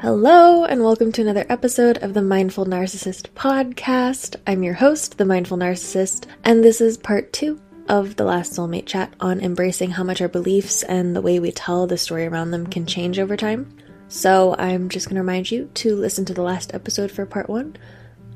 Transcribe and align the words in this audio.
Hello, 0.00 0.64
and 0.64 0.82
welcome 0.84 1.10
to 1.12 1.22
another 1.22 1.44
episode 1.48 1.98
of 2.02 2.14
the 2.14 2.22
Mindful 2.22 2.66
Narcissist 2.66 3.30
podcast. 3.34 4.36
I'm 4.46 4.62
your 4.62 4.74
host, 4.74 5.18
the 5.18 5.24
Mindful 5.24 5.56
Narcissist, 5.58 6.26
and 6.44 6.62
this 6.62 6.80
is 6.80 6.96
part 6.96 7.32
two 7.32 7.60
of 7.88 8.14
the 8.16 8.24
last 8.24 8.52
soulmate 8.52 8.86
chat 8.86 9.12
on 9.20 9.40
embracing 9.40 9.90
how 9.90 10.04
much 10.04 10.20
our 10.20 10.28
beliefs 10.28 10.82
and 10.84 11.16
the 11.16 11.20
way 11.22 11.40
we 11.40 11.50
tell 11.50 11.86
the 11.86 11.98
story 11.98 12.26
around 12.26 12.52
them 12.52 12.66
can 12.66 12.86
change 12.86 13.18
over 13.18 13.36
time. 13.36 13.76
So, 14.08 14.54
I'm 14.56 14.88
just 14.88 15.06
going 15.08 15.16
to 15.16 15.20
remind 15.22 15.50
you 15.50 15.68
to 15.74 15.96
listen 15.96 16.24
to 16.26 16.34
the 16.34 16.42
last 16.42 16.72
episode 16.74 17.10
for 17.10 17.26
part 17.26 17.48
one, 17.48 17.76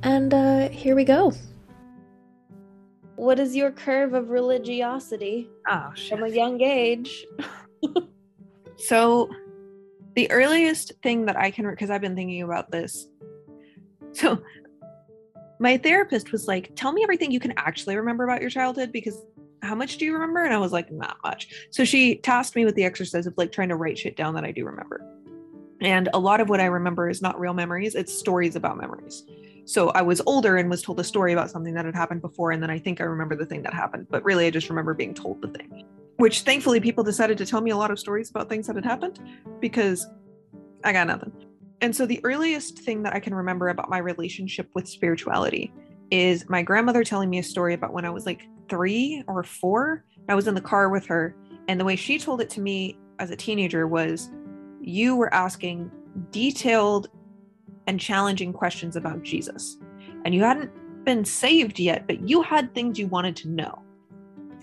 and 0.03 0.35
uh, 0.35 0.69
here 0.69 0.97
we 0.97 1.05
go. 1.05 1.33
What 3.15 3.39
is 3.39 3.55
your 3.55 3.71
curve 3.71 4.15
of 4.15 4.31
religiosity 4.31 5.49
Oh, 5.69 5.93
shit. 5.95 6.09
from 6.19 6.25
a 6.25 6.29
young 6.29 6.61
age? 6.61 7.25
So, 8.79 9.31
the 10.15 10.31
earliest 10.31 10.93
thing 11.03 11.27
that 11.27 11.37
I 11.37 11.51
can, 11.51 11.69
because 11.69 11.91
I've 11.91 12.01
been 12.01 12.17
thinking 12.17 12.43
about 12.43 12.71
this. 12.71 13.07
So, 14.13 14.43
my 15.59 15.79
therapist 15.79 16.33
was 16.33 16.47
like, 16.47 16.73
Tell 16.77 16.93
me 16.93 17.03
everything 17.03 17.31
you 17.31 17.41
can 17.41 17.55
actually 17.57 17.97
remember 17.97 18.25
about 18.25 18.41
your 18.41 18.51
childhood 18.51 18.93
because 18.93 19.17
how 19.63 19.75
much 19.75 19.97
do 19.97 20.05
you 20.05 20.13
remember? 20.13 20.45
And 20.45 20.53
I 20.53 20.59
was 20.59 20.73
like, 20.73 20.93
Not 20.93 21.17
much. 21.25 21.49
So, 21.71 21.85
she 21.85 22.17
tasked 22.17 22.57
me 22.57 22.65
with 22.65 22.75
the 22.75 22.85
exercise 22.85 23.27
of 23.27 23.35
like 23.37 23.53
trying 23.53 23.71
to 23.71 23.77
write 23.77 23.99
shit 23.99 24.17
down 24.17 24.35
that 24.35 24.45
I 24.45 24.53
do 24.53 24.67
remember. 24.67 25.03
And 25.81 26.09
a 26.15 26.19
lot 26.19 26.41
of 26.41 26.49
what 26.49 26.61
I 26.61 26.67
remember 26.67 27.09
is 27.09 27.23
not 27.23 27.41
real 27.41 27.55
memories, 27.55 27.95
it's 27.95 28.13
stories 28.13 28.55
about 28.55 28.77
memories. 28.77 29.25
So, 29.65 29.89
I 29.91 30.03
was 30.03 30.21
older 30.27 30.57
and 30.59 30.69
was 30.69 30.83
told 30.83 31.01
a 31.01 31.05
story 31.05 31.33
about 31.33 31.51
something 31.51 31.73
that 31.75 31.87
had 31.87 31.95
happened 31.95 32.21
before. 32.21 32.51
And 32.51 32.63
then 32.63 32.71
I 32.71 32.79
think 32.79 33.01
I 33.01 33.05
remember 33.05 33.35
the 33.35 33.47
thing 33.47 33.63
that 33.63 33.73
happened, 33.73 34.09
but 34.11 34.23
really 34.25 34.47
I 34.47 34.51
just 34.51 34.69
remember 34.69 34.93
being 34.93 35.15
told 35.15 35.41
the 35.41 35.49
thing 35.49 35.87
which 36.23 36.43
thankfully 36.43 36.79
people 36.79 37.03
decided 37.03 37.37
to 37.37 37.45
tell 37.45 37.61
me 37.61 37.73
a 37.73 37.77
lot 37.77 37.91
of 37.91 37.99
stories 37.99 38.31
about 38.31 38.49
things 38.49 38.69
that 38.69 38.77
had 38.77 38.85
happened 38.85 39.19
because 39.59 40.07
I 40.85 40.93
got 40.93 41.09
nothing. 41.09 41.33
And 41.81 41.97
so 41.97 42.07
the 42.07 42.21
earliest 42.23 42.79
thing 42.79 43.03
that 43.03 43.13
I 43.13 43.19
can 43.19 43.35
remember 43.35 43.71
about 43.71 43.91
my 43.91 43.99
relationship 43.99 44.71
with 44.73 44.89
spirituality 44.89 45.75
is 46.13 46.49
my 46.49 46.63
grandmother 46.63 47.03
telling 47.03 47.29
me 47.29 47.41
a 47.41 47.43
story 47.43 47.75
about 47.75 47.93
when 47.93 48.05
I 48.05 48.11
was 48.11 48.25
like 48.25 48.47
three 48.69 49.25
or 49.27 49.43
four. 49.43 50.05
I 50.29 50.37
was 50.37 50.47
in 50.47 50.55
the 50.55 50.61
car 50.61 50.91
with 50.91 51.05
her, 51.07 51.35
and 51.67 51.81
the 51.81 51.85
way 51.85 51.97
she 51.97 52.21
told 52.21 52.41
it 52.41 52.51
to 52.51 52.61
me 52.61 52.97
as 53.19 53.33
a 53.33 53.37
teenager 53.37 53.89
was 53.89 54.31
you 54.81 55.17
were 55.17 55.35
asking 55.35 55.91
detailed 56.31 57.09
and 57.89 57.99
challenging 57.99 58.53
questions 58.53 58.95
about 58.95 59.25
Jesus. 59.25 59.77
And 60.25 60.37
you 60.37 60.45
hadn't 60.45 60.71
been 61.05 61.25
saved 61.25 61.81
yet, 61.81 62.07
but 62.07 62.29
you 62.29 62.43
had 62.43 62.73
things 62.77 62.97
you 62.97 63.09
wanted 63.09 63.35
to 63.39 63.49
know 63.49 63.83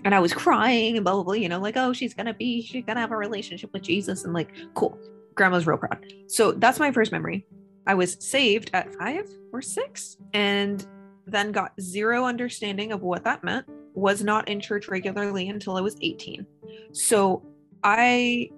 and 0.04 0.14
I 0.14 0.20
was 0.20 0.32
crying 0.32 0.96
and 0.96 1.04
blah 1.04 1.14
blah 1.14 1.22
blah, 1.22 1.34
you 1.34 1.48
know, 1.48 1.60
like, 1.60 1.76
oh, 1.76 1.92
she's 1.92 2.14
gonna 2.14 2.34
be, 2.34 2.62
she's 2.62 2.84
gonna 2.84 3.00
have 3.00 3.12
a 3.12 3.16
relationship 3.16 3.72
with 3.72 3.82
Jesus, 3.82 4.24
and 4.24 4.32
like, 4.32 4.52
cool. 4.74 4.98
Grandma's 5.34 5.66
real 5.66 5.78
proud. 5.78 6.04
So 6.26 6.52
that's 6.52 6.78
my 6.78 6.92
first 6.92 7.12
memory. 7.12 7.46
I 7.86 7.94
was 7.94 8.16
saved 8.20 8.70
at 8.74 8.94
five 8.96 9.28
or 9.52 9.62
six, 9.62 10.16
and 10.34 10.86
then 11.26 11.52
got 11.52 11.72
zero 11.80 12.24
understanding 12.24 12.92
of 12.92 13.02
what 13.02 13.24
that 13.24 13.42
meant. 13.44 13.66
Was 13.94 14.22
not 14.22 14.48
in 14.48 14.60
church 14.60 14.88
regularly 14.88 15.48
until 15.48 15.76
I 15.76 15.80
was 15.80 15.96
18. 16.00 16.46
So 16.92 17.42
I 17.82 18.50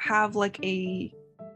have 0.00 0.36
like 0.36 0.62
a 0.64 1.12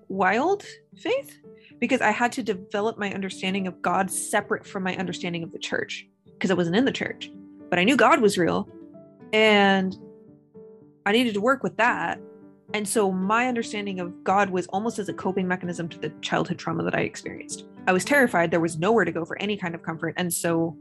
wild 0.08 0.64
faith 0.96 1.38
because 1.78 2.00
I 2.00 2.10
had 2.10 2.32
to 2.32 2.42
develop 2.42 2.98
my 2.98 3.12
understanding 3.12 3.66
of 3.66 3.80
God 3.82 4.10
separate 4.10 4.66
from 4.66 4.82
my 4.82 4.96
understanding 4.96 5.42
of 5.42 5.52
the 5.52 5.58
church 5.58 6.06
because 6.26 6.50
I 6.50 6.54
wasn't 6.54 6.76
in 6.76 6.84
the 6.84 6.92
church. 6.92 7.30
But 7.70 7.78
I 7.78 7.84
knew 7.84 7.96
God 7.96 8.20
was 8.20 8.36
real 8.36 8.68
and 9.32 9.96
I 11.06 11.12
needed 11.12 11.34
to 11.34 11.40
work 11.40 11.62
with 11.62 11.76
that. 11.76 12.20
And 12.74 12.88
so 12.88 13.12
my 13.12 13.48
understanding 13.48 14.00
of 14.00 14.24
God 14.24 14.50
was 14.50 14.66
almost 14.68 14.98
as 14.98 15.08
a 15.08 15.12
coping 15.12 15.46
mechanism 15.46 15.88
to 15.90 15.98
the 15.98 16.10
childhood 16.20 16.58
trauma 16.58 16.82
that 16.84 16.94
I 16.94 17.00
experienced. 17.00 17.66
I 17.86 17.92
was 17.92 18.04
terrified. 18.04 18.50
There 18.50 18.60
was 18.60 18.78
nowhere 18.78 19.04
to 19.04 19.12
go 19.12 19.24
for 19.24 19.38
any 19.40 19.56
kind 19.56 19.74
of 19.74 19.82
comfort. 19.82 20.14
And 20.16 20.32
so 20.32 20.76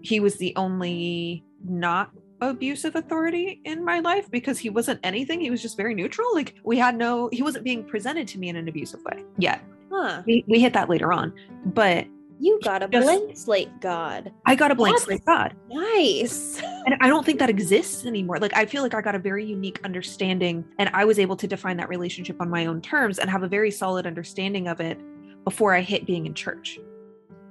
he 0.00 0.20
was 0.20 0.36
the 0.36 0.54
only 0.56 1.44
not 1.66 2.10
abusive 2.40 2.94
authority 2.96 3.60
in 3.64 3.84
my 3.84 4.00
life 4.00 4.30
because 4.30 4.58
he 4.58 4.70
wasn't 4.70 5.00
anything. 5.02 5.40
He 5.40 5.50
was 5.50 5.62
just 5.62 5.76
very 5.76 5.94
neutral. 5.94 6.28
Like 6.34 6.54
we 6.64 6.78
had 6.78 6.96
no, 6.96 7.28
he 7.32 7.42
wasn't 7.42 7.64
being 7.64 7.84
presented 7.84 8.28
to 8.28 8.38
me 8.38 8.48
in 8.48 8.56
an 8.56 8.68
abusive 8.68 9.02
way 9.04 9.24
yet. 9.38 9.62
Huh. 9.90 10.22
We, 10.26 10.44
we 10.48 10.60
hit 10.60 10.72
that 10.72 10.88
later 10.88 11.12
on. 11.12 11.32
But 11.66 12.06
You 12.44 12.60
got 12.62 12.82
a 12.82 12.88
Just- 12.88 13.06
blank 13.06 13.36
slate 13.38 13.80
god. 13.80 14.30
I 14.44 14.54
got 14.54 14.70
a 14.70 14.74
blank 14.74 14.96
That's- 14.98 15.06
slate 15.06 15.24
God. 15.24 15.56
Nice. 15.70 16.60
And 16.86 16.94
I 17.00 17.08
don't 17.08 17.24
think 17.24 17.38
that 17.38 17.48
exists 17.48 18.04
anymore. 18.04 18.38
Like, 18.38 18.54
I 18.54 18.66
feel 18.66 18.82
like 18.82 18.92
I 18.92 19.00
got 19.00 19.14
a 19.14 19.18
very 19.18 19.42
unique 19.42 19.80
understanding 19.84 20.62
and 20.78 20.90
I 20.92 21.06
was 21.06 21.18
able 21.18 21.34
to 21.36 21.46
define 21.46 21.78
that 21.78 21.88
relationship 21.88 22.36
on 22.42 22.50
my 22.50 22.66
own 22.66 22.82
terms 22.82 23.18
and 23.18 23.30
have 23.30 23.42
a 23.42 23.48
very 23.48 23.70
solid 23.70 24.06
understanding 24.06 24.68
of 24.68 24.80
it 24.80 25.00
before 25.44 25.74
I 25.74 25.80
hit 25.80 26.04
being 26.04 26.26
in 26.26 26.34
church. 26.34 26.78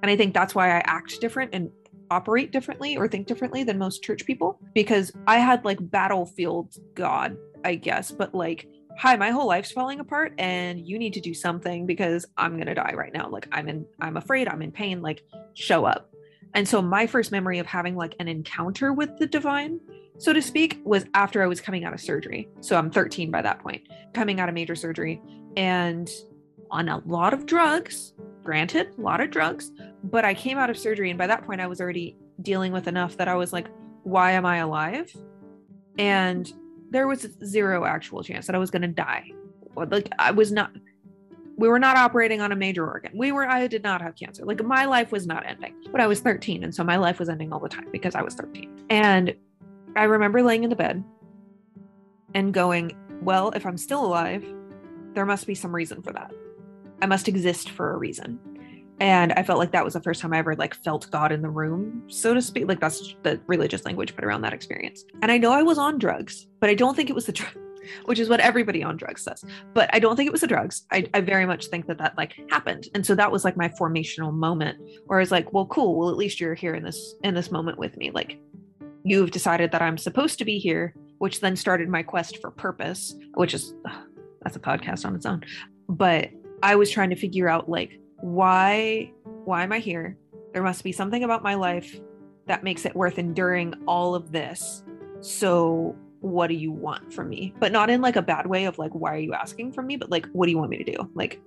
And 0.03 0.11
I 0.11 0.15
think 0.15 0.35
that's 0.35 0.53
why 0.53 0.67
I 0.77 0.83
act 0.85 1.19
different 1.19 1.49
and 1.51 1.71
operate 2.11 2.51
differently 2.51 2.95
or 2.95 3.07
think 3.07 3.25
differently 3.25 3.63
than 3.63 3.79
most 3.79 4.03
church 4.03 4.23
people 4.23 4.59
because 4.75 5.11
I 5.25 5.39
had 5.39 5.65
like 5.65 5.79
battlefield 5.89 6.77
God, 6.93 7.35
I 7.65 7.73
guess, 7.73 8.11
but 8.11 8.35
like, 8.35 8.67
hi, 8.97 9.15
my 9.15 9.31
whole 9.31 9.47
life's 9.47 9.71
falling 9.71 9.99
apart 9.99 10.33
and 10.37 10.79
you 10.79 10.99
need 10.99 11.13
to 11.13 11.21
do 11.21 11.33
something 11.33 11.85
because 11.85 12.25
I'm 12.37 12.55
going 12.55 12.67
to 12.67 12.75
die 12.75 12.93
right 12.95 13.13
now. 13.13 13.29
Like, 13.29 13.47
I'm 13.51 13.67
in, 13.67 13.85
I'm 13.99 14.17
afraid, 14.17 14.47
I'm 14.47 14.61
in 14.61 14.71
pain, 14.71 15.01
like, 15.01 15.23
show 15.53 15.85
up. 15.85 16.13
And 16.53 16.67
so 16.67 16.81
my 16.81 17.07
first 17.07 17.31
memory 17.31 17.59
of 17.59 17.65
having 17.65 17.95
like 17.95 18.15
an 18.19 18.27
encounter 18.27 18.93
with 18.93 19.17
the 19.17 19.25
divine, 19.25 19.79
so 20.19 20.33
to 20.33 20.41
speak, 20.41 20.79
was 20.83 21.05
after 21.13 21.41
I 21.41 21.47
was 21.47 21.59
coming 21.59 21.83
out 21.83 21.93
of 21.93 21.99
surgery. 21.99 22.47
So 22.61 22.77
I'm 22.77 22.91
13 22.91 23.31
by 23.31 23.41
that 23.41 23.59
point, 23.59 23.87
coming 24.13 24.39
out 24.39 24.49
of 24.49 24.55
major 24.55 24.75
surgery 24.75 25.21
and 25.57 26.09
on 26.69 26.89
a 26.89 26.99
lot 27.05 27.33
of 27.33 27.45
drugs, 27.45 28.13
granted, 28.43 28.93
a 28.97 29.01
lot 29.01 29.21
of 29.21 29.31
drugs, 29.31 29.71
but 30.03 30.25
I 30.25 30.33
came 30.33 30.57
out 30.57 30.69
of 30.69 30.77
surgery 30.77 31.09
and 31.09 31.17
by 31.17 31.27
that 31.27 31.45
point 31.45 31.61
I 31.61 31.67
was 31.67 31.81
already 31.81 32.17
dealing 32.41 32.71
with 32.71 32.87
enough 32.87 33.17
that 33.17 33.27
I 33.27 33.35
was 33.35 33.53
like, 33.53 33.67
why 34.03 34.31
am 34.31 34.45
I 34.45 34.57
alive? 34.57 35.15
And 35.97 36.51
there 36.93 37.07
was 37.07 37.27
zero 37.43 37.83
actual 37.85 38.23
chance 38.23 38.45
that 38.47 38.55
I 38.55 38.59
was 38.59 38.71
going 38.71 38.83
to 38.83 38.87
die. 38.87 39.31
Like 39.75 40.09
I 40.19 40.31
was 40.31 40.51
not 40.51 40.71
we 41.57 41.67
were 41.67 41.79
not 41.79 41.97
operating 41.97 42.41
on 42.41 42.51
a 42.51 42.55
major 42.55 42.87
organ. 42.87 43.11
We 43.15 43.31
were, 43.31 43.47
I 43.47 43.67
did 43.67 43.83
not 43.83 44.01
have 44.01 44.15
cancer. 44.15 44.43
Like 44.43 44.63
my 44.63 44.85
life 44.85 45.11
was 45.11 45.27
not 45.27 45.45
ending, 45.45 45.75
but 45.91 46.01
I 46.01 46.07
was 46.07 46.19
13. 46.19 46.63
And 46.63 46.73
so 46.73 46.83
my 46.83 46.97
life 46.97 47.19
was 47.19 47.29
ending 47.29 47.53
all 47.53 47.59
the 47.59 47.69
time 47.69 47.87
because 47.91 48.15
I 48.15 48.21
was 48.21 48.33
13. 48.33 48.85
And 48.89 49.35
I 49.95 50.03
remember 50.03 50.41
laying 50.41 50.63
in 50.63 50.71
the 50.71 50.75
bed 50.75 51.03
and 52.33 52.53
going, 52.53 52.97
well, 53.21 53.51
if 53.51 53.65
I'm 53.65 53.77
still 53.77 54.03
alive, 54.03 54.43
there 55.13 55.25
must 55.25 55.45
be 55.45 55.53
some 55.53 55.73
reason 55.75 56.01
for 56.01 56.11
that. 56.13 56.31
I 57.01 57.05
must 57.05 57.27
exist 57.27 57.69
for 57.69 57.93
a 57.93 57.97
reason. 57.97 58.39
And 59.03 59.33
I 59.33 59.43
felt 59.43 59.59
like 59.59 59.73
that 59.73 59.83
was 59.83 59.95
the 59.95 60.01
first 60.01 60.21
time 60.21 60.31
I 60.31 60.37
ever 60.37 60.55
like 60.55 60.73
felt 60.73 61.11
God 61.11 61.33
in 61.33 61.41
the 61.41 61.49
room, 61.49 62.03
so 62.07 62.33
to 62.33 62.41
speak. 62.41 62.69
Like 62.69 62.79
that's 62.79 63.13
the 63.23 63.37
religious 63.47 63.83
language 63.83 64.15
put 64.15 64.23
around 64.23 64.43
that 64.43 64.53
experience. 64.53 65.03
And 65.21 65.29
I 65.29 65.37
know 65.37 65.51
I 65.51 65.61
was 65.61 65.77
on 65.77 65.99
drugs, 65.99 66.47
but 66.61 66.69
I 66.69 66.73
don't 66.73 66.95
think 66.95 67.09
it 67.09 67.13
was 67.13 67.25
the 67.25 67.33
drug, 67.33 67.51
which 68.05 68.17
is 68.17 68.29
what 68.29 68.39
everybody 68.39 68.81
on 68.81 68.95
drugs 68.95 69.23
says 69.23 69.43
but 69.73 69.89
I 69.91 69.99
don't 69.99 70.15
think 70.15 70.27
it 70.27 70.31
was 70.31 70.39
the 70.39 70.47
drugs. 70.47 70.85
I, 70.89 71.05
I 71.13 71.19
very 71.19 71.45
much 71.45 71.65
think 71.65 71.87
that 71.87 71.97
that 71.97 72.17
like 72.17 72.33
happened. 72.49 72.87
And 72.95 73.05
so 73.05 73.13
that 73.15 73.29
was 73.29 73.43
like 73.43 73.57
my 73.57 73.67
formational 73.67 74.33
moment 74.33 74.79
where 75.07 75.19
I 75.19 75.21
was 75.21 75.31
like, 75.31 75.51
well, 75.51 75.65
cool. 75.65 75.99
Well, 75.99 76.09
at 76.09 76.15
least 76.15 76.39
you're 76.39 76.53
here 76.55 76.73
in 76.73 76.85
this, 76.85 77.15
in 77.25 77.33
this 77.33 77.51
moment 77.51 77.77
with 77.77 77.97
me. 77.97 78.09
Like 78.09 78.39
you've 79.03 79.31
decided 79.31 79.73
that 79.73 79.81
I'm 79.81 79.97
supposed 79.97 80.39
to 80.39 80.45
be 80.45 80.59
here, 80.59 80.95
which 81.17 81.41
then 81.41 81.57
started 81.57 81.89
my 81.89 82.03
quest 82.03 82.39
for 82.39 82.51
purpose, 82.51 83.13
which 83.33 83.53
is, 83.53 83.73
ugh, 83.85 84.07
that's 84.43 84.55
a 84.55 84.61
podcast 84.61 85.05
on 85.05 85.13
its 85.13 85.25
own. 85.25 85.43
But 85.89 86.29
I 86.61 86.77
was 86.77 86.89
trying 86.89 87.09
to 87.09 87.17
figure 87.17 87.49
out 87.49 87.67
like, 87.67 87.99
why, 88.23 89.11
why 89.43 89.63
am 89.63 89.73
I 89.73 89.79
here? 89.79 90.17
There 90.53 90.63
must 90.63 90.81
be 90.81 90.93
something 90.93 91.25
about 91.25 91.43
my 91.43 91.55
life 91.55 91.99
that 92.47 92.63
makes 92.63 92.85
it 92.85 92.95
worth 92.95 93.19
enduring 93.19 93.73
all 93.85 94.15
of 94.15 94.31
this. 94.31 94.81
So 95.19 95.97
what 96.21 96.47
do 96.47 96.53
you 96.53 96.71
want 96.71 97.13
from 97.13 97.27
me 97.27 97.53
but 97.59 97.73
not 97.73 97.89
in 97.89 97.99
like 97.99 98.15
a 98.15 98.21
bad 98.21 98.47
way 98.47 98.63
of 98.63 98.77
like 98.77 98.93
why 98.93 99.13
are 99.13 99.19
you 99.19 99.33
asking 99.33 99.73
from 99.73 99.85
me 99.85 99.97
but 99.97 100.09
like 100.09 100.25
what 100.27 100.45
do 100.45 100.53
you 100.53 100.57
want 100.57 100.69
me 100.69 100.77
to 100.77 100.89
do 100.89 101.11
like 101.15 101.41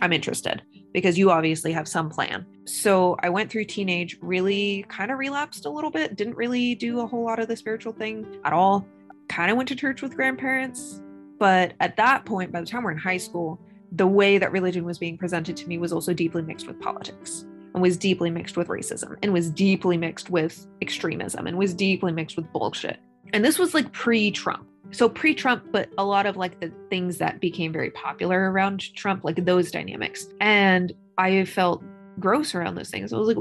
i'm 0.00 0.10
interested 0.10 0.62
because 0.94 1.18
you 1.18 1.30
obviously 1.30 1.70
have 1.70 1.86
some 1.86 2.08
plan 2.08 2.46
so 2.64 3.14
i 3.22 3.28
went 3.28 3.50
through 3.50 3.62
teenage 3.62 4.16
really 4.22 4.86
kind 4.88 5.10
of 5.10 5.18
relapsed 5.18 5.66
a 5.66 5.68
little 5.68 5.90
bit 5.90 6.16
didn't 6.16 6.34
really 6.34 6.74
do 6.74 7.00
a 7.00 7.06
whole 7.06 7.22
lot 7.22 7.38
of 7.38 7.46
the 7.46 7.54
spiritual 7.54 7.92
thing 7.92 8.26
at 8.46 8.54
all 8.54 8.86
kind 9.28 9.50
of 9.50 9.56
went 9.58 9.68
to 9.68 9.76
church 9.76 10.00
with 10.00 10.16
grandparents 10.16 11.02
but 11.38 11.74
at 11.80 11.94
that 11.96 12.24
point 12.24 12.50
by 12.50 12.58
the 12.58 12.66
time 12.66 12.84
we're 12.84 12.90
in 12.90 12.96
high 12.96 13.18
school 13.18 13.60
the 13.92 14.06
way 14.06 14.38
that 14.38 14.52
religion 14.52 14.84
was 14.84 14.98
being 14.98 15.16
presented 15.18 15.56
to 15.56 15.68
me 15.68 15.78
was 15.78 15.92
also 15.92 16.12
deeply 16.12 16.42
mixed 16.42 16.66
with 16.66 16.80
politics 16.80 17.44
and 17.74 17.82
was 17.82 17.96
deeply 17.96 18.30
mixed 18.30 18.56
with 18.56 18.68
racism 18.68 19.16
and 19.22 19.32
was 19.32 19.50
deeply 19.50 19.96
mixed 19.96 20.30
with 20.30 20.66
extremism 20.80 21.46
and 21.46 21.56
was 21.56 21.74
deeply 21.74 22.12
mixed 22.12 22.36
with 22.36 22.50
bullshit 22.52 22.98
and 23.32 23.44
this 23.44 23.58
was 23.58 23.74
like 23.74 23.90
pre-Trump. 23.92 24.66
So 24.90 25.08
pre-Trump, 25.08 25.64
but 25.72 25.88
a 25.96 26.04
lot 26.04 26.26
of 26.26 26.36
like 26.36 26.60
the 26.60 26.70
things 26.90 27.18
that 27.18 27.40
became 27.40 27.72
very 27.72 27.90
popular 27.90 28.50
around 28.50 28.94
Trump, 28.94 29.24
like 29.24 29.44
those 29.44 29.70
dynamics. 29.70 30.26
And 30.40 30.92
I 31.16 31.44
felt 31.44 31.82
gross 32.18 32.54
around 32.54 32.74
those 32.74 32.90
things. 32.90 33.12
I 33.12 33.16
was 33.16 33.28
like, 33.28 33.38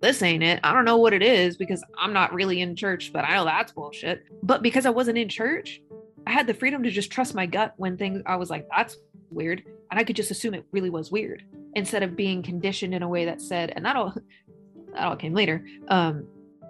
this 0.00 0.22
ain't 0.22 0.42
it. 0.42 0.60
I 0.64 0.72
don't 0.72 0.84
know 0.84 0.96
what 0.96 1.12
it 1.12 1.22
is 1.22 1.56
because 1.56 1.84
I'm 1.98 2.12
not 2.12 2.32
really 2.32 2.60
in 2.60 2.74
church, 2.74 3.12
but 3.12 3.24
I 3.24 3.34
know 3.34 3.44
that's 3.44 3.72
bullshit. 3.72 4.24
But 4.42 4.62
because 4.62 4.86
I 4.86 4.90
wasn't 4.90 5.18
in 5.18 5.28
church, 5.28 5.80
I 6.26 6.32
had 6.32 6.46
the 6.46 6.54
freedom 6.54 6.82
to 6.82 6.90
just 6.90 7.12
trust 7.12 7.34
my 7.34 7.46
gut 7.46 7.74
when 7.76 7.96
things 7.96 8.22
I 8.26 8.36
was 8.36 8.50
like, 8.50 8.66
that's 8.74 8.96
weird. 9.30 9.62
and 9.90 9.98
I 9.98 10.04
could 10.04 10.16
just 10.16 10.30
assume 10.30 10.54
it 10.54 10.64
really 10.72 10.90
was 10.90 11.10
weird 11.10 11.44
instead 11.74 12.02
of 12.02 12.16
being 12.16 12.42
conditioned 12.42 12.94
in 12.94 13.02
a 13.02 13.08
way 13.08 13.24
that 13.24 13.40
said, 13.40 13.72
and 13.74 13.84
that 13.84 13.96
all 13.96 14.14
that 14.94 15.02
all 15.04 15.16
came 15.16 15.34
later, 15.34 15.64
um, 15.88 16.26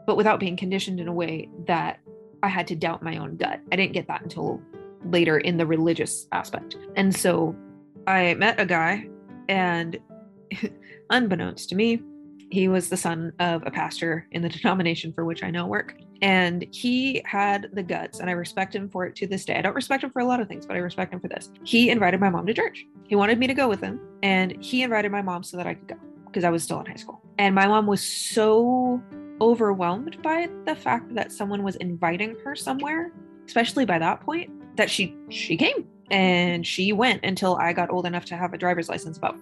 but 0.06 0.16
without 0.16 0.40
being 0.40 0.56
conditioned 0.56 1.00
in 1.00 1.08
a 1.08 1.12
way 1.12 1.48
that 1.66 2.00
I 2.42 2.48
had 2.48 2.66
to 2.68 2.76
doubt 2.76 3.02
my 3.02 3.16
own 3.16 3.36
gut. 3.36 3.60
I 3.72 3.76
didn't 3.76 3.92
get 3.92 4.08
that 4.08 4.22
until 4.22 4.60
later 5.04 5.38
in 5.38 5.56
the 5.56 5.66
religious 5.66 6.26
aspect. 6.32 6.76
And 6.96 7.14
so 7.14 7.54
I 8.06 8.34
met 8.34 8.60
a 8.60 8.66
guy, 8.66 9.08
and 9.48 9.98
unbeknownst 11.10 11.68
to 11.70 11.74
me, 11.74 12.00
he 12.50 12.68
was 12.68 12.88
the 12.88 12.96
son 12.96 13.32
of 13.38 13.62
a 13.66 13.70
pastor 13.70 14.26
in 14.32 14.42
the 14.42 14.48
denomination 14.60 15.12
for 15.12 15.24
which 15.24 15.42
I 15.42 15.50
now 15.50 15.66
work. 15.66 15.94
And 16.20 16.66
he 16.72 17.22
had 17.24 17.68
the 17.72 17.82
guts, 17.82 18.18
and 18.18 18.28
I 18.28 18.32
respect 18.32 18.74
him 18.74 18.88
for 18.88 19.06
it 19.06 19.14
to 19.16 19.26
this 19.26 19.44
day. 19.44 19.56
I 19.56 19.62
don't 19.62 19.74
respect 19.74 20.02
him 20.02 20.10
for 20.10 20.20
a 20.20 20.24
lot 20.24 20.40
of 20.40 20.48
things, 20.48 20.66
but 20.66 20.74
I 20.74 20.80
respect 20.80 21.12
him 21.12 21.20
for 21.20 21.28
this. 21.28 21.50
He 21.62 21.90
invited 21.90 22.18
my 22.20 22.28
mom 22.28 22.46
to 22.46 22.54
church. 22.54 22.86
He 23.04 23.14
wanted 23.14 23.38
me 23.38 23.46
to 23.46 23.54
go 23.54 23.68
with 23.68 23.80
him, 23.80 24.00
and 24.22 24.62
he 24.62 24.82
invited 24.82 25.12
my 25.12 25.22
mom 25.22 25.42
so 25.44 25.56
that 25.56 25.66
I 25.66 25.74
could 25.74 25.88
go 25.88 25.96
because 26.26 26.44
I 26.44 26.50
was 26.50 26.62
still 26.62 26.80
in 26.80 26.86
high 26.86 26.96
school. 26.96 27.22
And 27.38 27.54
my 27.54 27.66
mom 27.66 27.86
was 27.86 28.02
so 28.02 29.02
overwhelmed 29.40 30.20
by 30.22 30.48
the 30.66 30.74
fact 30.74 31.14
that 31.14 31.30
someone 31.30 31.62
was 31.62 31.76
inviting 31.76 32.36
her 32.44 32.56
somewhere, 32.56 33.12
especially 33.46 33.84
by 33.84 33.98
that 33.98 34.20
point, 34.20 34.50
that 34.76 34.90
she 34.90 35.16
she 35.30 35.56
came 35.56 35.86
and 36.10 36.66
she 36.66 36.92
went 36.92 37.24
until 37.24 37.56
I 37.56 37.72
got 37.72 37.90
old 37.90 38.06
enough 38.06 38.24
to 38.26 38.36
have 38.36 38.52
a 38.52 38.58
driver's 38.58 38.88
license 38.88 39.18
about 39.18 39.36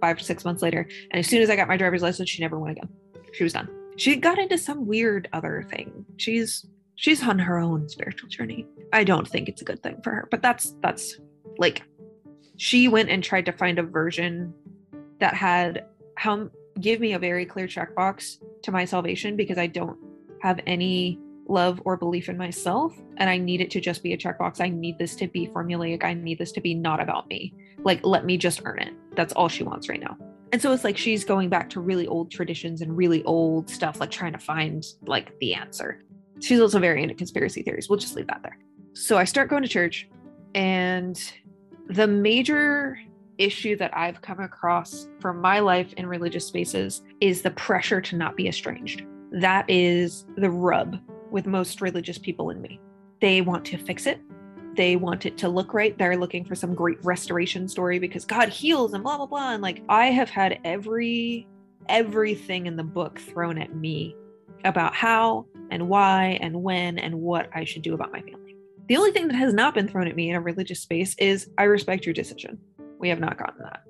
five 0.00 0.18
to 0.18 0.24
six 0.24 0.44
months 0.44 0.62
later. 0.62 0.86
And 1.10 1.18
as 1.18 1.26
soon 1.26 1.42
as 1.42 1.50
I 1.50 1.56
got 1.56 1.68
my 1.68 1.76
driver's 1.76 2.02
license, 2.02 2.28
she 2.28 2.42
never 2.42 2.58
went 2.58 2.76
again. 2.76 2.88
She 3.32 3.44
was 3.44 3.52
done 3.52 3.68
she 3.98 4.14
got 4.14 4.38
into 4.38 4.56
some 4.56 4.86
weird 4.86 5.28
other 5.32 5.66
thing. 5.68 6.06
She's 6.16 6.64
she's 6.94 7.22
on 7.22 7.38
her 7.38 7.58
own 7.58 7.88
spiritual 7.88 8.28
journey. 8.28 8.66
I 8.92 9.04
don't 9.04 9.26
think 9.26 9.48
it's 9.48 9.60
a 9.60 9.64
good 9.64 9.82
thing 9.82 10.00
for 10.02 10.12
her, 10.12 10.28
but 10.30 10.40
that's 10.40 10.76
that's 10.82 11.18
like 11.58 11.82
she 12.56 12.88
went 12.88 13.10
and 13.10 13.22
tried 13.22 13.46
to 13.46 13.52
find 13.52 13.78
a 13.78 13.82
version 13.82 14.54
that 15.18 15.34
had 15.34 15.84
how 16.16 16.48
give 16.80 17.00
me 17.00 17.12
a 17.12 17.18
very 17.18 17.44
clear 17.44 17.66
checkbox 17.66 18.38
to 18.62 18.70
my 18.70 18.84
salvation 18.84 19.36
because 19.36 19.58
I 19.58 19.66
don't 19.66 19.98
have 20.42 20.60
any 20.64 21.18
love 21.48 21.82
or 21.84 21.96
belief 21.96 22.28
in 22.28 22.36
myself 22.36 22.94
and 23.16 23.28
I 23.28 23.36
need 23.36 23.60
it 23.60 23.70
to 23.72 23.80
just 23.80 24.04
be 24.04 24.12
a 24.12 24.18
checkbox. 24.18 24.60
I 24.60 24.68
need 24.68 24.96
this 24.98 25.16
to 25.16 25.26
be 25.26 25.48
formulaic. 25.48 26.04
I 26.04 26.14
need 26.14 26.38
this 26.38 26.52
to 26.52 26.60
be 26.60 26.72
not 26.72 27.00
about 27.00 27.26
me. 27.28 27.52
Like 27.78 28.06
let 28.06 28.24
me 28.24 28.38
just 28.38 28.60
earn 28.64 28.78
it. 28.78 28.94
That's 29.16 29.32
all 29.32 29.48
she 29.48 29.64
wants 29.64 29.88
right 29.88 30.00
now. 30.00 30.16
And 30.52 30.62
so 30.62 30.72
it's 30.72 30.84
like 30.84 30.96
she's 30.96 31.24
going 31.24 31.50
back 31.50 31.68
to 31.70 31.80
really 31.80 32.06
old 32.06 32.30
traditions 32.30 32.80
and 32.80 32.96
really 32.96 33.22
old 33.24 33.68
stuff, 33.68 34.00
like 34.00 34.10
trying 34.10 34.32
to 34.32 34.38
find 34.38 34.84
like 35.06 35.38
the 35.40 35.54
answer. 35.54 36.02
She's 36.40 36.60
also 36.60 36.78
very 36.78 37.02
into 37.02 37.14
conspiracy 37.14 37.62
theories. 37.62 37.88
We'll 37.88 37.98
just 37.98 38.16
leave 38.16 38.28
that 38.28 38.42
there. 38.42 38.58
So 38.94 39.18
I 39.18 39.24
start 39.24 39.50
going 39.50 39.62
to 39.62 39.68
church, 39.68 40.08
and 40.54 41.20
the 41.88 42.06
major 42.06 42.98
issue 43.36 43.76
that 43.76 43.96
I've 43.96 44.20
come 44.22 44.40
across 44.40 45.08
from 45.20 45.40
my 45.40 45.60
life 45.60 45.92
in 45.94 46.06
religious 46.06 46.46
spaces 46.46 47.02
is 47.20 47.42
the 47.42 47.52
pressure 47.52 48.00
to 48.00 48.16
not 48.16 48.36
be 48.36 48.48
estranged. 48.48 49.04
That 49.30 49.68
is 49.68 50.26
the 50.36 50.50
rub 50.50 50.98
with 51.30 51.46
most 51.46 51.80
religious 51.80 52.18
people 52.18 52.50
in 52.50 52.60
me. 52.60 52.80
They 53.20 53.40
want 53.40 53.64
to 53.66 53.78
fix 53.78 54.06
it 54.06 54.20
they 54.78 54.94
want 54.94 55.26
it 55.26 55.36
to 55.36 55.48
look 55.48 55.74
right. 55.74 55.98
They're 55.98 56.16
looking 56.16 56.44
for 56.44 56.54
some 56.54 56.72
great 56.72 57.04
restoration 57.04 57.66
story 57.66 57.98
because 57.98 58.24
God 58.24 58.48
heals 58.48 58.94
and 58.94 59.02
blah 59.02 59.16
blah 59.16 59.26
blah. 59.26 59.52
And 59.52 59.60
like 59.60 59.82
I 59.88 60.06
have 60.06 60.30
had 60.30 60.60
every 60.64 61.48
everything 61.88 62.66
in 62.66 62.76
the 62.76 62.84
book 62.84 63.18
thrown 63.18 63.58
at 63.58 63.74
me 63.74 64.14
about 64.64 64.94
how 64.94 65.46
and 65.72 65.88
why 65.88 66.38
and 66.40 66.62
when 66.62 66.96
and 66.96 67.20
what 67.20 67.50
I 67.52 67.64
should 67.64 67.82
do 67.82 67.92
about 67.92 68.12
my 68.12 68.20
family. 68.20 68.54
The 68.86 68.96
only 68.96 69.10
thing 69.10 69.26
that 69.26 69.34
has 69.34 69.52
not 69.52 69.74
been 69.74 69.88
thrown 69.88 70.06
at 70.06 70.14
me 70.14 70.30
in 70.30 70.36
a 70.36 70.40
religious 70.40 70.80
space 70.80 71.16
is 71.18 71.50
I 71.58 71.64
respect 71.64 72.06
your 72.06 72.12
decision. 72.12 72.56
We 73.00 73.08
have 73.08 73.18
not 73.18 73.36
gotten 73.36 73.64
that. 73.64 73.82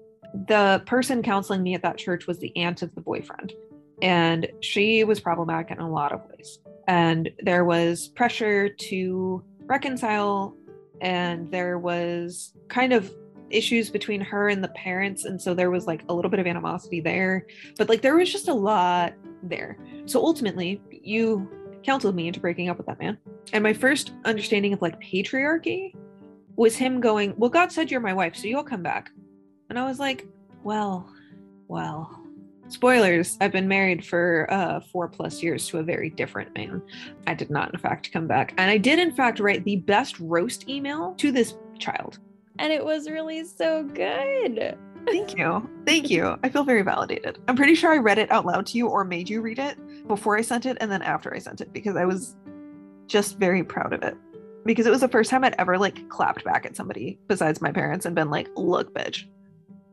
The 0.48 0.82
person 0.86 1.22
counseling 1.22 1.62
me 1.62 1.74
at 1.74 1.82
that 1.82 1.98
church 1.98 2.26
was 2.26 2.38
the 2.38 2.56
aunt 2.56 2.80
of 2.80 2.94
the 2.94 3.02
boyfriend, 3.02 3.52
and 4.00 4.48
she 4.60 5.04
was 5.04 5.20
problematic 5.20 5.70
in 5.70 5.80
a 5.80 5.90
lot 5.90 6.12
of 6.12 6.22
ways. 6.30 6.58
And 6.86 7.28
there 7.40 7.66
was 7.66 8.08
pressure 8.08 8.70
to 8.70 9.44
reconcile 9.66 10.56
and 11.00 11.50
there 11.50 11.78
was 11.78 12.52
kind 12.68 12.92
of 12.92 13.12
issues 13.50 13.88
between 13.88 14.20
her 14.20 14.48
and 14.48 14.62
the 14.62 14.68
parents 14.68 15.24
and 15.24 15.40
so 15.40 15.54
there 15.54 15.70
was 15.70 15.86
like 15.86 16.04
a 16.08 16.14
little 16.14 16.30
bit 16.30 16.38
of 16.38 16.46
animosity 16.46 17.00
there 17.00 17.46
but 17.78 17.88
like 17.88 18.02
there 18.02 18.16
was 18.16 18.30
just 18.30 18.48
a 18.48 18.54
lot 18.54 19.14
there. 19.42 19.78
So 20.06 20.20
ultimately 20.20 20.82
you 20.90 21.48
counseled 21.82 22.14
me 22.14 22.26
into 22.26 22.40
breaking 22.40 22.68
up 22.68 22.76
with 22.76 22.86
that 22.86 22.98
man 22.98 23.16
and 23.52 23.62
my 23.62 23.72
first 23.72 24.12
understanding 24.24 24.72
of 24.72 24.82
like 24.82 25.00
patriarchy 25.00 25.94
was 26.56 26.76
him 26.76 27.00
going 27.00 27.32
well 27.36 27.48
god 27.48 27.70
said 27.70 27.90
you're 27.90 28.00
my 28.00 28.12
wife 28.12 28.34
so 28.36 28.46
you'll 28.46 28.64
come 28.64 28.82
back. 28.82 29.10
And 29.70 29.78
i 29.78 29.84
was 29.84 29.98
like 29.98 30.26
well 30.62 31.10
well 31.68 32.17
Spoilers, 32.68 33.38
I've 33.40 33.52
been 33.52 33.66
married 33.66 34.04
for 34.04 34.46
uh, 34.50 34.80
four 34.80 35.08
plus 35.08 35.42
years 35.42 35.66
to 35.68 35.78
a 35.78 35.82
very 35.82 36.10
different 36.10 36.54
man. 36.54 36.82
I 37.26 37.32
did 37.32 37.50
not, 37.50 37.72
in 37.72 37.80
fact, 37.80 38.12
come 38.12 38.26
back. 38.26 38.52
And 38.58 38.70
I 38.70 38.76
did, 38.76 38.98
in 38.98 39.14
fact, 39.14 39.40
write 39.40 39.64
the 39.64 39.76
best 39.76 40.20
roast 40.20 40.68
email 40.68 41.14
to 41.14 41.32
this 41.32 41.54
child. 41.78 42.18
And 42.58 42.70
it 42.70 42.84
was 42.84 43.08
really 43.08 43.44
so 43.44 43.84
good. 43.84 44.76
Thank 45.06 45.38
you. 45.38 45.68
Thank 45.86 46.10
you. 46.10 46.38
I 46.42 46.50
feel 46.50 46.64
very 46.64 46.82
validated. 46.82 47.38
I'm 47.48 47.56
pretty 47.56 47.74
sure 47.74 47.92
I 47.92 47.96
read 47.96 48.18
it 48.18 48.30
out 48.30 48.44
loud 48.44 48.66
to 48.66 48.78
you 48.78 48.88
or 48.88 49.02
made 49.04 49.30
you 49.30 49.40
read 49.40 49.58
it 49.58 49.78
before 50.06 50.36
I 50.36 50.42
sent 50.42 50.66
it 50.66 50.76
and 50.80 50.90
then 50.90 51.00
after 51.00 51.34
I 51.34 51.38
sent 51.38 51.62
it 51.62 51.72
because 51.72 51.96
I 51.96 52.04
was 52.04 52.36
just 53.06 53.38
very 53.38 53.64
proud 53.64 53.94
of 53.94 54.02
it. 54.02 54.14
Because 54.66 54.86
it 54.86 54.90
was 54.90 55.00
the 55.00 55.08
first 55.08 55.30
time 55.30 55.44
I'd 55.44 55.54
ever 55.58 55.78
like 55.78 56.06
clapped 56.10 56.44
back 56.44 56.66
at 56.66 56.76
somebody 56.76 57.18
besides 57.28 57.62
my 57.62 57.72
parents 57.72 58.04
and 58.04 58.14
been 58.14 58.28
like, 58.28 58.48
look, 58.56 58.92
bitch, 58.92 59.24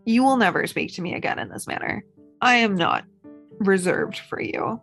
you 0.05 0.23
will 0.23 0.35
never 0.35 0.67
speak 0.67 0.93
to 0.95 1.01
me 1.01 1.13
again 1.13 1.39
in 1.39 1.47
this 1.47 1.67
manner. 1.67 2.03
I 2.45 2.57
am 2.57 2.75
not 2.75 3.05
reserved 3.57 4.19
for 4.19 4.39
you. 4.39 4.79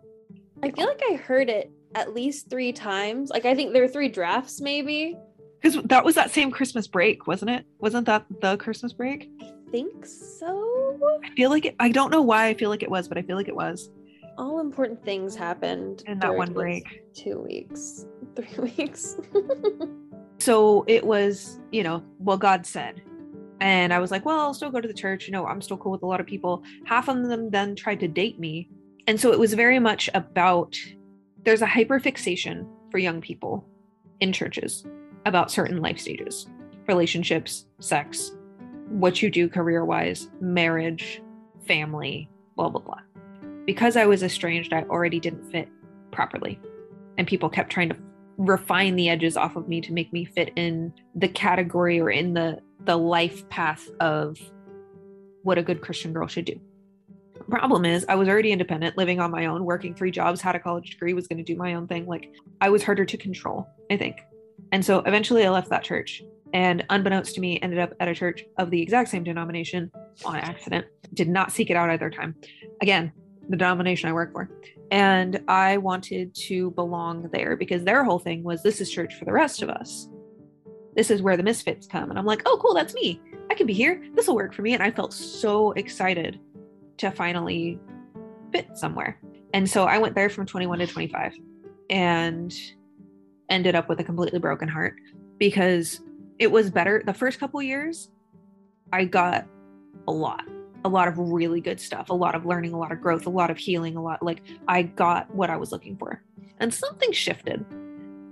I 0.61 0.69
feel 0.71 0.85
like 0.85 1.01
I 1.09 1.15
heard 1.15 1.49
it 1.49 1.71
at 1.95 2.13
least 2.13 2.49
three 2.49 2.73
times. 2.73 3.29
Like 3.29 3.45
I 3.45 3.55
think 3.55 3.71
there 3.71 3.81
were 3.81 3.87
three 3.87 4.09
drafts, 4.09 4.59
maybe. 4.59 5.15
Because 5.61 5.81
that 5.85 6.03
was 6.03 6.15
that 6.15 6.31
same 6.31 6.51
Christmas 6.51 6.87
break, 6.87 7.25
wasn't 7.25 7.51
it? 7.51 7.65
Wasn't 7.79 8.05
that 8.07 8.25
the 8.41 8.57
Christmas 8.57 8.91
break? 8.91 9.29
I 9.41 9.53
think 9.71 10.05
so. 10.05 10.99
I 11.23 11.29
feel 11.37 11.49
like 11.49 11.63
it. 11.63 11.75
I 11.79 11.87
don't 11.87 12.11
know 12.11 12.21
why 12.21 12.47
I 12.47 12.53
feel 12.53 12.69
like 12.69 12.83
it 12.83 12.91
was, 12.91 13.07
but 13.07 13.17
I 13.17 13.21
feel 13.21 13.37
like 13.37 13.47
it 13.47 13.55
was. 13.55 13.89
All 14.37 14.59
important 14.59 15.01
things 15.05 15.33
happened 15.33 16.03
in 16.05 16.19
that 16.19 16.35
one 16.35 16.51
break. 16.51 17.03
Two 17.13 17.39
weeks, 17.39 18.05
three 18.35 18.73
weeks. 18.77 19.15
so 20.39 20.83
it 20.89 21.05
was, 21.05 21.61
you 21.71 21.83
know, 21.83 22.03
well, 22.19 22.37
God 22.37 22.65
said, 22.65 23.01
and 23.63 23.93
I 23.93 23.99
was 23.99 24.11
like, 24.11 24.25
well, 24.25 24.41
I'll 24.41 24.53
still 24.53 24.71
go 24.71 24.81
to 24.81 24.87
the 24.89 24.93
church. 24.93 25.25
You 25.25 25.31
know, 25.31 25.47
I'm 25.47 25.61
still 25.61 25.77
cool 25.77 25.93
with 25.93 26.03
a 26.03 26.05
lot 26.05 26.19
of 26.19 26.25
people. 26.25 26.63
Half 26.83 27.07
of 27.07 27.23
them 27.23 27.49
then 27.49 27.77
tried 27.77 28.01
to 28.01 28.09
date 28.09 28.37
me. 28.37 28.67
And 29.07 29.17
so 29.17 29.31
it 29.31 29.39
was 29.39 29.53
very 29.53 29.79
much 29.79 30.09
about 30.13 30.75
there's 31.45 31.61
a 31.61 31.65
hyperfixation 31.65 32.67
for 32.91 32.97
young 32.97 33.21
people 33.21 33.65
in 34.19 34.33
churches 34.33 34.85
about 35.25 35.49
certain 35.49 35.81
life 35.81 35.97
stages 35.97 36.45
relationships, 36.87 37.65
sex, 37.79 38.33
what 38.89 39.21
you 39.21 39.29
do 39.29 39.47
career 39.47 39.85
wise, 39.85 40.27
marriage, 40.41 41.21
family, 41.65 42.29
blah, 42.57 42.67
blah, 42.67 42.81
blah. 42.81 42.99
Because 43.63 43.95
I 43.95 44.05
was 44.05 44.23
estranged, 44.23 44.73
I 44.73 44.81
already 44.89 45.21
didn't 45.21 45.49
fit 45.49 45.69
properly. 46.11 46.59
And 47.17 47.25
people 47.25 47.49
kept 47.49 47.71
trying 47.71 47.87
to 47.87 47.95
refine 48.37 48.95
the 48.95 49.09
edges 49.09 49.37
off 49.37 49.55
of 49.55 49.67
me 49.67 49.81
to 49.81 49.93
make 49.93 50.11
me 50.11 50.25
fit 50.25 50.51
in 50.55 50.93
the 51.15 51.27
category 51.27 51.99
or 51.99 52.09
in 52.09 52.33
the 52.33 52.59
the 52.85 52.97
life 52.97 53.47
path 53.49 53.89
of 53.99 54.37
what 55.43 55.57
a 55.57 55.63
good 55.63 55.81
Christian 55.81 56.11
girl 56.13 56.27
should 56.27 56.45
do. 56.45 56.59
Problem 57.49 57.85
is, 57.85 58.05
I 58.07 58.15
was 58.15 58.27
already 58.27 58.51
independent, 58.51 58.97
living 58.97 59.19
on 59.19 59.31
my 59.31 59.45
own, 59.45 59.65
working 59.65 59.93
three 59.93 60.11
jobs, 60.11 60.41
had 60.41 60.55
a 60.55 60.59
college 60.59 60.91
degree, 60.91 61.13
was 61.13 61.27
going 61.27 61.37
to 61.37 61.43
do 61.43 61.55
my 61.55 61.73
own 61.73 61.87
thing. 61.87 62.05
Like, 62.05 62.31
I 62.61 62.69
was 62.69 62.83
harder 62.83 63.05
to 63.05 63.17
control, 63.17 63.67
I 63.91 63.97
think. 63.97 64.17
And 64.71 64.83
so 64.83 64.99
eventually 64.99 65.45
I 65.45 65.49
left 65.49 65.69
that 65.69 65.83
church 65.83 66.23
and, 66.53 66.85
unbeknownst 66.89 67.35
to 67.35 67.41
me, 67.41 67.59
ended 67.61 67.79
up 67.79 67.93
at 67.99 68.07
a 68.07 68.15
church 68.15 68.43
of 68.57 68.69
the 68.69 68.81
exact 68.81 69.09
same 69.09 69.23
denomination 69.23 69.91
on 70.25 70.37
accident. 70.37 70.85
Did 71.13 71.27
not 71.27 71.51
seek 71.51 71.69
it 71.69 71.75
out 71.75 71.89
either 71.89 72.09
time. 72.09 72.35
Again, 72.81 73.11
the 73.49 73.57
denomination 73.57 74.09
I 74.09 74.13
work 74.13 74.31
for. 74.31 74.49
And 74.93 75.43
I 75.49 75.77
wanted 75.77 76.33
to 76.35 76.71
belong 76.71 77.29
there 77.33 77.57
because 77.57 77.83
their 77.83 78.05
whole 78.05 78.19
thing 78.19 78.43
was 78.43 78.63
this 78.63 78.79
is 78.79 78.89
church 78.89 79.15
for 79.15 79.25
the 79.25 79.33
rest 79.33 79.61
of 79.61 79.69
us 79.69 80.07
this 80.95 81.09
is 81.09 81.21
where 81.21 81.37
the 81.37 81.43
misfits 81.43 81.87
come. 81.87 82.09
And 82.09 82.19
I'm 82.19 82.25
like, 82.25 82.41
oh, 82.45 82.57
cool, 82.61 82.73
that's 82.73 82.93
me. 82.93 83.21
I 83.49 83.55
can 83.55 83.67
be 83.67 83.73
here. 83.73 84.03
This 84.15 84.27
will 84.27 84.35
work 84.35 84.53
for 84.53 84.61
me. 84.61 84.73
And 84.73 84.83
I 84.83 84.91
felt 84.91 85.13
so 85.13 85.71
excited 85.73 86.39
to 86.97 87.11
finally 87.11 87.79
fit 88.51 88.77
somewhere. 88.77 89.19
And 89.53 89.69
so 89.69 89.85
I 89.85 89.97
went 89.97 90.15
there 90.15 90.29
from 90.29 90.45
21 90.45 90.79
to 90.79 90.87
25 90.87 91.33
and 91.89 92.53
ended 93.49 93.75
up 93.75 93.89
with 93.89 93.99
a 93.99 94.03
completely 94.03 94.39
broken 94.39 94.67
heart 94.67 94.95
because 95.37 96.01
it 96.39 96.51
was 96.51 96.69
better. 96.69 97.03
The 97.05 97.13
first 97.13 97.39
couple 97.39 97.61
years, 97.61 98.09
I 98.91 99.05
got 99.05 99.47
a 100.07 100.11
lot, 100.11 100.43
a 100.85 100.89
lot 100.89 101.07
of 101.07 101.17
really 101.17 101.61
good 101.61 101.79
stuff, 101.79 102.09
a 102.09 102.13
lot 102.13 102.35
of 102.35 102.45
learning, 102.45 102.73
a 102.73 102.77
lot 102.77 102.91
of 102.91 103.01
growth, 103.01 103.25
a 103.25 103.29
lot 103.29 103.49
of 103.49 103.57
healing, 103.57 103.95
a 103.95 104.01
lot 104.01 104.21
like 104.21 104.41
I 104.67 104.83
got 104.83 105.33
what 105.33 105.49
I 105.49 105.57
was 105.57 105.71
looking 105.71 105.97
for. 105.97 106.21
And 106.59 106.73
something 106.73 107.11
shifted. 107.11 107.65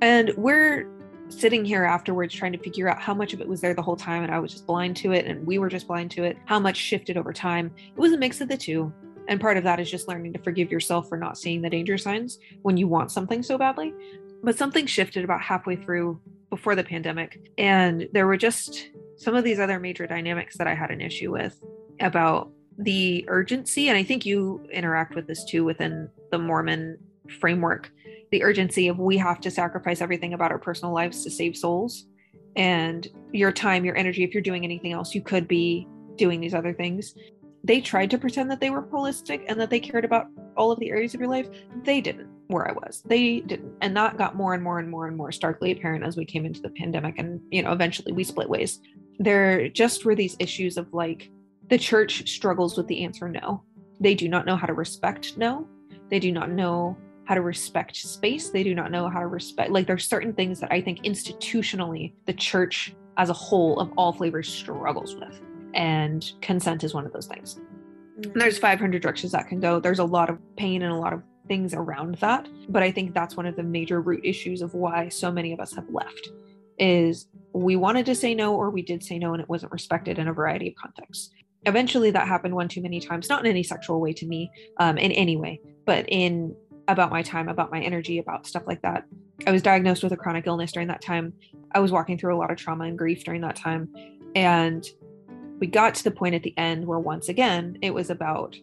And 0.01 0.31
we're 0.37 0.87
sitting 1.29 1.63
here 1.63 1.83
afterwards 1.83 2.33
trying 2.33 2.51
to 2.51 2.57
figure 2.57 2.89
out 2.89 2.99
how 2.99 3.13
much 3.13 3.33
of 3.33 3.41
it 3.41 3.47
was 3.47 3.61
there 3.61 3.73
the 3.73 3.81
whole 3.81 3.95
time 3.95 4.23
and 4.23 4.33
I 4.33 4.39
was 4.39 4.51
just 4.51 4.67
blind 4.67 4.97
to 4.97 5.13
it 5.13 5.25
and 5.25 5.45
we 5.45 5.59
were 5.59 5.69
just 5.69 5.87
blind 5.87 6.11
to 6.11 6.23
it, 6.23 6.37
how 6.45 6.59
much 6.59 6.75
shifted 6.75 7.17
over 7.17 7.31
time. 7.31 7.71
It 7.95 7.99
was 7.99 8.11
a 8.11 8.17
mix 8.17 8.41
of 8.41 8.49
the 8.49 8.57
two. 8.57 8.91
And 9.27 9.39
part 9.39 9.55
of 9.55 9.63
that 9.63 9.79
is 9.79 9.89
just 9.89 10.07
learning 10.07 10.33
to 10.33 10.39
forgive 10.39 10.71
yourself 10.71 11.07
for 11.07 11.17
not 11.17 11.37
seeing 11.37 11.61
the 11.61 11.69
danger 11.69 11.97
signs 11.97 12.39
when 12.63 12.75
you 12.75 12.87
want 12.87 13.11
something 13.11 13.43
so 13.43 13.57
badly. 13.57 13.93
But 14.43 14.57
something 14.57 14.85
shifted 14.87 15.23
about 15.23 15.41
halfway 15.41 15.75
through 15.75 16.19
before 16.49 16.75
the 16.75 16.83
pandemic. 16.83 17.39
And 17.57 18.09
there 18.11 18.27
were 18.27 18.37
just 18.37 18.89
some 19.15 19.35
of 19.35 19.43
these 19.43 19.59
other 19.59 19.79
major 19.79 20.07
dynamics 20.07 20.57
that 20.57 20.67
I 20.67 20.73
had 20.73 20.89
an 20.91 20.99
issue 20.99 21.31
with 21.31 21.61
about 22.01 22.51
the 22.77 23.25
urgency. 23.27 23.89
And 23.89 23.97
I 23.97 24.03
think 24.03 24.25
you 24.25 24.67
interact 24.71 25.15
with 25.15 25.27
this 25.27 25.43
too 25.43 25.63
within 25.63 26.09
the 26.31 26.39
Mormon 26.39 26.97
framework 27.39 27.91
the 28.31 28.43
urgency 28.43 28.87
of 28.87 28.97
we 28.97 29.17
have 29.17 29.41
to 29.41 29.51
sacrifice 29.51 30.01
everything 30.01 30.33
about 30.33 30.51
our 30.51 30.57
personal 30.57 30.93
lives 30.93 31.23
to 31.23 31.29
save 31.29 31.55
souls 31.55 32.07
and 32.55 33.07
your 33.31 33.51
time, 33.51 33.85
your 33.85 33.95
energy. 33.95 34.23
If 34.23 34.33
you're 34.33 34.41
doing 34.41 34.63
anything 34.63 34.93
else, 34.93 35.13
you 35.13 35.21
could 35.21 35.47
be 35.47 35.87
doing 36.15 36.39
these 36.39 36.53
other 36.53 36.73
things. 36.73 37.13
They 37.63 37.81
tried 37.81 38.09
to 38.11 38.17
pretend 38.17 38.49
that 38.49 38.59
they 38.59 38.69
were 38.69 38.83
holistic 38.83 39.45
and 39.47 39.59
that 39.59 39.69
they 39.69 39.79
cared 39.79 40.05
about 40.05 40.27
all 40.57 40.71
of 40.71 40.79
the 40.79 40.89
areas 40.89 41.13
of 41.13 41.19
your 41.19 41.29
life. 41.29 41.47
They 41.83 42.01
didn't 42.01 42.29
where 42.47 42.67
I 42.67 42.71
was. 42.71 43.03
They 43.05 43.41
didn't. 43.41 43.73
And 43.81 43.95
that 43.97 44.17
got 44.17 44.35
more 44.35 44.53
and 44.53 44.63
more 44.63 44.79
and 44.79 44.89
more 44.89 45.07
and 45.07 45.15
more 45.15 45.31
starkly 45.31 45.71
apparent 45.71 46.03
as 46.03 46.17
we 46.17 46.25
came 46.25 46.45
into 46.45 46.61
the 46.61 46.69
pandemic. 46.69 47.19
And, 47.19 47.39
you 47.51 47.61
know, 47.61 47.71
eventually 47.71 48.11
we 48.13 48.23
split 48.23 48.49
ways. 48.49 48.79
There 49.19 49.69
just 49.69 50.03
were 50.03 50.15
these 50.15 50.35
issues 50.39 50.77
of 50.77 50.91
like 50.93 51.29
the 51.71 51.77
church 51.77 52.29
struggles 52.29 52.75
with 52.75 52.85
the 52.87 53.01
answer 53.01 53.29
no. 53.29 53.63
They 54.01 54.13
do 54.13 54.27
not 54.27 54.45
know 54.45 54.57
how 54.57 54.67
to 54.67 54.73
respect 54.73 55.37
no. 55.37 55.65
They 56.09 56.19
do 56.19 56.29
not 56.29 56.51
know 56.51 56.97
how 57.23 57.33
to 57.33 57.41
respect 57.41 57.95
space. 57.95 58.49
They 58.49 58.61
do 58.61 58.75
not 58.75 58.91
know 58.91 59.07
how 59.07 59.21
to 59.21 59.27
respect, 59.27 59.71
like, 59.71 59.87
there's 59.87 60.05
certain 60.05 60.33
things 60.33 60.59
that 60.59 60.69
I 60.69 60.81
think 60.81 61.03
institutionally 61.03 62.11
the 62.25 62.33
church 62.33 62.93
as 63.15 63.29
a 63.29 63.33
whole 63.33 63.79
of 63.79 63.89
all 63.95 64.11
flavors 64.11 64.49
struggles 64.49 65.15
with. 65.15 65.39
And 65.73 66.29
consent 66.41 66.83
is 66.83 66.93
one 66.93 67.05
of 67.05 67.13
those 67.13 67.27
things. 67.27 67.55
Mm-hmm. 67.55 68.31
And 68.31 68.41
there's 68.41 68.57
500 68.57 69.01
directions 69.01 69.31
that 69.31 69.47
can 69.47 69.61
go. 69.61 69.79
There's 69.79 69.99
a 69.99 70.03
lot 70.03 70.29
of 70.29 70.39
pain 70.57 70.81
and 70.81 70.91
a 70.91 70.97
lot 70.97 71.13
of 71.13 71.23
things 71.47 71.73
around 71.73 72.15
that. 72.15 72.49
But 72.67 72.83
I 72.83 72.91
think 72.91 73.13
that's 73.13 73.37
one 73.37 73.45
of 73.45 73.55
the 73.55 73.63
major 73.63 74.01
root 74.01 74.25
issues 74.25 74.61
of 74.61 74.73
why 74.73 75.07
so 75.07 75.31
many 75.31 75.53
of 75.53 75.61
us 75.61 75.73
have 75.75 75.89
left 75.89 76.31
is 76.77 77.27
we 77.53 77.77
wanted 77.77 78.05
to 78.07 78.15
say 78.15 78.33
no 78.33 78.55
or 78.55 78.69
we 78.71 78.81
did 78.81 79.03
say 79.03 79.17
no 79.17 79.33
and 79.33 79.41
it 79.41 79.47
wasn't 79.47 79.71
respected 79.71 80.19
in 80.19 80.27
a 80.27 80.33
variety 80.33 80.67
of 80.67 80.75
contexts 80.75 81.29
eventually 81.65 82.11
that 82.11 82.27
happened 82.27 82.55
one 82.55 82.67
too 82.67 82.81
many 82.81 82.99
times 82.99 83.29
not 83.29 83.43
in 83.45 83.49
any 83.49 83.63
sexual 83.63 83.99
way 83.99 84.13
to 84.13 84.25
me 84.25 84.51
um, 84.77 84.97
in 84.97 85.11
any 85.11 85.37
way 85.37 85.59
but 85.85 86.05
in 86.07 86.55
about 86.87 87.09
my 87.09 87.21
time, 87.21 87.47
about 87.49 87.71
my 87.71 87.79
energy, 87.79 88.19
about 88.19 88.45
stuff 88.45 88.63
like 88.67 88.81
that. 88.81 89.05
I 89.47 89.51
was 89.51 89.61
diagnosed 89.61 90.03
with 90.03 90.11
a 90.11 90.17
chronic 90.17 90.45
illness 90.45 90.71
during 90.71 90.87
that 90.89 91.01
time. 91.01 91.33
I 91.71 91.79
was 91.79 91.91
walking 91.91 92.17
through 92.17 92.35
a 92.35 92.37
lot 92.37 92.51
of 92.51 92.57
trauma 92.57 92.85
and 92.85 92.97
grief 92.97 93.23
during 93.23 93.41
that 93.41 93.55
time. 93.55 93.89
And 94.35 94.85
we 95.59 95.67
got 95.67 95.95
to 95.95 96.03
the 96.03 96.11
point 96.11 96.35
at 96.35 96.43
the 96.43 96.55
end 96.57 96.85
where 96.85 96.99
once 96.99 97.29
again, 97.29 97.77
it 97.81 97.93
was 97.93 98.09
about 98.09 98.55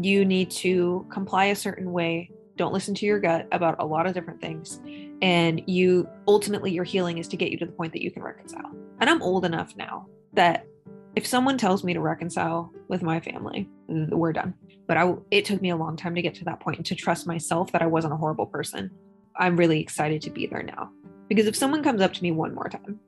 you 0.00 0.24
need 0.24 0.50
to 0.50 1.06
comply 1.10 1.46
a 1.46 1.56
certain 1.56 1.92
way. 1.92 2.30
Don't 2.56 2.72
listen 2.72 2.94
to 2.94 3.06
your 3.06 3.20
gut 3.20 3.46
about 3.52 3.76
a 3.78 3.86
lot 3.86 4.06
of 4.06 4.14
different 4.14 4.40
things. 4.40 4.80
And 5.22 5.62
you 5.66 6.08
ultimately, 6.26 6.72
your 6.72 6.84
healing 6.84 7.18
is 7.18 7.28
to 7.28 7.36
get 7.36 7.50
you 7.50 7.58
to 7.58 7.66
the 7.66 7.72
point 7.72 7.92
that 7.92 8.02
you 8.02 8.10
can 8.10 8.22
reconcile. 8.22 8.72
And 9.00 9.08
I'm 9.08 9.22
old 9.22 9.44
enough 9.44 9.76
now 9.76 10.06
that 10.32 10.66
if 11.16 11.26
someone 11.26 11.56
tells 11.56 11.82
me 11.82 11.94
to 11.94 12.00
reconcile 12.00 12.70
with 12.88 13.02
my 13.02 13.18
family, 13.18 13.68
we're 13.88 14.34
done. 14.34 14.54
But 14.86 14.98
I, 14.98 15.14
it 15.30 15.46
took 15.46 15.62
me 15.62 15.70
a 15.70 15.76
long 15.76 15.96
time 15.96 16.14
to 16.14 16.22
get 16.22 16.34
to 16.36 16.44
that 16.44 16.60
point 16.60 16.76
and 16.76 16.86
to 16.86 16.94
trust 16.94 17.26
myself 17.26 17.72
that 17.72 17.82
I 17.82 17.86
wasn't 17.86 18.12
a 18.12 18.16
horrible 18.16 18.46
person. 18.46 18.90
I'm 19.34 19.56
really 19.56 19.80
excited 19.80 20.20
to 20.22 20.30
be 20.30 20.46
there 20.46 20.62
now. 20.62 20.90
Because 21.28 21.46
if 21.46 21.56
someone 21.56 21.82
comes 21.82 22.02
up 22.02 22.12
to 22.12 22.22
me 22.22 22.30
one 22.30 22.54
more 22.54 22.68
time, 22.68 23.00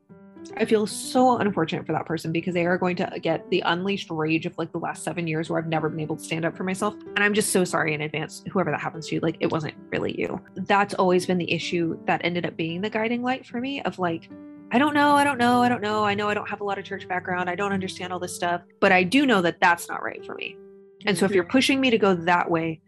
I 0.56 0.64
feel 0.64 0.86
so 0.86 1.36
unfortunate 1.36 1.86
for 1.86 1.92
that 1.92 2.06
person 2.06 2.32
because 2.32 2.54
they 2.54 2.64
are 2.64 2.78
going 2.78 2.96
to 2.96 3.18
get 3.20 3.48
the 3.50 3.60
unleashed 3.66 4.08
rage 4.10 4.46
of 4.46 4.56
like 4.56 4.72
the 4.72 4.78
last 4.78 5.04
seven 5.04 5.26
years 5.26 5.50
where 5.50 5.58
I've 5.60 5.68
never 5.68 5.90
been 5.90 6.00
able 6.00 6.16
to 6.16 6.24
stand 6.24 6.46
up 6.46 6.56
for 6.56 6.64
myself. 6.64 6.94
And 6.94 7.22
I'm 7.22 7.34
just 7.34 7.52
so 7.52 7.62
sorry 7.64 7.92
in 7.92 8.00
advance, 8.00 8.42
whoever 8.50 8.70
that 8.70 8.80
happens 8.80 9.08
to, 9.08 9.16
you, 9.16 9.20
like 9.20 9.36
it 9.40 9.52
wasn't 9.52 9.74
really 9.90 10.18
you. 10.18 10.40
That's 10.54 10.94
always 10.94 11.26
been 11.26 11.38
the 11.38 11.52
issue 11.52 11.98
that 12.06 12.22
ended 12.24 12.46
up 12.46 12.56
being 12.56 12.80
the 12.80 12.90
guiding 12.90 13.22
light 13.22 13.46
for 13.46 13.60
me 13.60 13.82
of 13.82 13.98
like, 13.98 14.30
I 14.70 14.78
don't 14.78 14.92
know, 14.92 15.12
I 15.12 15.24
don't 15.24 15.38
know, 15.38 15.62
I 15.62 15.68
don't 15.70 15.80
know. 15.80 16.04
I 16.04 16.12
know 16.12 16.28
I 16.28 16.34
don't 16.34 16.48
have 16.48 16.60
a 16.60 16.64
lot 16.64 16.78
of 16.78 16.84
church 16.84 17.08
background. 17.08 17.48
I 17.48 17.54
don't 17.54 17.72
understand 17.72 18.12
all 18.12 18.18
this 18.18 18.34
stuff, 18.34 18.60
but 18.80 18.92
I 18.92 19.02
do 19.02 19.24
know 19.24 19.40
that 19.40 19.60
that's 19.60 19.88
not 19.88 20.02
right 20.02 20.24
for 20.26 20.34
me. 20.34 20.58
And 21.06 21.16
so 21.16 21.24
if 21.24 21.32
you're 21.32 21.44
mm-hmm. 21.44 21.52
pushing 21.52 21.80
me 21.80 21.88
to 21.88 21.96
go 21.96 22.14
that 22.14 22.50
way, 22.50 22.82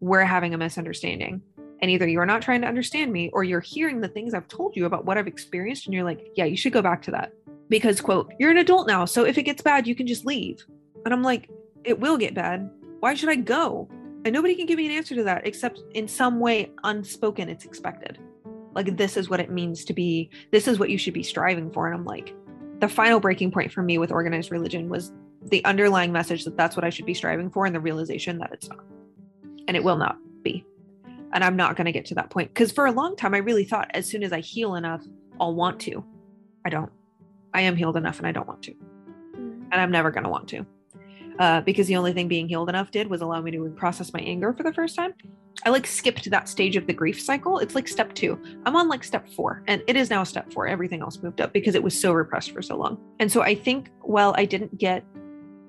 we're 0.00 0.24
having 0.24 0.52
a 0.52 0.58
misunderstanding. 0.58 1.40
And 1.80 1.90
either 1.90 2.06
you're 2.06 2.26
not 2.26 2.42
trying 2.42 2.60
to 2.60 2.66
understand 2.66 3.10
me 3.10 3.30
or 3.32 3.42
you're 3.42 3.60
hearing 3.60 4.02
the 4.02 4.08
things 4.08 4.34
I've 4.34 4.48
told 4.48 4.76
you 4.76 4.84
about 4.84 5.06
what 5.06 5.16
I've 5.16 5.26
experienced 5.26 5.86
and 5.86 5.94
you're 5.94 6.04
like, 6.04 6.26
yeah, 6.36 6.44
you 6.44 6.58
should 6.58 6.74
go 6.74 6.82
back 6.82 7.00
to 7.02 7.10
that. 7.12 7.32
Because, 7.70 8.02
quote, 8.02 8.32
you're 8.38 8.50
an 8.50 8.58
adult 8.58 8.86
now. 8.86 9.06
So 9.06 9.24
if 9.24 9.38
it 9.38 9.44
gets 9.44 9.62
bad, 9.62 9.86
you 9.86 9.94
can 9.94 10.06
just 10.06 10.26
leave. 10.26 10.64
And 11.06 11.14
I'm 11.14 11.22
like, 11.22 11.48
it 11.84 11.98
will 11.98 12.18
get 12.18 12.34
bad. 12.34 12.70
Why 13.00 13.14
should 13.14 13.30
I 13.30 13.36
go? 13.36 13.88
And 14.26 14.32
nobody 14.32 14.54
can 14.54 14.66
give 14.66 14.76
me 14.76 14.86
an 14.86 14.92
answer 14.92 15.14
to 15.14 15.24
that 15.24 15.46
except 15.46 15.82
in 15.94 16.06
some 16.06 16.38
way 16.38 16.70
unspoken, 16.84 17.48
it's 17.48 17.64
expected 17.64 18.18
like 18.74 18.96
this 18.96 19.16
is 19.16 19.28
what 19.28 19.40
it 19.40 19.50
means 19.50 19.84
to 19.84 19.92
be 19.92 20.30
this 20.50 20.68
is 20.68 20.78
what 20.78 20.90
you 20.90 20.98
should 20.98 21.14
be 21.14 21.22
striving 21.22 21.70
for. 21.70 21.86
And 21.86 21.94
i'm 21.94 22.04
like 22.04 22.34
the 22.80 22.88
final 22.88 23.20
breaking 23.20 23.50
point 23.50 23.72
for 23.72 23.82
me 23.82 23.98
with 23.98 24.10
organized 24.10 24.50
religion 24.50 24.88
was 24.88 25.12
the 25.42 25.64
underlying 25.64 26.12
message 26.12 26.44
that 26.44 26.56
that's 26.56 26.76
what 26.76 26.84
i 26.84 26.90
should 26.90 27.06
be 27.06 27.14
striving 27.14 27.50
for 27.50 27.66
and 27.66 27.74
the 27.74 27.80
realization 27.80 28.38
that 28.38 28.50
it's 28.52 28.68
not. 28.68 28.84
And 29.66 29.76
it 29.76 29.84
will 29.84 29.96
not 29.96 30.18
be. 30.42 30.64
And 31.32 31.44
i'm 31.44 31.56
not 31.56 31.76
going 31.76 31.86
to 31.86 31.92
get 31.92 32.06
to 32.06 32.14
that 32.16 32.30
point. 32.30 32.52
Because 32.52 32.72
for 32.72 32.86
a 32.86 32.92
long 32.92 33.16
time 33.16 33.34
i 33.34 33.38
really 33.38 33.64
thought 33.64 33.90
as 33.94 34.06
soon 34.06 34.22
as 34.22 34.32
i 34.32 34.40
heal 34.40 34.74
enough 34.74 35.04
i'll 35.40 35.54
want 35.54 35.80
to. 35.80 36.04
I 36.66 36.70
don't. 36.70 36.90
I 37.52 37.60
am 37.60 37.76
healed 37.76 37.96
enough 37.96 38.18
and 38.18 38.26
i 38.26 38.32
don't 38.32 38.48
want 38.48 38.62
to. 38.64 38.74
And 39.34 39.74
i'm 39.74 39.90
never 39.90 40.10
going 40.10 40.24
to 40.24 40.30
want 40.30 40.48
to. 40.48 40.66
Uh, 41.38 41.60
because 41.62 41.88
the 41.88 41.96
only 41.96 42.12
thing 42.12 42.28
being 42.28 42.48
healed 42.48 42.68
enough 42.68 42.90
did 42.90 43.08
was 43.08 43.20
allow 43.20 43.40
me 43.40 43.50
to 43.50 43.68
process 43.70 44.12
my 44.12 44.20
anger 44.20 44.52
for 44.52 44.62
the 44.62 44.72
first 44.72 44.94
time. 44.94 45.14
I 45.64 45.70
like 45.70 45.86
skipped 45.86 46.28
that 46.30 46.48
stage 46.48 46.76
of 46.76 46.86
the 46.86 46.92
grief 46.92 47.20
cycle. 47.20 47.58
It's 47.58 47.74
like 47.74 47.88
step 47.88 48.14
two. 48.14 48.40
I'm 48.66 48.76
on 48.76 48.88
like 48.88 49.04
step 49.04 49.28
four, 49.30 49.62
and 49.66 49.82
it 49.86 49.96
is 49.96 50.10
now 50.10 50.24
step 50.24 50.52
four. 50.52 50.66
Everything 50.66 51.00
else 51.00 51.22
moved 51.22 51.40
up 51.40 51.52
because 51.52 51.74
it 51.74 51.82
was 51.82 51.98
so 51.98 52.12
repressed 52.12 52.50
for 52.50 52.60
so 52.60 52.76
long. 52.76 52.98
And 53.20 53.30
so 53.30 53.42
I 53.42 53.54
think, 53.54 53.90
well, 54.02 54.34
I 54.36 54.44
didn't 54.44 54.76
get 54.78 55.04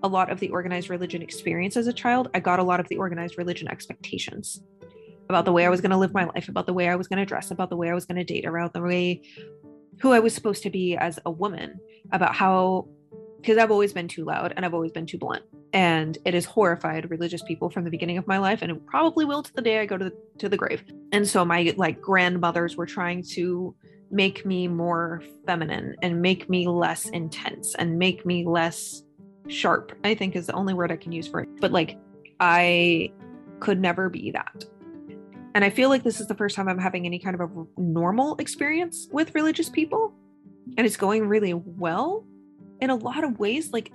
a 0.04 0.08
lot 0.08 0.30
of 0.30 0.40
the 0.40 0.50
organized 0.50 0.90
religion 0.90 1.22
experience 1.22 1.76
as 1.76 1.88
a 1.88 1.94
child, 1.94 2.30
I 2.34 2.40
got 2.40 2.60
a 2.60 2.64
lot 2.64 2.80
of 2.80 2.88
the 2.90 2.98
organized 2.98 3.38
religion 3.38 3.68
expectations 3.68 4.62
about 5.30 5.46
the 5.46 5.52
way 5.52 5.66
I 5.66 5.70
was 5.70 5.82
going 5.82 5.92
to 5.92 5.98
live 5.98 6.14
my 6.14 6.26
life, 6.26 6.48
about 6.48 6.68
the 6.68 6.74
way 6.74 6.88
I 6.88 6.96
was 6.96 7.08
going 7.08 7.18
to 7.18 7.26
dress, 7.26 7.50
about 7.50 7.72
the 7.72 7.76
way 7.76 7.90
I 7.90 7.96
was 7.96 8.06
going 8.06 8.18
to 8.18 8.24
date, 8.24 8.46
about 8.46 8.74
the 8.74 8.82
way 8.82 9.24
who 10.00 10.12
I 10.12 10.20
was 10.20 10.36
supposed 10.36 10.62
to 10.64 10.70
be 10.70 10.96
as 10.96 11.18
a 11.26 11.32
woman, 11.32 11.80
about 12.12 12.36
how 12.36 12.88
because 13.42 13.58
I've 13.58 13.72
always 13.72 13.94
been 13.94 14.08
too 14.08 14.26
loud 14.26 14.54
and 14.56 14.66
I've 14.66 14.74
always 14.74 14.92
been 14.92 15.06
too 15.06 15.18
blunt. 15.18 15.44
And 15.76 16.18
it 16.24 16.34
has 16.34 16.46
horrified 16.46 17.12
religious 17.12 17.44
people 17.44 17.70
from 17.70 17.84
the 17.84 17.92
beginning 17.92 18.18
of 18.18 18.26
my 18.28 18.38
life, 18.38 18.62
and 18.62 18.72
it 18.72 18.86
probably 18.86 19.26
will 19.26 19.44
to 19.44 19.54
the 19.54 19.62
day 19.62 19.80
I 19.80 19.86
go 19.86 19.98
to 19.98 20.06
the, 20.06 20.14
to 20.40 20.48
the 20.48 20.56
grave. 20.56 20.86
And 21.12 21.28
so 21.28 21.44
my 21.44 21.74
like 21.76 22.02
grandmothers 22.02 22.78
were 22.78 22.86
trying 22.86 23.24
to 23.32 23.76
make 24.10 24.46
me 24.46 24.70
more 24.70 25.22
feminine 25.46 25.98
and 26.02 26.22
make 26.22 26.50
me 26.50 26.66
less 26.66 27.10
intense 27.10 27.76
and 27.76 28.00
make 28.00 28.26
me 28.26 28.46
less 28.46 29.04
sharp. 29.48 29.92
I 30.06 30.16
think 30.16 30.38
is 30.38 30.48
the 30.48 30.54
only 30.54 30.74
word 30.74 30.94
I 30.94 30.96
can 30.96 31.12
use 31.12 31.28
for 31.28 31.42
it. 31.42 31.50
But 31.60 31.74
like 31.74 31.98
I 32.40 33.12
could 33.60 33.82
never 33.82 34.10
be 34.10 34.32
that. 34.32 34.64
And 35.56 35.66
I 35.66 35.70
feel 35.70 35.90
like 35.90 36.04
this 36.04 36.22
is 36.22 36.28
the 36.28 36.36
first 36.36 36.56
time 36.56 36.70
I'm 36.70 36.80
having 36.80 37.06
any 37.06 37.20
kind 37.20 37.40
of 37.40 37.52
a 37.52 37.66
normal 37.78 38.38
experience 38.38 39.10
with 39.12 39.36
religious 39.36 39.70
people. 39.70 40.14
And 40.78 40.88
it's 40.88 40.98
going 40.98 41.28
really 41.28 41.54
well 41.54 42.26
in 42.80 42.90
a 42.90 42.96
lot 42.96 43.26
of 43.26 43.40
ways, 43.40 43.74
like 43.74 43.92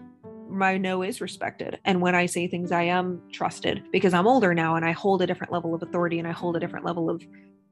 my 0.50 0.76
no 0.76 1.02
is 1.02 1.20
respected. 1.20 1.78
And 1.84 2.00
when 2.00 2.14
I 2.14 2.26
say 2.26 2.46
things, 2.46 2.72
I 2.72 2.86
mm-hmm. 2.86 2.98
am 2.98 3.22
trusted 3.32 3.84
because 3.92 4.14
I'm 4.14 4.26
older 4.26 4.54
now 4.54 4.76
and 4.76 4.84
I 4.84 4.92
hold 4.92 5.22
a 5.22 5.26
different 5.26 5.52
level 5.52 5.74
of 5.74 5.82
authority 5.82 6.18
and 6.18 6.28
I 6.28 6.32
hold 6.32 6.56
a 6.56 6.60
different 6.60 6.84
level 6.84 7.08
of 7.08 7.22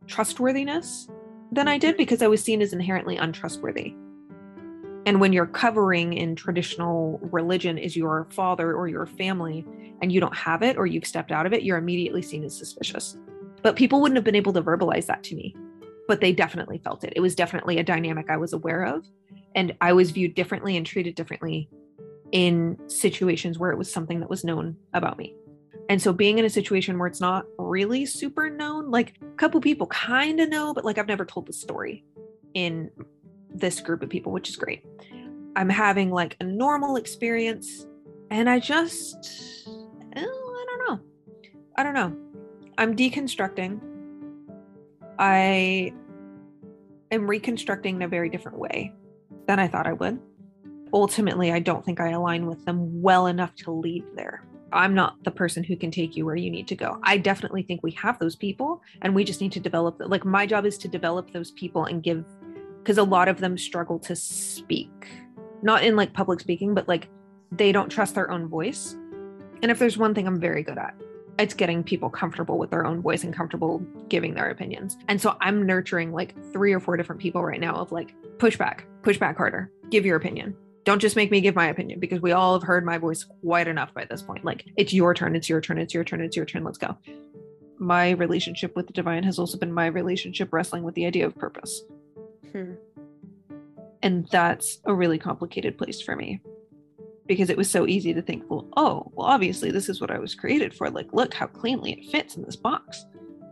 trustworthiness 0.06 1.08
than 1.52 1.68
I 1.68 1.78
did 1.78 1.90
mm-hmm. 1.90 1.98
because 1.98 2.22
I 2.22 2.28
was 2.28 2.42
seen 2.42 2.62
as 2.62 2.72
inherently 2.72 3.16
untrustworthy. 3.16 3.94
And 5.06 5.20
when 5.20 5.32
you're 5.32 5.46
covering 5.46 6.12
in 6.12 6.36
traditional 6.36 7.18
religion 7.22 7.78
is 7.78 7.96
your 7.96 8.26
father 8.30 8.74
or 8.74 8.88
your 8.88 9.06
family 9.06 9.64
and 10.02 10.12
you 10.12 10.20
don't 10.20 10.36
have 10.36 10.62
it 10.62 10.76
or 10.76 10.86
you've 10.86 11.06
stepped 11.06 11.32
out 11.32 11.46
of 11.46 11.52
it, 11.52 11.62
you're 11.62 11.78
immediately 11.78 12.22
seen 12.22 12.44
as 12.44 12.56
suspicious. 12.56 13.16
But 13.62 13.76
people 13.76 14.00
wouldn't 14.00 14.16
have 14.16 14.24
been 14.24 14.34
able 14.34 14.52
to 14.52 14.62
verbalize 14.62 15.06
that 15.06 15.22
to 15.24 15.34
me, 15.34 15.56
but 16.06 16.20
they 16.20 16.32
definitely 16.32 16.78
felt 16.78 17.04
it. 17.04 17.14
It 17.16 17.20
was 17.20 17.34
definitely 17.34 17.78
a 17.78 17.82
dynamic 17.82 18.28
I 18.28 18.36
was 18.36 18.52
aware 18.52 18.84
of 18.84 19.06
and 19.54 19.74
I 19.80 19.92
was 19.92 20.10
viewed 20.10 20.34
differently 20.34 20.76
and 20.76 20.84
treated 20.84 21.14
differently 21.14 21.68
in 22.32 22.78
situations 22.88 23.58
where 23.58 23.70
it 23.70 23.78
was 23.78 23.90
something 23.90 24.20
that 24.20 24.30
was 24.30 24.44
known 24.44 24.76
about 24.94 25.18
me. 25.18 25.34
And 25.88 26.00
so 26.02 26.12
being 26.12 26.38
in 26.38 26.44
a 26.44 26.50
situation 26.50 26.98
where 26.98 27.08
it's 27.08 27.20
not 27.20 27.46
really 27.58 28.04
super 28.04 28.50
known, 28.50 28.90
like 28.90 29.14
a 29.22 29.36
couple 29.36 29.60
people 29.60 29.86
kind 29.86 30.38
of 30.40 30.50
know, 30.50 30.74
but 30.74 30.84
like 30.84 30.98
I've 30.98 31.06
never 31.06 31.24
told 31.24 31.46
the 31.46 31.52
story 31.52 32.04
in 32.52 32.90
this 33.54 33.80
group 33.80 34.02
of 34.02 34.10
people, 34.10 34.30
which 34.32 34.50
is 34.50 34.56
great. 34.56 34.84
I'm 35.56 35.70
having 35.70 36.10
like 36.10 36.36
a 36.40 36.44
normal 36.44 36.96
experience 36.96 37.86
and 38.30 38.50
I 38.50 38.58
just, 38.58 39.66
oh, 39.66 40.10
I 40.14 40.66
don't 40.66 40.88
know. 40.88 41.00
I 41.76 41.82
don't 41.82 41.94
know. 41.94 42.16
I'm 42.76 42.94
deconstructing. 42.94 43.80
I 45.18 45.92
am 47.10 47.28
reconstructing 47.28 47.96
in 47.96 48.02
a 48.02 48.08
very 48.08 48.28
different 48.28 48.58
way 48.58 48.92
than 49.46 49.58
I 49.58 49.66
thought 49.66 49.86
I 49.86 49.94
would. 49.94 50.20
Ultimately, 50.92 51.52
I 51.52 51.58
don't 51.58 51.84
think 51.84 52.00
I 52.00 52.10
align 52.10 52.46
with 52.46 52.64
them 52.64 53.02
well 53.02 53.26
enough 53.26 53.54
to 53.56 53.70
lead 53.70 54.04
there. 54.14 54.44
I'm 54.72 54.94
not 54.94 55.22
the 55.24 55.30
person 55.30 55.64
who 55.64 55.76
can 55.76 55.90
take 55.90 56.16
you 56.16 56.26
where 56.26 56.36
you 56.36 56.50
need 56.50 56.68
to 56.68 56.76
go. 56.76 56.98
I 57.02 57.16
definitely 57.16 57.62
think 57.62 57.82
we 57.82 57.92
have 57.92 58.18
those 58.18 58.36
people 58.36 58.82
and 59.02 59.14
we 59.14 59.24
just 59.24 59.40
need 59.40 59.52
to 59.52 59.60
develop 59.60 59.96
like 59.98 60.24
my 60.24 60.46
job 60.46 60.66
is 60.66 60.76
to 60.78 60.88
develop 60.88 61.32
those 61.32 61.52
people 61.52 61.86
and 61.86 62.02
give 62.02 62.24
because 62.82 62.98
a 62.98 63.02
lot 63.02 63.28
of 63.28 63.40
them 63.40 63.56
struggle 63.56 63.98
to 64.00 64.14
speak. 64.14 65.08
Not 65.62 65.84
in 65.84 65.96
like 65.96 66.12
public 66.12 66.40
speaking, 66.40 66.74
but 66.74 66.86
like 66.86 67.08
they 67.50 67.72
don't 67.72 67.88
trust 67.88 68.14
their 68.14 68.30
own 68.30 68.46
voice. 68.46 68.94
And 69.62 69.70
if 69.70 69.78
there's 69.78 69.98
one 69.98 70.14
thing 70.14 70.26
I'm 70.26 70.40
very 70.40 70.62
good 70.62 70.78
at, 70.78 70.94
it's 71.38 71.54
getting 71.54 71.82
people 71.82 72.10
comfortable 72.10 72.58
with 72.58 72.70
their 72.70 72.84
own 72.84 73.00
voice 73.00 73.24
and 73.24 73.34
comfortable 73.34 73.78
giving 74.08 74.34
their 74.34 74.50
opinions. 74.50 74.98
And 75.08 75.20
so 75.20 75.36
I'm 75.40 75.64
nurturing 75.64 76.12
like 76.12 76.34
three 76.52 76.72
or 76.72 76.80
four 76.80 76.96
different 76.96 77.20
people 77.20 77.44
right 77.44 77.60
now 77.60 77.74
of 77.74 77.92
like 77.92 78.14
push 78.38 78.56
back, 78.56 78.86
push 79.02 79.18
back 79.18 79.36
harder, 79.36 79.70
give 79.90 80.04
your 80.04 80.16
opinion. 80.16 80.56
Don't 80.88 81.00
just 81.00 81.16
make 81.16 81.30
me 81.30 81.42
give 81.42 81.54
my 81.54 81.66
opinion 81.66 82.00
because 82.00 82.22
we 82.22 82.32
all 82.32 82.54
have 82.54 82.62
heard 82.66 82.82
my 82.82 82.96
voice 82.96 83.22
quite 83.42 83.68
enough 83.68 83.92
by 83.92 84.06
this 84.06 84.22
point. 84.22 84.42
Like 84.42 84.64
it's 84.78 84.90
your 84.90 85.12
turn, 85.12 85.36
it's 85.36 85.46
your 85.46 85.60
turn, 85.60 85.76
it's 85.76 85.92
your 85.92 86.02
turn, 86.02 86.22
it's 86.22 86.34
your 86.34 86.46
turn. 86.46 86.64
Let's 86.64 86.78
go. 86.78 86.96
My 87.78 88.12
relationship 88.12 88.74
with 88.74 88.86
the 88.86 88.94
divine 88.94 89.22
has 89.24 89.38
also 89.38 89.58
been 89.58 89.70
my 89.70 89.84
relationship 89.84 90.50
wrestling 90.50 90.84
with 90.84 90.94
the 90.94 91.04
idea 91.04 91.26
of 91.26 91.36
purpose. 91.36 91.82
Hmm. 92.52 92.72
And 94.00 94.26
that's 94.30 94.78
a 94.86 94.94
really 94.94 95.18
complicated 95.18 95.76
place 95.76 96.00
for 96.00 96.16
me 96.16 96.40
because 97.26 97.50
it 97.50 97.58
was 97.58 97.70
so 97.70 97.86
easy 97.86 98.14
to 98.14 98.22
think, 98.22 98.44
well, 98.48 98.66
oh, 98.78 99.12
well, 99.12 99.26
obviously 99.26 99.70
this 99.70 99.90
is 99.90 100.00
what 100.00 100.10
I 100.10 100.18
was 100.18 100.34
created 100.34 100.72
for. 100.72 100.88
Like, 100.88 101.12
look 101.12 101.34
how 101.34 101.48
cleanly 101.48 101.92
it 101.92 102.10
fits 102.10 102.36
in 102.36 102.44
this 102.44 102.56
box. 102.56 103.04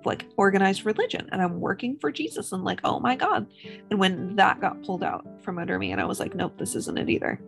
Like 0.07 0.27
organized 0.37 0.87
religion, 0.87 1.29
and 1.33 1.43
I'm 1.43 1.61
working 1.61 1.99
for 1.99 2.11
Jesus, 2.11 2.53
and 2.53 2.65
like, 2.65 2.81
oh 2.85 3.01
my 3.01 3.17
God. 3.17 3.47
And 3.91 3.99
when 3.99 4.37
that 4.37 4.61
got 4.61 4.83
pulled 4.83 5.03
out 5.03 5.27
from 5.43 5.59
under 5.59 5.79
me, 5.79 5.93
and 5.93 6.01
I 6.01 6.05
was 6.05 6.21
like, 6.21 6.35
nope, 6.35 6.57
this 6.59 6.75
isn't 6.75 6.99
it 6.99 7.09
either. 7.09 7.41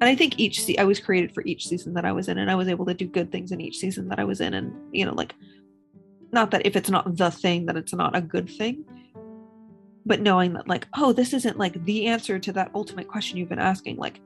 And 0.00 0.10
I 0.10 0.14
think 0.14 0.38
each 0.38 0.70
I 0.78 0.84
was 0.84 1.00
created 1.00 1.34
for 1.34 1.42
each 1.44 1.66
season 1.66 1.94
that 1.94 2.04
I 2.04 2.12
was 2.12 2.28
in, 2.28 2.38
and 2.38 2.50
I 2.50 2.54
was 2.54 2.68
able 2.68 2.86
to 2.86 2.94
do 2.94 3.06
good 3.06 3.32
things 3.32 3.52
in 3.52 3.60
each 3.60 3.78
season 3.78 4.08
that 4.08 4.20
I 4.20 4.24
was 4.24 4.40
in. 4.40 4.54
And 4.54 4.74
you 4.92 5.04
know, 5.04 5.14
like, 5.14 5.34
not 6.32 6.50
that 6.50 6.66
if 6.66 6.76
it's 6.76 6.90
not 6.90 7.16
the 7.16 7.30
thing, 7.30 7.66
that 7.66 7.76
it's 7.76 7.94
not 7.94 8.16
a 8.16 8.20
good 8.20 8.48
thing, 8.48 8.84
but 10.06 10.20
knowing 10.20 10.52
that, 10.52 10.68
like, 10.68 10.86
oh, 10.96 11.12
this 11.12 11.32
isn't 11.32 11.58
like 11.58 11.82
the 11.84 12.06
answer 12.06 12.38
to 12.38 12.52
that 12.52 12.70
ultimate 12.74 13.08
question 13.08 13.38
you've 13.38 13.48
been 13.48 13.58
asking. 13.58 13.96
Like, 13.96 14.20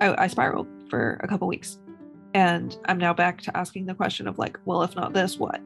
I, 0.00 0.24
I 0.24 0.26
spiraled 0.26 0.68
for 0.90 1.20
a 1.22 1.28
couple 1.28 1.48
weeks 1.48 1.78
and 2.34 2.78
i'm 2.86 2.98
now 2.98 3.12
back 3.12 3.40
to 3.40 3.56
asking 3.56 3.86
the 3.86 3.94
question 3.94 4.28
of 4.28 4.38
like 4.38 4.58
well 4.64 4.82
if 4.82 4.94
not 4.94 5.12
this 5.12 5.38
what 5.38 5.60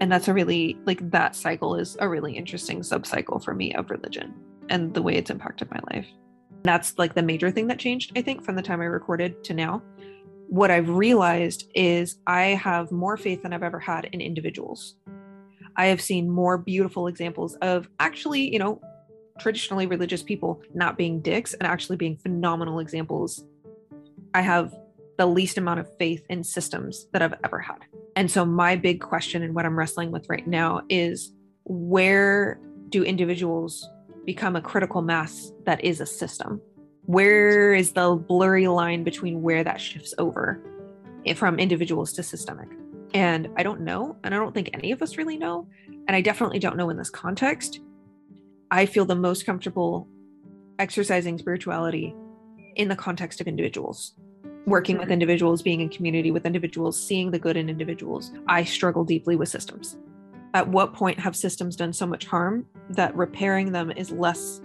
and 0.00 0.10
that's 0.10 0.28
a 0.28 0.34
really 0.34 0.78
like 0.84 1.10
that 1.10 1.36
cycle 1.36 1.76
is 1.76 1.96
a 2.00 2.08
really 2.08 2.36
interesting 2.36 2.82
sub-cycle 2.82 3.38
for 3.40 3.54
me 3.54 3.74
of 3.74 3.90
religion 3.90 4.34
and 4.68 4.94
the 4.94 5.02
way 5.02 5.14
it's 5.14 5.30
impacted 5.30 5.70
my 5.70 5.80
life. 5.92 6.06
That's 6.62 6.98
like 6.98 7.14
the 7.14 7.22
major 7.22 7.50
thing 7.50 7.66
that 7.68 7.78
changed 7.78 8.12
i 8.16 8.22
think 8.22 8.44
from 8.44 8.56
the 8.56 8.62
time 8.62 8.80
i 8.80 8.84
recorded 8.84 9.42
to 9.44 9.54
now. 9.54 9.82
What 10.48 10.70
i've 10.70 10.88
realized 10.88 11.70
is 11.74 12.18
i 12.26 12.42
have 12.42 12.90
more 12.92 13.16
faith 13.16 13.42
than 13.42 13.52
i've 13.52 13.62
ever 13.62 13.80
had 13.80 14.06
in 14.06 14.20
individuals. 14.20 14.96
I 15.76 15.86
have 15.86 16.00
seen 16.00 16.30
more 16.30 16.56
beautiful 16.56 17.08
examples 17.08 17.56
of 17.56 17.88
actually 18.00 18.52
you 18.52 18.58
know 18.58 18.80
traditionally 19.38 19.86
religious 19.86 20.22
people 20.22 20.62
not 20.74 20.96
being 20.96 21.20
dicks 21.20 21.54
and 21.54 21.66
actually 21.66 21.96
being 21.96 22.16
phenomenal 22.16 22.78
examples. 22.78 23.44
I 24.32 24.42
have 24.42 24.74
the 25.16 25.26
least 25.26 25.58
amount 25.58 25.80
of 25.80 25.88
faith 25.98 26.24
in 26.28 26.42
systems 26.42 27.06
that 27.12 27.22
I've 27.22 27.34
ever 27.44 27.58
had. 27.58 27.78
And 28.16 28.30
so, 28.30 28.44
my 28.44 28.76
big 28.76 29.00
question 29.00 29.42
and 29.42 29.54
what 29.54 29.66
I'm 29.66 29.78
wrestling 29.78 30.10
with 30.10 30.28
right 30.28 30.46
now 30.46 30.82
is 30.88 31.32
where 31.64 32.60
do 32.88 33.02
individuals 33.02 33.88
become 34.24 34.56
a 34.56 34.60
critical 34.60 35.02
mass 35.02 35.52
that 35.66 35.82
is 35.84 36.00
a 36.00 36.06
system? 36.06 36.60
Where 37.06 37.74
is 37.74 37.92
the 37.92 38.14
blurry 38.14 38.68
line 38.68 39.04
between 39.04 39.42
where 39.42 39.64
that 39.64 39.80
shifts 39.80 40.14
over 40.18 40.62
from 41.36 41.58
individuals 41.58 42.12
to 42.14 42.22
systemic? 42.22 42.68
And 43.12 43.48
I 43.56 43.62
don't 43.62 43.82
know. 43.82 44.16
And 44.24 44.34
I 44.34 44.38
don't 44.38 44.54
think 44.54 44.70
any 44.72 44.90
of 44.90 45.02
us 45.02 45.16
really 45.16 45.36
know. 45.36 45.68
And 46.08 46.16
I 46.16 46.20
definitely 46.20 46.58
don't 46.58 46.76
know 46.76 46.90
in 46.90 46.96
this 46.96 47.10
context. 47.10 47.80
I 48.70 48.86
feel 48.86 49.04
the 49.04 49.14
most 49.14 49.46
comfortable 49.46 50.08
exercising 50.78 51.38
spirituality 51.38 52.14
in 52.74 52.88
the 52.88 52.96
context 52.96 53.40
of 53.40 53.46
individuals 53.46 54.14
working 54.66 54.96
with 54.96 55.04
mm-hmm. 55.04 55.12
individuals, 55.12 55.62
being 55.62 55.80
in 55.80 55.88
community 55.88 56.30
with 56.30 56.46
individuals, 56.46 57.00
seeing 57.00 57.30
the 57.30 57.38
good 57.38 57.56
in 57.56 57.68
individuals, 57.68 58.32
I 58.46 58.64
struggle 58.64 59.04
deeply 59.04 59.36
with 59.36 59.48
systems. 59.48 59.96
At 60.54 60.68
what 60.68 60.94
point 60.94 61.18
have 61.18 61.36
systems 61.36 61.76
done 61.76 61.92
so 61.92 62.06
much 62.06 62.26
harm 62.26 62.66
that 62.90 63.14
repairing 63.16 63.72
them 63.72 63.90
is 63.90 64.10
less 64.10 64.60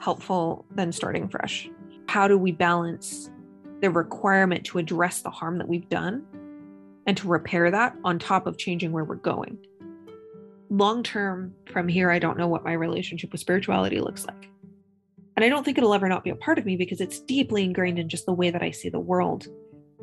helpful 0.00 0.64
than 0.74 0.92
starting 0.92 1.28
fresh? 1.28 1.68
How 2.08 2.26
do 2.26 2.38
we 2.38 2.52
balance 2.52 3.30
the 3.80 3.90
requirement 3.90 4.64
to 4.64 4.78
address 4.78 5.20
the 5.20 5.30
harm 5.30 5.58
that 5.58 5.68
we've 5.68 5.88
done 5.88 6.24
and 7.06 7.16
to 7.16 7.28
repair 7.28 7.70
that 7.70 7.94
on 8.04 8.18
top 8.18 8.46
of 8.46 8.58
changing 8.58 8.90
where 8.92 9.04
we're 9.04 9.16
going? 9.16 9.58
Long 10.70 11.02
term, 11.02 11.54
from 11.72 11.88
here, 11.88 12.10
I 12.10 12.18
don't 12.18 12.38
know 12.38 12.48
what 12.48 12.64
my 12.64 12.72
relationship 12.72 13.32
with 13.32 13.40
spirituality 13.40 14.00
looks 14.00 14.26
like. 14.26 14.48
And 15.38 15.44
I 15.44 15.50
don't 15.50 15.62
think 15.62 15.78
it'll 15.78 15.94
ever 15.94 16.08
not 16.08 16.24
be 16.24 16.30
a 16.30 16.34
part 16.34 16.58
of 16.58 16.66
me 16.66 16.76
because 16.76 17.00
it's 17.00 17.20
deeply 17.20 17.62
ingrained 17.62 18.00
in 18.00 18.08
just 18.08 18.26
the 18.26 18.32
way 18.32 18.50
that 18.50 18.60
I 18.60 18.72
see 18.72 18.88
the 18.88 18.98
world. 18.98 19.46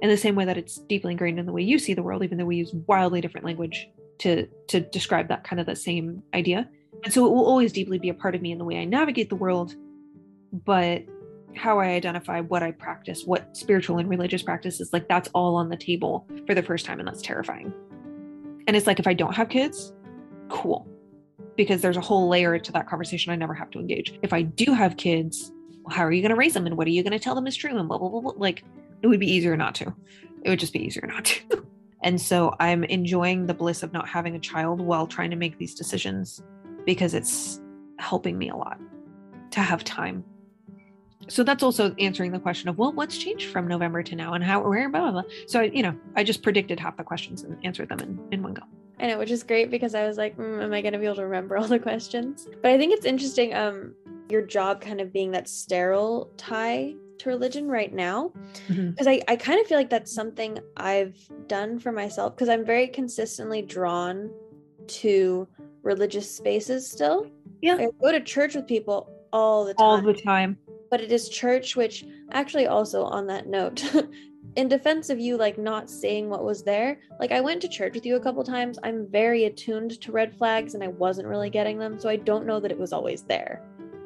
In 0.02 0.08
the 0.08 0.16
same 0.16 0.34
way 0.34 0.46
that 0.46 0.58
it's 0.58 0.78
deeply 0.88 1.12
ingrained 1.12 1.40
in 1.40 1.46
the 1.46 1.52
way 1.52 1.62
you 1.62 1.78
see 1.78 1.94
the 1.94 2.04
world, 2.04 2.24
even 2.24 2.38
though 2.38 2.46
we 2.46 2.56
use 2.56 2.74
wildly 2.88 3.20
different 3.20 3.46
language 3.46 3.90
to 4.20 4.48
to 4.70 4.80
describe 4.80 5.28
that 5.28 5.44
kind 5.44 5.60
of 5.60 5.66
the 5.66 5.76
same 5.76 6.24
idea. 6.34 6.70
And 7.04 7.12
so 7.12 7.26
it 7.26 7.32
will 7.32 7.46
always 7.46 7.74
deeply 7.74 8.00
be 8.00 8.08
a 8.08 8.14
part 8.14 8.34
of 8.34 8.42
me 8.42 8.54
in 8.54 8.58
the 8.58 8.64
way 8.64 8.78
I 8.78 8.86
navigate 8.86 9.28
the 9.28 9.36
world, 9.36 9.76
but 10.54 11.04
how 11.54 11.80
I 11.80 11.88
identify 11.88 12.40
what 12.40 12.64
I 12.64 12.72
practice, 12.72 13.26
what 13.26 13.58
spiritual 13.58 13.98
and 13.98 14.08
religious 14.08 14.42
practices, 14.42 14.94
like 14.94 15.10
that's 15.10 15.28
all 15.34 15.58
on 15.58 15.68
the 15.68 15.76
table 15.76 16.26
for 16.48 16.56
the 16.56 16.64
first 16.64 16.86
time, 16.86 17.00
and 17.00 17.08
that's 17.10 17.22
terrifying. 17.22 17.74
And 18.70 18.78
it's 18.78 18.88
like 18.88 19.02
if 19.02 19.08
I 19.08 19.14
don't 19.14 19.36
have 19.36 19.50
kids, 19.50 19.92
cool 20.48 20.88
because 21.56 21.82
there's 21.82 21.98
a 21.98 22.02
whole 22.02 22.28
layer 22.28 22.60
to 22.60 22.72
that 22.74 22.88
conversation 22.88 23.32
I 23.32 23.36
never 23.36 23.54
have 23.54 23.70
to 23.72 23.80
engage. 23.80 24.18
If 24.22 24.34
I 24.34 24.42
do 24.42 24.74
have 24.74 24.98
kids, 24.98 25.52
how 25.90 26.04
are 26.04 26.12
you 26.12 26.22
going 26.22 26.32
to 26.32 26.36
raise 26.36 26.54
them 26.54 26.66
and 26.66 26.78
what 26.78 26.88
are 26.88 26.92
you 26.92 27.04
going 27.04 27.14
to 27.14 27.20
tell 27.20 27.36
them 27.36 27.48
is 27.48 27.56
true 27.56 27.78
and 27.78 27.88
blah, 27.88 27.98
blah, 27.98 28.10
blah, 28.10 28.22
blah. 28.22 28.34
Like 28.36 28.64
it 29.02 29.08
would 29.08 29.20
be 29.20 29.32
easier 29.32 29.56
not 29.56 29.76
to. 29.76 29.94
It 30.44 30.50
would 30.50 30.60
just 30.60 30.74
be 30.74 30.84
easier 30.84 31.08
not 31.08 31.26
to. 31.26 31.66
and 32.04 32.20
so 32.20 32.56
I'm 32.60 32.84
enjoying 32.86 33.46
the 33.46 33.54
bliss 33.54 33.84
of 33.84 33.94
not 33.94 34.08
having 34.08 34.36
a 34.36 34.40
child 34.40 34.82
while 34.82 35.08
trying 35.08 35.32
to 35.32 35.36
make 35.36 35.58
these 35.58 35.74
decisions 35.74 36.44
because 36.86 37.14
it's 37.14 37.62
helping 37.98 38.38
me 38.38 38.50
a 38.50 38.56
lot 38.56 38.80
to 39.52 39.60
have 39.60 39.84
time. 39.84 40.24
So 41.28 41.44
that's 41.44 41.64
also 41.64 41.96
answering 41.98 42.32
the 42.32 42.40
question 42.40 42.70
of, 42.70 42.78
well, 42.78 42.92
what's 42.92 43.18
changed 43.18 43.50
from 43.50 43.68
November 43.68 44.04
to 44.04 44.16
now 44.16 44.34
and 44.34 44.44
how, 44.44 44.68
where, 44.68 44.90
blah, 44.90 45.12
blah, 45.12 45.22
blah. 45.22 45.32
So, 45.48 45.62
I, 45.62 45.64
you 45.64 45.82
know, 45.82 45.96
I 46.16 46.24
just 46.24 46.44
predicted 46.44 46.80
half 46.80 46.98
the 46.98 47.04
questions 47.04 47.44
and 47.44 47.58
answered 47.64 47.90
them 47.90 48.00
in, 48.00 48.20
in 48.32 48.44
one 48.44 48.54
go. 48.54 48.62
I 49.00 49.08
know, 49.08 49.18
which 49.18 49.32
is 49.32 49.44
great 49.44 49.70
because 49.70 49.94
I 49.94 50.08
was 50.08 50.18
like, 50.18 50.38
mm, 50.38 50.64
am 50.64 50.74
I 50.74 50.82
going 50.82 50.94
to 50.94 51.00
be 51.00 51.06
able 51.06 51.16
to 51.16 51.26
remember 51.26 51.58
all 51.58 51.68
the 51.68 51.80
questions? 51.80 52.48
But 52.62 52.72
I 52.72 52.78
think 52.78 52.94
it's 52.94 53.06
interesting, 53.06 53.54
um, 53.54 53.94
your 54.30 54.42
job 54.42 54.82
kind 54.82 55.02
of 55.02 55.14
being 55.14 55.32
that 55.32 55.48
sterile 55.48 56.32
tie 56.38 56.96
to 57.20 57.30
religion 57.30 57.68
right 57.68 57.94
now. 57.94 58.32
Because 58.68 58.78
mm-hmm. 58.78 59.10
I, 59.10 59.22
I 59.28 59.36
kind 59.36 59.60
of 59.60 59.68
feel 59.68 59.78
like 59.78 59.90
that's 59.90 60.14
something 60.14 60.60
I've 60.78 61.18
done 61.48 61.80
for 61.80 61.92
myself 61.92 62.36
because 62.36 62.50
I'm 62.50 62.66
very 62.66 62.88
consistently 62.88 63.62
drawn 63.62 64.32
to 64.88 65.48
religious 65.84 66.30
spaces 66.34 66.90
still. 66.90 67.28
Yeah. 67.62 67.76
I 67.76 67.88
go 68.02 68.12
to 68.12 68.22
church 68.22 68.56
with 68.56 68.68
people 68.68 69.10
all 69.32 69.66
the 69.66 69.74
time. 69.74 69.86
All 69.86 70.02
the 70.02 70.14
time. 70.14 70.58
But 70.90 71.02
it 71.02 71.12
is 71.12 71.30
church, 71.30 71.76
which 71.76 72.06
actually 72.32 72.68
also 72.68 73.04
on 73.04 73.28
that 73.28 73.48
note, 73.48 73.84
in 74.56 74.68
defense 74.68 75.10
of 75.10 75.20
you 75.20 75.38
like 75.38 75.58
not 75.58 75.90
saying 75.90 76.30
what 76.30 76.44
was 76.44 76.64
there 76.64 77.00
like 77.20 77.32
i 77.32 77.42
went 77.42 77.62
to 77.62 77.68
church 77.68 77.94
with 77.94 78.06
you 78.06 78.16
a 78.16 78.20
couple 78.20 78.44
times 78.44 78.80
i'm 78.84 79.08
very 79.08 79.46
attuned 79.46 80.00
to 80.02 80.12
red 80.12 80.36
flags 80.36 80.74
and 80.74 80.84
i 80.84 80.88
wasn't 80.88 81.28
really 81.28 81.50
getting 81.50 81.78
them 81.78 82.00
so 82.00 82.10
i 82.10 82.16
don't 82.16 82.46
know 82.46 82.60
that 82.60 82.72
it 82.72 82.78
was 82.78 82.94
always 82.94 83.24
there 83.24 83.62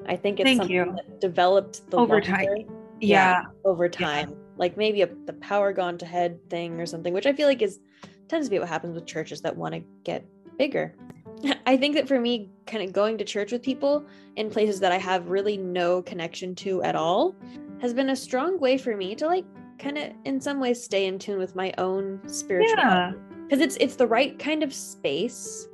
i 0.08 0.16
think 0.16 0.40
it's 0.40 0.48
Thank 0.48 0.62
something 0.62 0.76
you. 0.76 0.94
that 0.96 1.22
developed 1.22 1.82
over 1.94 2.20
time 2.20 2.66
yeah. 3.00 3.42
yeah. 3.42 3.44
over 3.66 3.88
time 3.88 4.30
yeah. 4.30 4.36
like 4.58 4.78
maybe 4.78 5.02
a, 5.04 5.10
the 5.26 5.34
power 5.34 5.72
gone 5.72 5.98
to 6.00 6.06
head 6.06 6.40
thing 6.50 6.80
or 6.80 6.86
something 6.86 7.14
which 7.14 7.26
i 7.26 7.34
feel 7.34 7.48
like 7.48 7.62
is 7.62 7.80
tends 8.28 8.48
to 8.48 8.52
be 8.52 8.60
what 8.60 8.68
happens 8.68 8.96
with 8.96 9.06
churches 9.06 9.42
that 9.42 9.56
want 9.56 9.74
to 9.74 9.82
get 10.04 10.26
bigger 10.58 10.94
I 11.66 11.78
think 11.78 11.96
that 11.96 12.08
for 12.08 12.20
me, 12.20 12.50
kind 12.66 12.84
of 12.84 12.94
going 12.94 13.18
to 13.18 13.24
church 13.24 13.52
with 13.52 13.62
people 13.62 14.06
in 14.36 14.50
places 14.50 14.80
that 14.82 14.92
I 14.92 14.98
have 14.98 15.30
really 15.30 15.58
no 15.58 16.02
connection 16.02 16.56
to 16.56 16.84
at 16.84 16.96
all 16.96 17.36
has 17.82 17.94
been 17.94 18.10
a 18.10 18.16
strong 18.16 18.60
way 18.60 18.78
for 18.78 18.96
me 18.96 19.16
to 19.16 19.26
like 19.26 19.46
kind 19.80 19.98
of 19.98 20.12
in 20.26 20.40
some 20.40 20.60
ways 20.60 20.82
stay 20.84 21.06
in 21.08 21.18
tune 21.18 21.40
with 21.40 21.56
my 21.56 21.74
own 21.78 22.20
spirituality. 22.28 23.18
Because 23.48 23.62
it's 23.62 23.78
it's 23.78 23.96
the 23.96 24.08
right 24.08 24.38
kind 24.38 24.64
of 24.64 24.74
space 24.74 25.70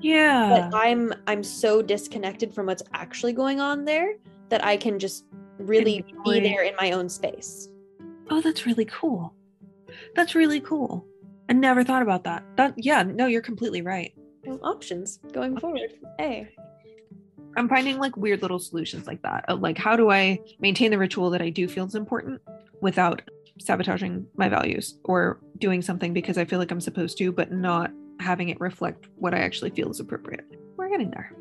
yeah. 0.00 0.68
But 0.70 0.76
i'm 0.76 1.12
i'm 1.26 1.42
so 1.42 1.82
disconnected 1.82 2.54
from 2.54 2.66
what's 2.66 2.82
actually 2.94 3.32
going 3.32 3.60
on 3.60 3.84
there 3.84 4.14
that 4.48 4.64
i 4.64 4.76
can 4.76 4.98
just 4.98 5.26
really 5.58 6.04
Enjoy. 6.08 6.32
be 6.32 6.40
there 6.40 6.62
in 6.62 6.74
my 6.76 6.92
own 6.92 7.08
space. 7.08 7.68
Oh 8.30 8.40
that's 8.40 8.66
really 8.66 8.86
cool. 8.86 9.34
That's 10.14 10.34
really 10.34 10.60
cool. 10.60 11.04
I 11.48 11.52
never 11.52 11.84
thought 11.84 12.02
about 12.02 12.24
that. 12.24 12.44
That 12.56 12.74
yeah 12.76 13.02
no 13.02 13.26
you're 13.26 13.42
completely 13.42 13.82
right. 13.82 14.14
Options 14.62 15.20
going 15.32 15.58
forward. 15.58 15.92
Hey. 16.18 16.48
I'm 17.56 17.68
finding 17.68 17.98
like 17.98 18.16
weird 18.16 18.42
little 18.42 18.60
solutions 18.60 19.06
like 19.06 19.20
that. 19.22 19.60
Like, 19.60 19.76
how 19.76 19.96
do 19.96 20.10
I 20.10 20.38
maintain 20.60 20.92
the 20.92 20.98
ritual 20.98 21.30
that 21.30 21.42
I 21.42 21.50
do 21.50 21.66
feel 21.66 21.84
is 21.84 21.96
important 21.96 22.40
without 22.80 23.22
sabotaging 23.60 24.26
my 24.36 24.48
values 24.48 24.98
or 25.04 25.38
doing 25.58 25.82
something 25.82 26.12
because 26.12 26.38
I 26.38 26.44
feel 26.44 26.58
like 26.58 26.70
I'm 26.70 26.80
supposed 26.80 27.18
to, 27.18 27.30
but 27.30 27.52
not 27.52 27.92
having 28.18 28.48
it 28.48 28.60
reflect 28.60 29.06
what 29.16 29.34
I 29.34 29.38
actually 29.38 29.70
feel 29.70 29.90
is 29.90 30.00
appropriate. 30.00 30.44
We're 30.76 30.88
getting 30.88 31.10
there. 31.10 31.32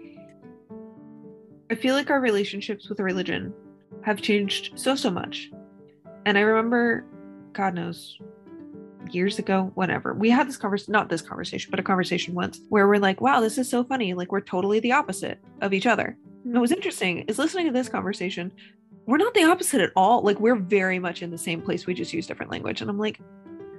I 1.72 1.76
feel 1.76 1.96
like 1.96 2.10
our 2.10 2.20
relationships 2.20 2.90
with 2.90 3.00
religion 3.00 3.54
have 4.02 4.22
changed 4.22 4.78
so, 4.80 4.96
so 4.96 5.10
much. 5.10 5.52
And 6.26 6.38
I 6.38 6.42
remember, 6.42 7.06
God 7.54 7.74
knows, 7.74 8.18
years 9.12 9.40
ago, 9.40 9.72
whatever, 9.76 10.14
we 10.14 10.30
had 10.30 10.48
this 10.48 10.58
conversation, 10.58 10.92
not 10.92 11.10
this 11.10 11.22
conversation, 11.22 11.72
but 11.72 11.80
a 11.80 11.84
conversation 11.84 12.34
once 12.34 12.60
where 12.70 12.88
we're 12.88 12.98
like, 12.98 13.22
wow, 13.22 13.40
this 13.40 13.58
is 13.58 13.70
so 13.70 13.84
funny. 13.84 14.14
Like, 14.14 14.32
we're 14.32 14.42
totally 14.42 14.80
the 14.80 14.92
opposite 14.92 15.40
of 15.62 15.74
each 15.74 15.86
other. 15.86 16.18
What 16.44 16.62
was 16.62 16.72
interesting 16.72 17.20
is 17.28 17.38
listening 17.38 17.68
to 17.68 17.74
this 17.74 17.90
conversation, 17.90 18.52
we're 19.10 19.18
not 19.18 19.34
the 19.34 19.44
opposite 19.44 19.82
at 19.82 19.92
all. 19.96 20.22
Like, 20.22 20.40
we're 20.40 20.56
very 20.56 21.00
much 21.00 21.24
in 21.24 21.32
the 21.32 21.38
same 21.38 21.64
place. 21.64 21.88
We 21.88 21.96
just 21.96 22.14
use 22.14 22.28
different 22.28 22.52
language. 22.52 22.82
And 22.82 22.92
I'm 22.92 23.00
like, 23.00 23.20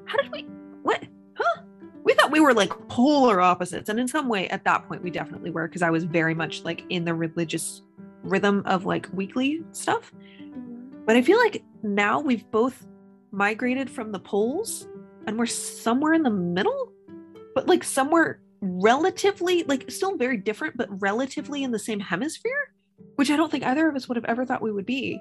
how 0.07 0.21
did 0.21 0.33
we, 0.33 0.43
what? 0.83 1.05
Huh? 1.37 1.63
We 2.03 2.15
thought 2.15 2.33
we 2.33 2.41
were 2.41 2.53
like 2.53 2.73
polar 2.89 3.41
opposites. 3.41 3.89
And 3.89 4.01
in 4.01 4.09
some 4.09 4.29
way, 4.29 4.49
at 4.49 4.65
that 4.65 4.89
point, 4.89 5.05
we 5.05 5.11
definitely 5.11 5.51
were 5.51 5.69
because 5.69 5.83
I 5.83 5.91
was 5.91 6.03
very 6.03 6.35
much 6.35 6.65
like 6.65 6.85
in 6.89 7.05
the 7.05 7.15
religious 7.15 7.83
rhythm 8.25 8.65
of 8.67 8.87
like 8.87 9.09
weekly 9.13 9.63
stuff. 9.71 10.13
But 11.07 11.15
I 11.15 11.23
feel 11.23 11.39
like 11.39 11.63
now 11.85 12.19
we've 12.19 12.51
both 12.51 12.89
migrated 13.31 13.89
from 13.89 14.11
the 14.11 14.19
poles 14.19 14.89
and 15.29 15.39
we're 15.39 15.47
somewhere 15.47 16.13
in 16.13 16.25
the 16.25 16.31
middle, 16.31 16.93
but 17.55 17.69
like 17.69 17.85
somewhere 17.85 18.41
relatively, 18.63 19.63
like 19.63 19.93
still 19.93 20.17
very 20.17 20.39
different, 20.39 20.77
but 20.77 20.89
relatively 21.01 21.63
in 21.63 21.71
the 21.71 21.79
same 21.79 22.01
hemisphere, 22.01 22.73
which 23.21 23.31
I 23.31 23.37
don't 23.37 23.51
think 23.51 23.67
either 23.67 23.87
of 23.87 23.95
us 23.97 24.09
would 24.09 24.17
have 24.17 24.25
ever 24.25 24.47
thought 24.47 24.63
we 24.63 24.73
would 24.73 24.87
be 24.87 25.21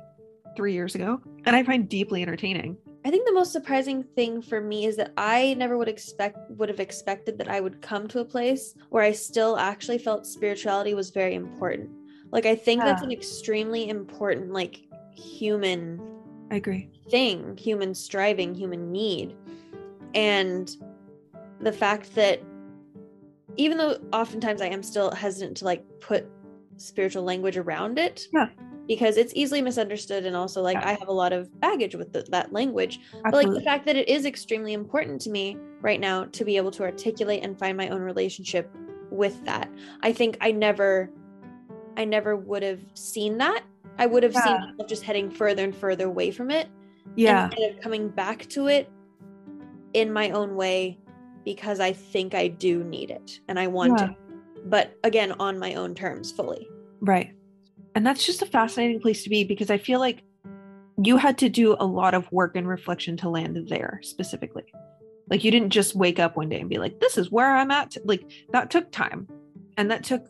three 0.56 0.72
years 0.72 0.96
ago. 0.96 1.20
And 1.46 1.54
I 1.54 1.64
find 1.64 1.90
deeply 1.90 2.22
entertaining. 2.22 2.78
I 3.04 3.12
think 3.12 3.28
the 3.28 3.34
most 3.34 3.52
surprising 3.52 4.04
thing 4.04 4.42
for 4.42 4.62
me 4.62 4.86
is 4.86 4.96
that 4.96 5.12
I 5.18 5.54
never 5.56 5.78
would 5.78 5.90
expect 5.90 6.38
would 6.52 6.70
have 6.70 6.80
expected 6.80 7.38
that 7.40 7.50
I 7.50 7.60
would 7.60 7.82
come 7.82 8.08
to 8.08 8.22
a 8.22 8.26
place 8.26 8.74
where 8.88 9.04
I 9.04 9.12
still 9.12 9.58
actually 9.58 9.98
felt 9.98 10.26
spirituality 10.26 10.94
was 10.94 11.10
very 11.10 11.36
important. 11.36 11.90
Like 12.32 12.46
I 12.46 12.56
think 12.56 12.80
yeah. 12.80 12.86
that's 12.86 13.02
an 13.02 13.12
extremely 13.12 13.90
important 13.90 14.54
like 14.54 14.80
human 15.14 16.00
I 16.52 16.56
agree. 16.56 16.90
thing, 17.10 17.58
human 17.58 17.94
striving, 17.94 18.56
human 18.56 18.94
need. 18.94 19.36
And 20.16 20.74
the 21.60 21.74
fact 21.74 22.16
that 22.16 22.42
even 23.58 23.78
though 23.78 23.98
oftentimes 24.14 24.62
I 24.62 24.68
am 24.68 24.84
still 24.84 25.12
hesitant 25.12 25.58
to 25.58 25.66
like 25.66 25.84
put 26.00 26.26
spiritual 26.80 27.24
language 27.24 27.58
around 27.58 28.00
it. 28.00 28.28
Yeah. 28.34 28.50
Because 28.88 29.18
it's 29.18 29.34
easily 29.36 29.62
misunderstood 29.62 30.26
and 30.26 30.36
also 30.36 30.62
like 30.62 30.76
yeah. 30.76 30.90
I 30.90 30.92
have 30.94 31.08
a 31.08 31.14
lot 31.14 31.32
of 31.32 31.60
baggage 31.60 31.96
with 31.96 32.12
the, 32.12 32.26
that 32.30 32.52
language. 32.52 33.00
Absolutely. 33.24 33.30
But 33.32 33.34
like 33.34 33.54
the 33.54 33.62
fact 33.62 33.86
that 33.86 33.96
it 33.96 34.10
is 34.10 34.26
extremely 34.26 34.74
important 34.74 35.22
to 35.22 35.30
me 35.30 35.58
right 35.82 36.00
now 36.00 36.26
to 36.26 36.44
be 36.44 36.58
able 36.58 36.72
to 36.72 36.84
articulate 36.84 37.44
and 37.44 37.58
find 37.58 37.78
my 37.78 37.90
own 37.90 38.02
relationship 38.02 38.76
with 39.12 39.44
that. 39.46 39.70
I 40.02 40.12
think 40.12 40.38
I 40.42 40.52
never 40.52 41.12
I 41.98 42.06
never 42.06 42.36
would 42.36 42.64
have 42.64 42.80
seen 42.94 43.38
that. 43.40 43.64
I 43.98 44.06
would 44.06 44.24
have 44.24 44.34
yeah. 44.34 44.44
seen 44.44 44.54
myself 44.54 44.88
just 44.88 45.04
heading 45.04 45.30
further 45.30 45.64
and 45.64 45.76
further 45.76 46.06
away 46.06 46.32
from 46.32 46.50
it. 46.50 46.68
Yeah. 47.16 47.46
Instead 47.46 47.72
of 47.72 47.82
coming 47.82 48.10
back 48.10 48.48
to 48.50 48.68
it 48.68 48.90
in 49.94 50.12
my 50.12 50.32
own 50.32 50.56
way 50.56 50.98
because 51.44 51.80
I 51.80 51.94
think 51.94 52.34
I 52.34 52.48
do 52.48 52.84
need 52.84 53.12
it 53.12 53.40
and 53.48 53.60
I 53.60 53.68
want 53.68 54.00
yeah. 54.00 54.12
it. 54.12 54.16
But 54.66 54.98
again, 55.04 55.34
on 55.34 55.60
my 55.60 55.74
own 55.76 55.96
terms 55.96 56.32
fully. 56.32 56.68
Right. 57.02 57.34
And 57.96 58.06
that's 58.06 58.26
just 58.26 58.42
a 58.42 58.46
fascinating 58.46 59.00
place 59.00 59.24
to 59.24 59.30
be 59.30 59.44
because 59.44 59.70
I 59.70 59.78
feel 59.78 60.00
like 60.00 60.24
you 61.02 61.18
had 61.18 61.38
to 61.40 61.50
do 61.50 61.76
a 61.80 61.86
lot 61.86 62.14
of 62.14 62.32
work 62.32 62.56
and 62.56 62.68
reflection 62.68 63.18
to 63.18 63.30
land 63.30 63.68
there 63.70 64.00
specifically. 64.04 64.66
Like 65.30 65.44
you 65.44 65.52
didn't 65.52 65.70
just 65.70 65.96
wake 65.96 66.20
up 66.20 66.36
one 66.36 66.50
day 66.50 66.60
and 66.60 66.70
be 66.70 66.78
like, 66.78 67.00
this 67.00 67.18
is 67.18 67.32
where 67.32 67.56
I'm 67.56 67.72
at. 67.72 67.96
Like 68.04 68.30
that 68.52 68.70
took 68.70 68.92
time 68.92 69.28
and 69.78 69.90
that 69.92 70.04
took 70.04 70.28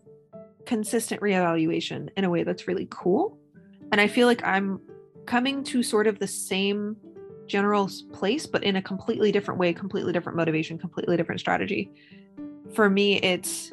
consistent 0.65 1.21
reevaluation 1.21 2.09
in 2.15 2.23
a 2.23 2.29
way 2.29 2.43
that's 2.43 2.67
really 2.67 2.87
cool. 2.91 3.37
And 3.91 3.99
I 3.99 4.07
feel 4.07 4.27
like 4.27 4.45
I'm 4.45 4.79
coming 5.25 5.63
to 5.65 5.81
sort 5.81 6.05
of 6.05 6.19
the 6.19 6.27
same 6.27 6.95
general 7.47 7.89
place, 8.13 8.45
but 8.45 8.63
in 8.63 8.75
a 8.75 8.81
completely 8.81 9.31
different 9.31 9.59
way, 9.59 9.73
completely 9.73 10.13
different 10.13 10.37
motivation, 10.37 10.77
completely 10.77 11.17
different 11.17 11.39
strategy. 11.39 11.91
For 12.73 12.89
me, 12.89 13.17
it's 13.21 13.71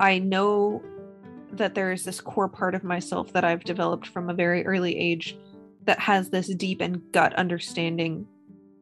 I 0.00 0.18
know 0.18 0.82
that 1.52 1.74
there 1.74 1.92
is 1.92 2.04
this 2.04 2.20
core 2.20 2.48
part 2.48 2.74
of 2.74 2.82
myself 2.82 3.32
that 3.32 3.44
I've 3.44 3.64
developed 3.64 4.06
from 4.06 4.28
a 4.28 4.34
very 4.34 4.66
early 4.66 4.98
age 4.98 5.36
that 5.84 6.00
has 6.00 6.30
this 6.30 6.48
deep 6.54 6.80
and 6.80 7.00
gut 7.12 7.34
understanding 7.34 8.26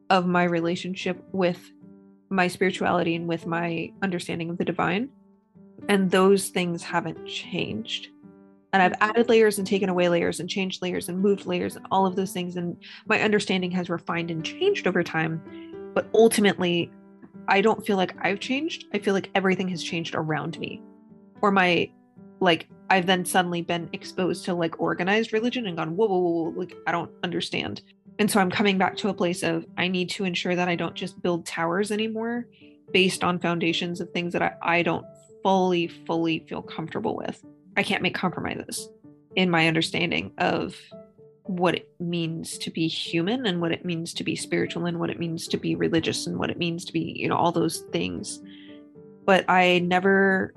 of 0.09 0.25
my 0.25 0.43
relationship 0.43 1.23
with 1.31 1.71
my 2.29 2.47
spirituality 2.47 3.15
and 3.15 3.27
with 3.27 3.45
my 3.45 3.91
understanding 4.01 4.49
of 4.49 4.57
the 4.57 4.65
divine. 4.65 5.09
And 5.87 6.09
those 6.09 6.49
things 6.49 6.83
haven't 6.83 7.25
changed 7.27 8.09
and 8.71 8.83
I've 8.83 8.93
added 9.01 9.29
layers 9.29 9.57
and 9.57 9.65
taken 9.65 9.89
away 9.89 10.09
layers 10.09 10.39
and 10.39 10.49
changed 10.49 10.81
layers 10.81 11.09
and 11.09 11.19
moved 11.19 11.45
layers 11.45 11.75
and 11.75 11.85
all 11.89 12.05
of 12.05 12.15
those 12.15 12.31
things. 12.31 12.55
And 12.55 12.77
my 13.07 13.19
understanding 13.21 13.71
has 13.71 13.89
refined 13.89 14.29
and 14.29 14.45
changed 14.45 14.85
over 14.85 15.03
time. 15.03 15.91
But 15.95 16.07
ultimately, 16.13 16.91
I 17.47 17.61
don't 17.61 17.85
feel 17.85 17.97
like 17.97 18.15
I've 18.21 18.39
changed. 18.39 18.85
I 18.93 18.99
feel 18.99 19.15
like 19.15 19.31
everything 19.33 19.67
has 19.69 19.81
changed 19.81 20.13
around 20.13 20.59
me. 20.59 20.83
Or 21.41 21.51
my, 21.51 21.89
like, 22.39 22.67
I've 22.89 23.05
then 23.05 23.25
suddenly 23.25 23.61
been 23.61 23.89
exposed 23.93 24.45
to 24.45 24.53
like 24.53 24.79
organized 24.79 25.31
religion 25.33 25.67
and 25.67 25.77
gone, 25.77 25.95
whoa, 25.95 26.07
whoa, 26.07 26.19
whoa, 26.19 26.43
whoa, 26.49 26.59
like, 26.59 26.75
I 26.87 26.91
don't 26.91 27.11
understand. 27.23 27.81
And 28.17 28.29
so 28.29 28.39
I'm 28.39 28.51
coming 28.51 28.77
back 28.77 28.97
to 28.97 29.09
a 29.09 29.13
place 29.13 29.43
of 29.43 29.65
I 29.77 29.87
need 29.87 30.09
to 30.11 30.25
ensure 30.25 30.55
that 30.55 30.67
I 30.67 30.75
don't 30.75 30.95
just 30.95 31.21
build 31.21 31.45
towers 31.45 31.91
anymore 31.91 32.47
based 32.91 33.23
on 33.23 33.39
foundations 33.39 34.01
of 34.01 34.11
things 34.11 34.33
that 34.33 34.41
I, 34.41 34.53
I 34.61 34.83
don't 34.83 35.05
fully, 35.43 35.87
fully 35.87 36.39
feel 36.49 36.61
comfortable 36.61 37.15
with. 37.15 37.43
I 37.77 37.83
can't 37.83 38.01
make 38.01 38.15
compromises 38.15 38.89
in 39.35 39.49
my 39.49 39.67
understanding 39.67 40.33
of 40.37 40.75
what 41.43 41.75
it 41.75 41.89
means 41.99 42.57
to 42.59 42.69
be 42.69 42.87
human 42.87 43.45
and 43.45 43.61
what 43.61 43.71
it 43.71 43.85
means 43.85 44.13
to 44.15 44.23
be 44.23 44.35
spiritual 44.35 44.85
and 44.85 44.99
what 44.99 45.09
it 45.09 45.19
means 45.19 45.47
to 45.47 45.57
be 45.57 45.75
religious 45.75 46.27
and 46.27 46.37
what 46.37 46.49
it 46.49 46.57
means 46.57 46.85
to 46.85 46.93
be, 46.93 47.13
you 47.17 47.27
know, 47.27 47.35
all 47.35 47.51
those 47.51 47.79
things. 47.91 48.41
But 49.25 49.45
I 49.49 49.79
never 49.79 50.53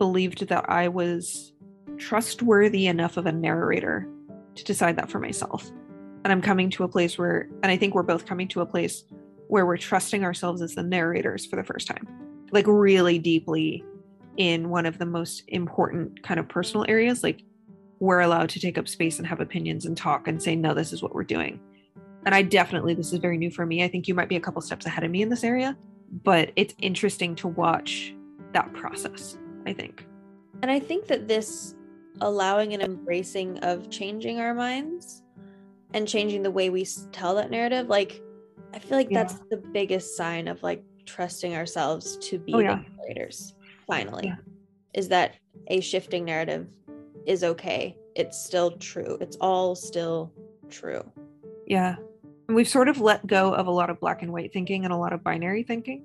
believed 0.00 0.48
that 0.48 0.68
I 0.68 0.88
was 0.88 1.52
trustworthy 1.98 2.88
enough 2.88 3.16
of 3.16 3.26
a 3.26 3.32
narrator 3.32 4.08
to 4.56 4.64
decide 4.64 4.96
that 4.96 5.08
for 5.08 5.20
myself. 5.20 5.70
And 6.24 6.32
I'm 6.32 6.42
coming 6.42 6.70
to 6.70 6.84
a 6.84 6.88
place 6.88 7.16
where, 7.16 7.48
and 7.62 7.70
I 7.70 7.76
think 7.76 7.94
we're 7.94 8.02
both 8.02 8.26
coming 8.26 8.48
to 8.48 8.62
a 8.62 8.66
place 8.66 9.04
where 9.46 9.66
we're 9.66 9.76
trusting 9.76 10.24
ourselves 10.24 10.62
as 10.62 10.74
the 10.74 10.82
narrators 10.82 11.46
for 11.46 11.56
the 11.56 11.62
first 11.62 11.86
time, 11.86 12.08
like 12.50 12.64
really 12.66 13.18
deeply 13.18 13.84
in 14.36 14.70
one 14.70 14.86
of 14.86 14.98
the 14.98 15.06
most 15.06 15.44
important 15.48 16.22
kind 16.24 16.40
of 16.40 16.48
personal 16.48 16.84
areas. 16.88 17.22
Like 17.22 17.44
we're 18.00 18.20
allowed 18.20 18.48
to 18.50 18.60
take 18.60 18.78
up 18.78 18.88
space 18.88 19.18
and 19.18 19.26
have 19.28 19.40
opinions 19.40 19.86
and 19.86 19.96
talk 19.96 20.26
and 20.26 20.42
say 20.42 20.56
no 20.56 20.74
this 20.74 20.92
is 20.92 21.02
what 21.02 21.14
we're 21.14 21.22
doing. 21.22 21.60
And 22.26 22.34
i 22.34 22.42
definitely 22.42 22.94
this 22.94 23.12
is 23.12 23.18
very 23.18 23.38
new 23.38 23.50
for 23.50 23.64
me. 23.64 23.84
I 23.84 23.88
think 23.88 24.08
you 24.08 24.14
might 24.14 24.28
be 24.28 24.36
a 24.36 24.40
couple 24.40 24.62
steps 24.62 24.86
ahead 24.86 25.04
of 25.04 25.10
me 25.12 25.22
in 25.22 25.28
this 25.28 25.44
area 25.44 25.76
but 26.10 26.50
it's 26.56 26.74
interesting 26.80 27.34
to 27.36 27.48
watch 27.48 28.14
that 28.52 28.72
process 28.74 29.38
i 29.66 29.72
think 29.72 30.06
and 30.62 30.70
i 30.70 30.78
think 30.78 31.06
that 31.06 31.28
this 31.28 31.74
allowing 32.20 32.74
and 32.74 32.82
embracing 32.82 33.58
of 33.58 33.90
changing 33.90 34.40
our 34.40 34.54
minds 34.54 35.22
and 35.94 36.06
changing 36.06 36.42
the 36.42 36.50
way 36.50 36.70
we 36.70 36.86
tell 37.12 37.34
that 37.34 37.50
narrative 37.50 37.88
like 37.88 38.22
i 38.74 38.78
feel 38.78 38.96
like 38.96 39.10
yeah. 39.10 39.22
that's 39.22 39.40
the 39.50 39.56
biggest 39.72 40.16
sign 40.16 40.48
of 40.48 40.62
like 40.62 40.82
trusting 41.06 41.54
ourselves 41.54 42.16
to 42.18 42.38
be 42.38 42.54
oh, 42.54 42.58
yeah. 42.58 42.82
narrators 42.98 43.54
finally 43.86 44.26
yeah. 44.26 44.36
is 44.94 45.08
that 45.08 45.36
a 45.68 45.80
shifting 45.80 46.24
narrative 46.24 46.68
is 47.26 47.42
okay 47.42 47.96
it's 48.14 48.44
still 48.44 48.72
true 48.72 49.16
it's 49.20 49.36
all 49.40 49.74
still 49.74 50.32
true 50.68 51.02
yeah 51.66 51.96
and 52.48 52.56
we've 52.56 52.68
sort 52.68 52.88
of 52.88 53.00
let 53.00 53.26
go 53.26 53.54
of 53.54 53.66
a 53.66 53.70
lot 53.70 53.90
of 53.90 54.00
black 54.00 54.22
and 54.22 54.32
white 54.32 54.52
thinking 54.52 54.84
and 54.84 54.92
a 54.92 54.96
lot 54.96 55.12
of 55.12 55.22
binary 55.22 55.62
thinking 55.62 56.04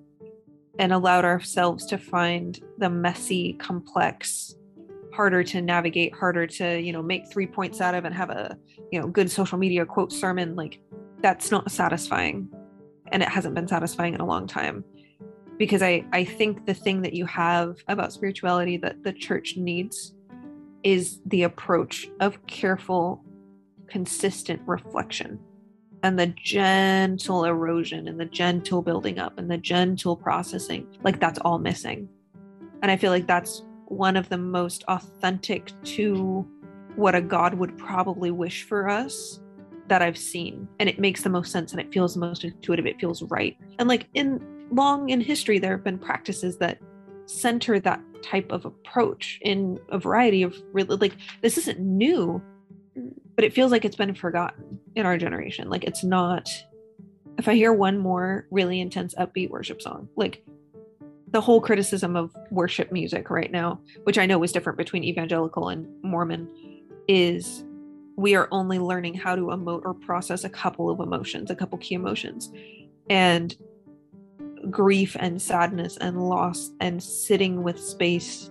and 0.80 0.92
allowed 0.92 1.26
ourselves 1.26 1.86
to 1.88 1.98
find 1.98 2.60
the 2.78 2.90
messy 2.90 3.54
complex 3.54 4.56
harder 5.14 5.44
to 5.44 5.62
navigate 5.62 6.14
harder 6.14 6.46
to 6.46 6.78
you 6.82 6.92
know 6.92 7.02
make 7.02 7.32
three 7.32 7.48
points 7.48 7.80
out 7.80 7.96
of 7.96 8.04
and 8.04 8.14
have 8.14 8.30
a 8.30 8.58
you 8.92 9.00
know 9.00 9.08
good 9.08 9.32
social 9.32 9.58
media 9.58 9.86
quote 9.86 10.12
sermon 10.12 10.56
like 10.56 10.82
that's 11.26 11.50
not 11.50 11.72
satisfying. 11.72 12.48
And 13.12 13.24
it 13.24 13.30
hasn't 13.30 13.56
been 13.56 13.68
satisfying 13.68 14.14
in 14.14 14.22
a 14.22 14.26
long 14.26 14.46
time. 14.46 14.84
Because 15.58 15.82
I, 15.82 16.06
I 16.12 16.24
think 16.24 16.68
the 16.68 16.74
thing 16.76 17.02
that 17.02 17.14
you 17.14 17.26
have 17.26 17.78
about 17.88 18.14
spirituality 18.14 18.78
that 18.78 19.04
the 19.04 19.12
church 19.12 19.58
needs 19.58 20.14
is 20.84 21.20
the 21.26 21.42
approach 21.42 22.08
of 22.20 22.46
careful, 22.46 23.24
consistent 23.88 24.62
reflection 24.68 25.40
and 26.04 26.20
the 26.20 26.28
gentle 26.28 27.46
erosion 27.46 28.08
and 28.08 28.20
the 28.20 28.26
gentle 28.26 28.82
building 28.82 29.20
up 29.20 29.38
and 29.38 29.50
the 29.50 29.58
gentle 29.58 30.16
processing. 30.16 30.88
Like 31.04 31.20
that's 31.20 31.40
all 31.40 31.58
missing. 31.58 32.08
And 32.82 32.92
I 32.92 32.98
feel 32.98 33.12
like 33.12 33.28
that's 33.28 33.64
one 33.88 34.16
of 34.16 34.30
the 34.30 34.38
most 34.38 34.84
authentic 34.88 35.72
to 35.84 36.48
what 36.96 37.16
a 37.16 37.22
God 37.22 37.56
would 37.56 37.78
probably 37.78 38.32
wish 38.32 38.64
for 38.64 38.90
us 38.90 39.40
that 39.88 40.02
I've 40.02 40.18
seen. 40.18 40.68
And 40.80 40.90
it 40.90 41.00
makes 41.00 41.24
the 41.24 41.30
most 41.30 41.52
sense 41.52 41.72
and 41.72 41.82
it 41.82 41.94
feels 41.94 42.14
the 42.14 42.20
most 42.20 42.44
intuitive. 42.44 42.86
It 42.86 43.00
feels 43.00 43.22
right. 43.24 43.58
And 43.80 43.88
like 43.88 44.08
in 44.14 44.40
long 44.72 45.10
in 45.10 45.22
history, 45.22 45.60
there 45.60 45.72
have 45.72 45.84
been 45.84 46.00
practices 46.00 46.58
that 46.58 46.80
center 47.28 47.80
that 47.80 48.02
type 48.22 48.52
of 48.52 48.66
approach 48.66 49.40
in 49.42 49.80
a 49.90 50.00
variety 50.00 50.44
of 50.44 50.56
really 50.74 50.96
like 50.98 51.16
this 51.42 51.58
isn't 51.58 51.80
new, 51.80 52.42
but 53.36 53.44
it 53.44 53.54
feels 53.54 53.72
like 53.72 53.86
it's 53.86 53.96
been 53.96 54.16
forgotten 54.16 54.80
in 54.96 55.06
our 55.06 55.18
generation. 55.18 55.70
Like 55.70 55.84
it's 55.84 56.04
not 56.04 56.50
if 57.38 57.48
I 57.48 57.56
hear 57.56 57.74
one 57.74 57.98
more 57.98 58.48
really 58.50 58.80
intense 58.80 59.14
upbeat 59.16 59.50
worship 59.50 59.82
song, 59.82 60.08
like 60.16 60.44
the 61.32 61.42
whole 61.42 61.60
criticism 61.60 62.16
of 62.16 62.34
worship 62.50 62.92
music 62.92 63.30
right 63.30 63.52
now, 63.52 63.82
which 64.04 64.18
I 64.18 64.26
know 64.26 64.42
is 64.44 64.52
different 64.52 64.78
between 64.78 65.04
evangelical 65.04 65.70
and 65.70 65.88
Mormon, 66.02 66.48
is 67.08 67.66
we 68.16 68.36
are 68.36 68.48
only 68.52 68.80
learning 68.80 69.16
how 69.16 69.36
to 69.36 69.42
emote 69.48 69.82
or 69.84 69.94
process 69.94 70.46
a 70.46 70.50
couple 70.50 70.90
of 70.90 71.02
emotions, 71.02 71.52
a 71.52 71.56
couple 71.56 71.78
key 71.80 71.96
emotions. 71.96 72.52
And 73.10 73.56
grief 74.72 75.16
and 75.20 75.42
sadness 75.42 75.98
and 75.98 76.28
loss 76.28 76.72
and 76.80 77.04
sitting 77.04 77.64
with 77.64 77.80
space 77.80 78.50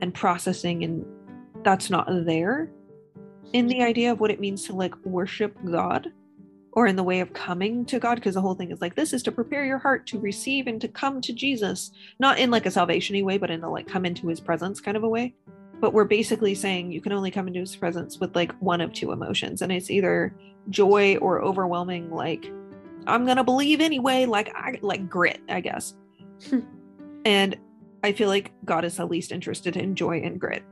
and 0.00 0.12
processing 0.12 0.84
and 0.84 1.06
that's 1.62 1.88
not 1.88 2.06
there 2.26 2.70
in 3.52 3.66
the 3.66 3.82
idea 3.82 4.10
of 4.10 4.20
what 4.20 4.30
it 4.30 4.40
means 4.40 4.64
to 4.64 4.74
like 4.74 4.94
worship 5.04 5.56
God 5.70 6.12
or 6.72 6.86
in 6.86 6.96
the 6.96 7.02
way 7.02 7.20
of 7.20 7.32
coming 7.32 7.84
to 7.86 8.00
God, 8.00 8.16
because 8.16 8.34
the 8.34 8.40
whole 8.40 8.54
thing 8.54 8.72
is 8.72 8.80
like 8.80 8.96
this 8.96 9.12
is 9.12 9.22
to 9.24 9.32
prepare 9.32 9.64
your 9.64 9.78
heart 9.78 10.06
to 10.08 10.18
receive 10.18 10.66
and 10.66 10.80
to 10.80 10.88
come 10.88 11.20
to 11.20 11.32
Jesus, 11.32 11.92
not 12.18 12.38
in 12.38 12.50
like 12.50 12.66
a 12.66 12.70
salvation 12.70 13.24
way, 13.24 13.38
but 13.38 13.50
in 13.50 13.62
a 13.62 13.70
like 13.70 13.86
come 13.86 14.04
into 14.04 14.28
his 14.28 14.40
presence 14.40 14.80
kind 14.80 14.96
of 14.96 15.04
a 15.04 15.08
way. 15.08 15.34
But 15.80 15.92
we're 15.92 16.04
basically 16.04 16.54
saying 16.54 16.90
you 16.90 17.00
can 17.00 17.12
only 17.12 17.30
come 17.30 17.46
into 17.46 17.60
his 17.60 17.76
presence 17.76 18.18
with 18.18 18.34
like 18.34 18.52
one 18.60 18.80
of 18.80 18.92
two 18.92 19.12
emotions, 19.12 19.62
and 19.62 19.70
it's 19.70 19.90
either 19.90 20.34
joy 20.70 21.16
or 21.16 21.42
overwhelming, 21.42 22.10
like 22.10 22.50
I'm 23.06 23.26
gonna 23.26 23.44
believe 23.44 23.80
anyway, 23.80 24.26
like 24.26 24.52
I 24.54 24.78
like 24.82 25.08
grit, 25.08 25.40
I 25.48 25.60
guess. 25.60 25.94
Hmm. 26.48 26.60
and 27.24 27.56
I 28.02 28.12
feel 28.12 28.28
like 28.28 28.52
God 28.64 28.84
is 28.84 28.96
the 28.96 29.06
least 29.06 29.30
interested 29.32 29.76
in 29.76 29.94
joy 29.94 30.20
and 30.20 30.40
grit. 30.40 30.62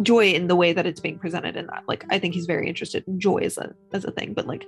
Joy 0.00 0.30
in 0.32 0.46
the 0.46 0.56
way 0.56 0.72
that 0.72 0.86
it's 0.86 1.00
being 1.00 1.18
presented 1.18 1.56
in 1.56 1.66
that. 1.66 1.84
Like 1.86 2.04
I 2.10 2.18
think 2.18 2.34
he's 2.34 2.46
very 2.46 2.68
interested 2.68 3.04
in 3.06 3.20
joy 3.20 3.38
as 3.38 3.58
a 3.58 3.74
as 3.92 4.04
a 4.04 4.10
thing, 4.10 4.32
but 4.32 4.46
like 4.46 4.66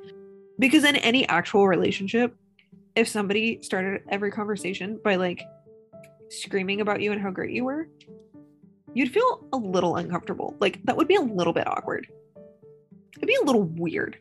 because 0.59 0.85
in 0.85 0.97
any 0.97 1.27
actual 1.29 1.67
relationship 1.67 2.37
if 2.95 3.09
somebody 3.09 3.61
started 3.61 4.03
every 4.09 4.31
conversation 4.31 5.01
by 5.03 5.17
like 5.17 5.43
screaming 6.31 6.81
about 6.81 7.01
you 7.01 7.11
and 7.13 7.21
how 7.21 7.31
great 7.31 7.51
you 7.51 7.65
were 7.65 7.89
you'd 8.95 9.13
feel 9.13 9.45
a 9.53 9.57
little 9.57 9.97
uncomfortable. 9.97 10.57
Like 10.61 10.81
that 10.85 10.97
would 10.97 11.09
be 11.09 11.17
a 11.17 11.21
little 11.21 11.53
bit 11.53 11.67
awkward. 11.67 12.07
It'd 13.17 13.27
be 13.27 13.37
a 13.43 13.45
little 13.45 13.65
weird. 13.65 14.19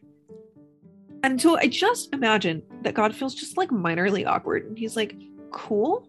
And 1.24 1.42
so 1.42 1.58
i 1.58 1.68
just 1.68 2.14
imagine 2.14 2.62
that 2.82 2.96
god 2.96 3.16
feels 3.16 3.34
just 3.34 3.56
like 3.56 3.70
minorly 3.70 4.28
awkward. 4.28 4.66
And 4.66 4.78
he's 4.78 4.96
like 4.96 5.16
cool. 5.52 6.08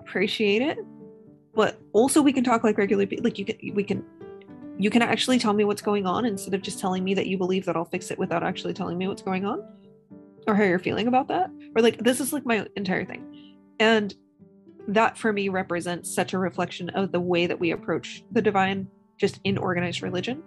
Appreciate 0.00 0.60
it. 0.60 0.78
But 1.54 1.80
also 1.92 2.20
we 2.20 2.32
can 2.32 2.44
talk 2.44 2.64
like 2.64 2.76
regularly 2.76 3.16
like 3.22 3.38
you 3.38 3.44
can 3.44 3.56
we 3.74 3.84
can 3.84 4.04
you 4.78 4.90
can 4.90 5.02
actually 5.02 5.38
tell 5.38 5.52
me 5.52 5.64
what's 5.64 5.82
going 5.82 6.06
on 6.06 6.24
instead 6.24 6.54
of 6.54 6.62
just 6.62 6.80
telling 6.80 7.04
me 7.04 7.14
that 7.14 7.26
you 7.26 7.38
believe 7.38 7.64
that 7.66 7.76
I'll 7.76 7.84
fix 7.84 8.10
it 8.10 8.18
without 8.18 8.42
actually 8.42 8.74
telling 8.74 8.98
me 8.98 9.06
what's 9.06 9.22
going 9.22 9.44
on 9.44 9.62
or 10.46 10.54
how 10.54 10.64
you're 10.64 10.78
feeling 10.78 11.06
about 11.06 11.28
that. 11.28 11.50
Or 11.76 11.82
like, 11.82 11.98
this 11.98 12.20
is 12.20 12.32
like 12.32 12.44
my 12.44 12.66
entire 12.76 13.04
thing. 13.04 13.56
And 13.78 14.14
that 14.88 15.16
for 15.16 15.32
me 15.32 15.48
represents 15.48 16.14
such 16.14 16.32
a 16.32 16.38
reflection 16.38 16.90
of 16.90 17.12
the 17.12 17.20
way 17.20 17.46
that 17.46 17.58
we 17.58 17.70
approach 17.70 18.24
the 18.32 18.42
divine 18.42 18.88
just 19.16 19.40
in 19.44 19.56
organized 19.56 20.02
religion. 20.02 20.42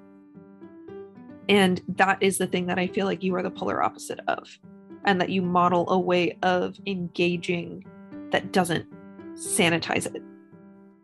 And 1.49 1.81
that 1.95 2.21
is 2.21 2.37
the 2.37 2.47
thing 2.47 2.67
that 2.67 2.77
I 2.77 2.87
feel 2.87 3.05
like 3.05 3.23
you 3.23 3.33
are 3.35 3.43
the 3.43 3.49
polar 3.49 3.81
opposite 3.81 4.19
of, 4.27 4.47
and 5.05 5.21
that 5.21 5.29
you 5.29 5.41
model 5.41 5.89
a 5.89 5.97
way 5.97 6.37
of 6.43 6.77
engaging 6.85 7.85
that 8.31 8.51
doesn't 8.51 8.85
sanitize 9.33 10.13
it 10.13 10.21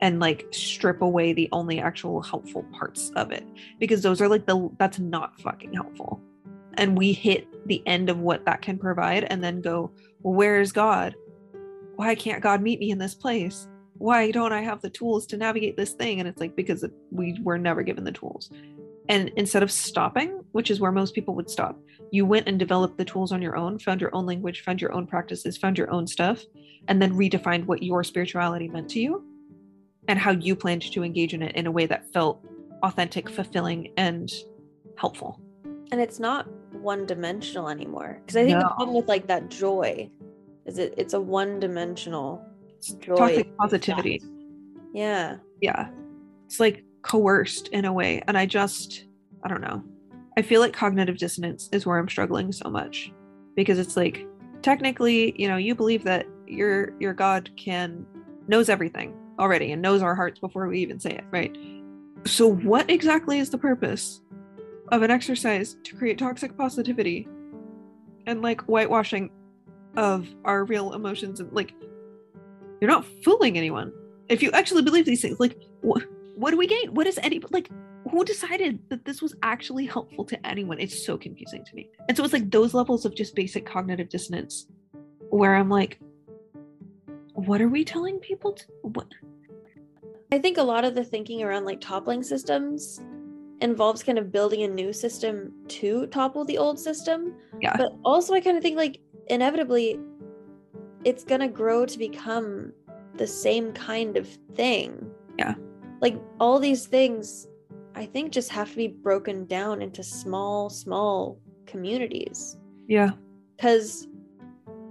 and 0.03 0.19
like 0.19 0.45
strip 0.51 1.01
away 1.01 1.31
the 1.31 1.47
only 1.53 1.79
actual 1.79 2.21
helpful 2.21 2.63
parts 2.77 3.09
of 3.15 3.31
it 3.31 3.47
because 3.79 4.01
those 4.01 4.19
are 4.19 4.27
like 4.27 4.45
the 4.45 4.69
that's 4.77 4.99
not 4.99 5.39
fucking 5.39 5.73
helpful. 5.73 6.21
And 6.73 6.97
we 6.97 7.13
hit 7.13 7.47
the 7.67 7.81
end 7.87 8.09
of 8.09 8.19
what 8.19 8.43
that 8.43 8.61
can 8.61 8.77
provide 8.77 9.23
and 9.23 9.41
then 9.41 9.61
go 9.61 9.91
well 10.21 10.33
where 10.33 10.59
is 10.59 10.73
god? 10.73 11.15
Why 11.95 12.15
can't 12.15 12.43
god 12.43 12.61
meet 12.61 12.81
me 12.81 12.91
in 12.91 12.97
this 12.97 13.15
place? 13.15 13.69
Why 13.97 14.29
don't 14.29 14.51
i 14.51 14.61
have 14.61 14.81
the 14.81 14.89
tools 14.89 15.25
to 15.27 15.37
navigate 15.37 15.77
this 15.77 15.93
thing? 15.93 16.19
And 16.19 16.27
it's 16.27 16.41
like 16.41 16.53
because 16.53 16.83
we 17.09 17.39
were 17.41 17.57
never 17.57 17.81
given 17.81 18.03
the 18.03 18.11
tools. 18.11 18.51
And 19.07 19.29
instead 19.37 19.63
of 19.63 19.71
stopping 19.71 20.41
which 20.51 20.69
is 20.69 20.81
where 20.81 20.91
most 20.91 21.15
people 21.15 21.33
would 21.35 21.49
stop 21.49 21.79
you 22.11 22.25
went 22.25 22.47
and 22.47 22.59
developed 22.59 22.97
the 22.97 23.05
tools 23.05 23.31
on 23.31 23.41
your 23.41 23.55
own 23.55 23.79
found 23.79 24.01
your 24.01 24.13
own 24.13 24.25
language 24.25 24.63
found 24.63 24.81
your 24.81 24.93
own 24.93 25.07
practices 25.07 25.57
found 25.57 25.77
your 25.77 25.91
own 25.91 26.07
stuff 26.07 26.43
and 26.87 27.01
then 27.01 27.13
redefined 27.13 27.65
what 27.65 27.83
your 27.83 28.03
spirituality 28.03 28.67
meant 28.69 28.89
to 28.89 28.99
you 28.99 29.25
and 30.07 30.19
how 30.19 30.31
you 30.31 30.55
planned 30.55 30.81
to 30.91 31.03
engage 31.03 31.33
in 31.33 31.41
it 31.41 31.55
in 31.55 31.67
a 31.67 31.71
way 31.71 31.85
that 31.85 32.11
felt 32.13 32.43
authentic, 32.83 33.29
fulfilling, 33.29 33.91
and 33.97 34.31
helpful. 34.97 35.39
And 35.91 36.01
it's 36.01 36.19
not 36.19 36.47
one 36.71 37.05
dimensional 37.05 37.69
anymore. 37.69 38.19
Because 38.21 38.35
I 38.35 38.45
think 38.45 38.57
no. 38.57 38.63
the 38.63 38.73
problem 38.75 38.95
with 38.95 39.07
like 39.07 39.27
that 39.27 39.49
joy 39.49 40.09
is 40.65 40.77
it 40.77 40.93
it's 40.97 41.13
a 41.13 41.21
one 41.21 41.59
dimensional 41.59 42.45
joy. 42.99 43.15
Toxic 43.15 43.57
positivity. 43.57 44.21
Yeah. 44.93 45.37
Yeah. 45.61 45.89
It's 46.45 46.59
like 46.59 46.83
coerced 47.01 47.69
in 47.69 47.85
a 47.85 47.93
way. 47.93 48.21
And 48.27 48.37
I 48.37 48.45
just, 48.45 49.05
I 49.43 49.49
don't 49.49 49.61
know. 49.61 49.83
I 50.37 50.41
feel 50.41 50.61
like 50.61 50.73
cognitive 50.73 51.17
dissonance 51.17 51.69
is 51.71 51.85
where 51.85 51.97
I'm 51.97 52.09
struggling 52.09 52.51
so 52.51 52.69
much 52.69 53.11
because 53.55 53.77
it's 53.77 53.95
like 53.95 54.25
technically, 54.61 55.39
you 55.39 55.47
know, 55.47 55.57
you 55.57 55.75
believe 55.75 56.03
that 56.05 56.25
your 56.47 56.93
your 56.99 57.13
God 57.13 57.49
can 57.55 58.05
knows 58.47 58.67
everything 58.67 59.15
already 59.39 59.71
and 59.71 59.81
knows 59.81 60.01
our 60.01 60.15
hearts 60.15 60.39
before 60.39 60.67
we 60.67 60.79
even 60.79 60.99
say 60.99 61.11
it, 61.11 61.23
right? 61.31 61.55
So, 62.25 62.47
what 62.47 62.89
exactly 62.89 63.39
is 63.39 63.49
the 63.49 63.57
purpose 63.57 64.21
of 64.89 65.01
an 65.01 65.11
exercise 65.11 65.75
to 65.83 65.95
create 65.95 66.17
toxic 66.17 66.57
positivity 66.57 67.27
and 68.25 68.41
like 68.41 68.61
whitewashing 68.61 69.29
of 69.97 70.27
our 70.45 70.63
real 70.63 70.93
emotions? 70.93 71.39
And 71.39 71.51
like, 71.51 71.73
you're 72.79 72.89
not 72.89 73.05
fooling 73.23 73.57
anyone. 73.57 73.91
If 74.29 74.41
you 74.41 74.51
actually 74.51 74.83
believe 74.83 75.05
these 75.05 75.21
things, 75.21 75.39
like, 75.39 75.57
what, 75.81 76.03
do 76.51 76.57
we 76.57 76.67
gain? 76.67 76.93
What 76.93 77.07
is 77.07 77.19
any, 77.21 77.41
like, 77.51 77.69
who 78.09 78.23
decided 78.23 78.79
that 78.89 79.03
this 79.05 79.21
was 79.21 79.35
actually 79.43 79.85
helpful 79.85 80.23
to 80.25 80.47
anyone? 80.47 80.79
It's 80.79 81.05
so 81.05 81.17
confusing 81.17 81.65
to 81.65 81.75
me. 81.75 81.89
And 82.07 82.15
so, 82.15 82.23
it's 82.23 82.33
like 82.33 82.51
those 82.51 82.73
levels 82.73 83.05
of 83.05 83.15
just 83.15 83.35
basic 83.35 83.65
cognitive 83.65 84.07
dissonance 84.09 84.67
where 85.29 85.55
I'm 85.55 85.69
like, 85.69 85.99
what 87.33 87.61
are 87.61 87.67
we 87.67 87.83
telling 87.83 88.19
people 88.19 88.53
to 88.53 88.65
what? 88.81 89.07
I 90.31 90.39
think 90.39 90.57
a 90.57 90.63
lot 90.63 90.85
of 90.85 90.95
the 90.95 91.03
thinking 91.03 91.43
around 91.43 91.65
like 91.65 91.81
toppling 91.81 92.23
systems 92.23 93.01
involves 93.61 94.03
kind 94.03 94.17
of 94.17 94.31
building 94.31 94.63
a 94.63 94.67
new 94.67 94.91
system 94.91 95.53
to 95.67 96.07
topple 96.07 96.43
the 96.45 96.57
old 96.57 96.79
system. 96.79 97.35
Yeah. 97.61 97.77
But 97.77 97.93
also 98.03 98.33
i 98.33 98.41
kind 98.41 98.57
of 98.57 98.63
think 98.63 98.77
like 98.77 98.99
inevitably 99.27 99.99
it's 101.03 101.23
going 101.23 101.41
to 101.41 101.47
grow 101.47 101.85
to 101.85 101.97
become 101.97 102.73
the 103.15 103.27
same 103.27 103.73
kind 103.73 104.17
of 104.17 104.27
thing. 104.55 105.09
Yeah. 105.37 105.55
Like 106.01 106.19
all 106.39 106.59
these 106.59 106.87
things 106.87 107.47
i 107.95 108.07
think 108.07 108.31
just 108.31 108.49
have 108.49 108.71
to 108.71 108.75
be 108.75 108.87
broken 108.87 109.45
down 109.45 109.81
into 109.81 110.03
small 110.03 110.69
small 110.69 111.39
communities. 111.65 112.57
Yeah. 112.87 113.11
Because 113.55 114.07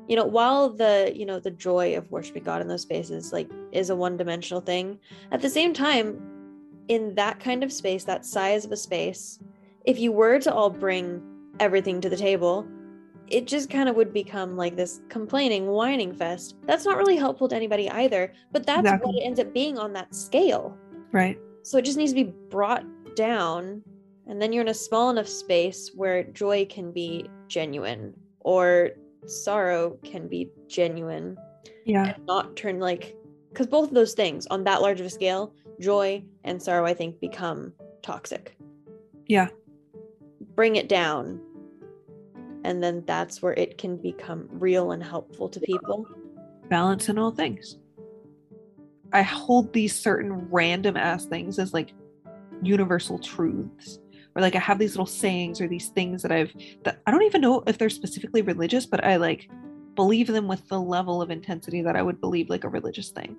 you 0.08 0.16
know 0.16 0.24
while 0.24 0.68
the 0.68 1.12
you 1.14 1.24
know 1.24 1.38
the 1.38 1.50
joy 1.50 1.96
of 1.96 2.10
worshiping 2.10 2.42
god 2.42 2.60
in 2.60 2.68
those 2.68 2.82
spaces 2.82 3.32
like 3.32 3.48
is 3.72 3.90
a 3.90 3.96
one 3.96 4.16
dimensional 4.16 4.60
thing 4.60 4.98
at 5.30 5.40
the 5.40 5.50
same 5.50 5.72
time 5.72 6.20
in 6.88 7.14
that 7.14 7.38
kind 7.40 7.62
of 7.62 7.72
space 7.72 8.04
that 8.04 8.24
size 8.24 8.64
of 8.64 8.72
a 8.72 8.76
space 8.76 9.38
if 9.84 9.98
you 9.98 10.12
were 10.12 10.38
to 10.38 10.52
all 10.52 10.70
bring 10.70 11.22
everything 11.60 12.00
to 12.00 12.08
the 12.08 12.16
table 12.16 12.66
it 13.32 13.46
just 13.46 13.70
kind 13.70 13.88
of 13.88 13.96
would 13.96 14.12
become 14.12 14.56
like 14.56 14.76
this 14.76 15.00
complaining 15.08 15.68
whining 15.68 16.14
fest. 16.14 16.56
That's 16.66 16.84
not 16.84 16.98
really 16.98 17.16
helpful 17.16 17.48
to 17.48 17.56
anybody 17.56 17.90
either 17.90 18.32
but 18.52 18.66
that's 18.66 18.80
exactly. 18.80 19.06
what 19.06 19.16
it 19.16 19.24
ends 19.24 19.40
up 19.40 19.52
being 19.54 19.78
on 19.78 19.92
that 19.94 20.14
scale. 20.14 20.76
Right. 21.12 21.38
So 21.62 21.78
it 21.78 21.84
just 21.84 21.96
needs 21.96 22.12
to 22.12 22.24
be 22.24 22.32
brought 22.50 22.84
down 23.16 23.82
and 24.26 24.40
then 24.40 24.52
you're 24.52 24.62
in 24.62 24.68
a 24.68 24.74
small 24.74 25.10
enough 25.10 25.28
space 25.28 25.90
where 25.94 26.24
joy 26.24 26.66
can 26.66 26.92
be 26.92 27.28
genuine 27.48 28.14
or 28.40 28.90
sorrow 29.26 29.98
can 30.04 30.28
be 30.28 30.48
genuine 30.68 31.36
yeah. 31.84 32.14
not 32.26 32.56
turn 32.56 32.80
like 32.80 33.16
because 33.50 33.66
both 33.66 33.88
of 33.88 33.94
those 33.94 34.14
things 34.14 34.46
on 34.48 34.64
that 34.64 34.82
large 34.82 35.00
of 35.00 35.06
a 35.06 35.10
scale 35.10 35.54
joy 35.80 36.22
and 36.44 36.60
sorrow 36.62 36.84
i 36.84 36.94
think 36.94 37.18
become 37.20 37.72
toxic. 38.02 38.56
Yeah. 39.26 39.48
Bring 40.54 40.76
it 40.76 40.88
down 40.88 41.40
and 42.64 42.82
then 42.82 43.02
that's 43.06 43.42
where 43.42 43.54
it 43.54 43.78
can 43.78 43.96
become 43.96 44.48
real 44.50 44.92
and 44.92 45.02
helpful 45.02 45.48
to 45.48 45.60
people. 45.60 46.06
Balance 46.68 47.08
in 47.08 47.18
all 47.18 47.32
things. 47.32 47.78
I 49.12 49.22
hold 49.22 49.72
these 49.72 49.94
certain 49.94 50.48
random 50.50 50.96
ass 50.96 51.26
things 51.26 51.58
as 51.58 51.74
like 51.74 51.92
universal 52.62 53.18
truths. 53.18 53.98
Or 54.34 54.42
like 54.42 54.54
I 54.56 54.60
have 54.60 54.78
these 54.78 54.92
little 54.92 55.06
sayings 55.06 55.60
or 55.60 55.68
these 55.68 55.88
things 55.88 56.22
that 56.22 56.32
I've 56.32 56.52
that 56.84 57.00
I 57.06 57.10
don't 57.10 57.22
even 57.22 57.40
know 57.40 57.62
if 57.66 57.78
they're 57.78 57.90
specifically 57.90 58.42
religious, 58.42 58.86
but 58.86 59.04
I 59.04 59.16
like 59.16 59.50
believe 59.94 60.26
them 60.26 60.48
with 60.48 60.66
the 60.68 60.80
level 60.80 61.20
of 61.20 61.30
intensity 61.30 61.82
that 61.82 61.96
I 61.96 62.02
would 62.02 62.20
believe 62.20 62.48
like 62.48 62.64
a 62.64 62.68
religious 62.68 63.10
thing. 63.10 63.36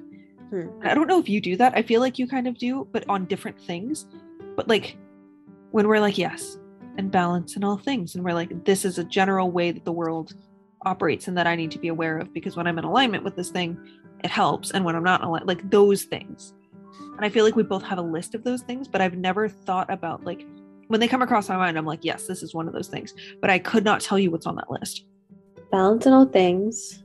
Hmm. 0.49 0.67
I 0.83 0.93
don't 0.93 1.07
know 1.07 1.19
if 1.19 1.29
you 1.29 1.41
do 1.41 1.57
that. 1.57 1.73
I 1.75 1.81
feel 1.81 1.99
like 1.99 2.19
you 2.19 2.27
kind 2.27 2.47
of 2.47 2.57
do, 2.57 2.87
but 2.91 3.07
on 3.09 3.25
different 3.25 3.59
things. 3.59 4.05
But 4.55 4.67
like 4.67 4.97
when 5.71 5.87
we're 5.87 5.99
like, 5.99 6.17
yes, 6.17 6.59
and 6.97 7.09
balance 7.09 7.55
in 7.55 7.63
all 7.63 7.77
things, 7.77 8.13
and 8.13 8.23
we're 8.23 8.33
like, 8.33 8.63
this 8.65 8.85
is 8.85 8.99
a 8.99 9.03
general 9.03 9.49
way 9.49 9.71
that 9.71 9.85
the 9.85 9.91
world 9.91 10.35
operates 10.85 11.27
and 11.27 11.37
that 11.37 11.47
I 11.47 11.55
need 11.55 11.71
to 11.71 11.79
be 11.79 11.87
aware 11.87 12.17
of 12.19 12.33
because 12.33 12.55
when 12.55 12.67
I'm 12.67 12.77
in 12.77 12.83
alignment 12.83 13.23
with 13.23 13.35
this 13.35 13.49
thing, 13.49 13.77
it 14.23 14.29
helps. 14.29 14.71
And 14.71 14.85
when 14.85 14.95
I'm 14.95 15.03
not 15.03 15.21
in 15.21 15.27
alignment, 15.27 15.47
like 15.47 15.69
those 15.69 16.03
things. 16.03 16.53
And 17.15 17.25
I 17.25 17.29
feel 17.29 17.45
like 17.45 17.55
we 17.55 17.63
both 17.63 17.83
have 17.83 17.97
a 17.97 18.03
list 18.03 18.35
of 18.35 18.43
those 18.43 18.61
things, 18.61 18.87
but 18.87 19.01
I've 19.01 19.17
never 19.17 19.49
thought 19.49 19.91
about 19.91 20.23
like 20.23 20.45
when 20.93 20.99
they 20.99 21.07
come 21.07 21.23
across 21.23 21.49
my 21.49 21.57
mind, 21.57 21.75
I'm 21.75 21.87
like, 21.87 22.05
yes, 22.05 22.27
this 22.27 22.43
is 22.43 22.53
one 22.53 22.67
of 22.67 22.73
those 22.75 22.87
things. 22.87 23.15
But 23.41 23.49
I 23.49 23.57
could 23.57 23.83
not 23.83 23.99
tell 23.99 24.19
you 24.19 24.29
what's 24.29 24.45
on 24.45 24.57
that 24.57 24.69
list. 24.69 25.03
Balance 25.71 26.05
in 26.05 26.13
all 26.13 26.27
things. 26.27 27.03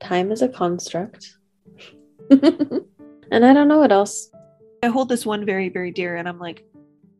Time 0.00 0.30
is 0.30 0.42
a 0.42 0.48
construct. 0.50 1.38
and 2.30 2.84
I 3.32 3.54
don't 3.54 3.68
know 3.68 3.78
what 3.78 3.90
else. 3.90 4.30
I 4.82 4.88
hold 4.88 5.08
this 5.08 5.24
one 5.24 5.46
very, 5.46 5.70
very 5.70 5.90
dear, 5.90 6.16
and 6.16 6.28
I'm 6.28 6.38
like, 6.38 6.62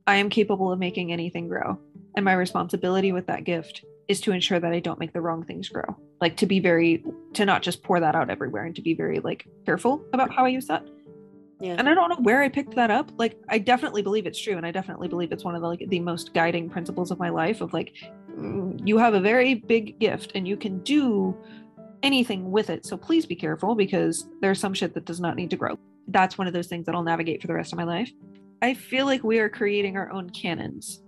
I 0.06 0.16
am 0.16 0.28
capable 0.28 0.70
of 0.70 0.78
making 0.78 1.14
anything 1.14 1.48
grow. 1.48 1.78
And 2.14 2.26
my 2.26 2.34
responsibility 2.34 3.12
with 3.12 3.26
that 3.28 3.44
gift 3.44 3.82
is 4.06 4.20
to 4.20 4.32
ensure 4.32 4.60
that 4.60 4.74
I 4.74 4.80
don't 4.80 5.00
make 5.00 5.14
the 5.14 5.22
wrong 5.22 5.46
things 5.46 5.70
grow. 5.70 5.96
Like 6.20 6.36
to 6.38 6.46
be 6.46 6.60
very, 6.60 7.02
to 7.32 7.46
not 7.46 7.62
just 7.62 7.82
pour 7.82 8.00
that 8.00 8.14
out 8.14 8.28
everywhere 8.28 8.66
and 8.66 8.76
to 8.76 8.82
be 8.82 8.92
very 8.92 9.20
like 9.20 9.48
careful 9.64 10.04
about 10.12 10.30
how 10.30 10.44
I 10.44 10.48
use 10.48 10.66
that. 10.66 10.86
Yeah. 11.60 11.74
And 11.78 11.88
I 11.88 11.94
don't 11.94 12.08
know 12.08 12.22
where 12.22 12.40
I 12.40 12.48
picked 12.48 12.74
that 12.76 12.90
up. 12.90 13.12
Like 13.18 13.38
I 13.48 13.58
definitely 13.58 14.02
believe 14.02 14.26
it's 14.26 14.40
true. 14.40 14.56
And 14.56 14.64
I 14.64 14.70
definitely 14.70 15.08
believe 15.08 15.30
it's 15.30 15.44
one 15.44 15.54
of 15.54 15.60
the 15.60 15.68
like 15.68 15.84
the 15.88 16.00
most 16.00 16.32
guiding 16.32 16.70
principles 16.70 17.10
of 17.10 17.18
my 17.18 17.28
life 17.28 17.60
of 17.60 17.74
like, 17.74 17.94
mm, 18.30 18.80
you 18.86 18.96
have 18.96 19.14
a 19.14 19.20
very 19.20 19.54
big 19.54 19.98
gift 19.98 20.32
and 20.34 20.48
you 20.48 20.56
can 20.56 20.78
do 20.82 21.36
anything 22.02 22.50
with 22.50 22.70
it. 22.70 22.86
So 22.86 22.96
please 22.96 23.26
be 23.26 23.36
careful 23.36 23.74
because 23.74 24.26
there's 24.40 24.58
some 24.58 24.72
shit 24.72 24.94
that 24.94 25.04
does 25.04 25.20
not 25.20 25.36
need 25.36 25.50
to 25.50 25.56
grow. 25.56 25.78
That's 26.08 26.38
one 26.38 26.46
of 26.46 26.54
those 26.54 26.66
things 26.66 26.86
that 26.86 26.94
I'll 26.94 27.02
navigate 27.02 27.42
for 27.42 27.46
the 27.46 27.54
rest 27.54 27.72
of 27.72 27.76
my 27.76 27.84
life. 27.84 28.10
I 28.62 28.72
feel 28.72 29.04
like 29.06 29.22
we 29.22 29.38
are 29.38 29.48
creating 29.48 29.96
our 29.96 30.10
own 30.10 30.30
canons 30.30 31.02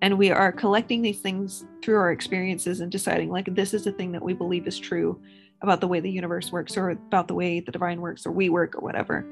and 0.00 0.18
we 0.18 0.30
are 0.30 0.52
collecting 0.52 1.02
these 1.02 1.20
things 1.20 1.64
through 1.82 1.96
our 1.96 2.12
experiences 2.12 2.80
and 2.80 2.90
deciding 2.90 3.30
like 3.30 3.54
this 3.54 3.72
is 3.72 3.84
the 3.84 3.92
thing 3.92 4.12
that 4.12 4.22
we 4.22 4.32
believe 4.32 4.66
is 4.66 4.78
true 4.78 5.20
about 5.62 5.80
the 5.80 5.86
way 5.88 6.00
the 6.00 6.10
universe 6.10 6.50
works 6.50 6.76
or 6.76 6.90
about 6.90 7.28
the 7.28 7.34
way 7.34 7.60
the 7.60 7.70
divine 7.70 8.00
works 8.00 8.26
or 8.26 8.32
we 8.32 8.48
work 8.48 8.74
or 8.74 8.80
whatever. 8.80 9.24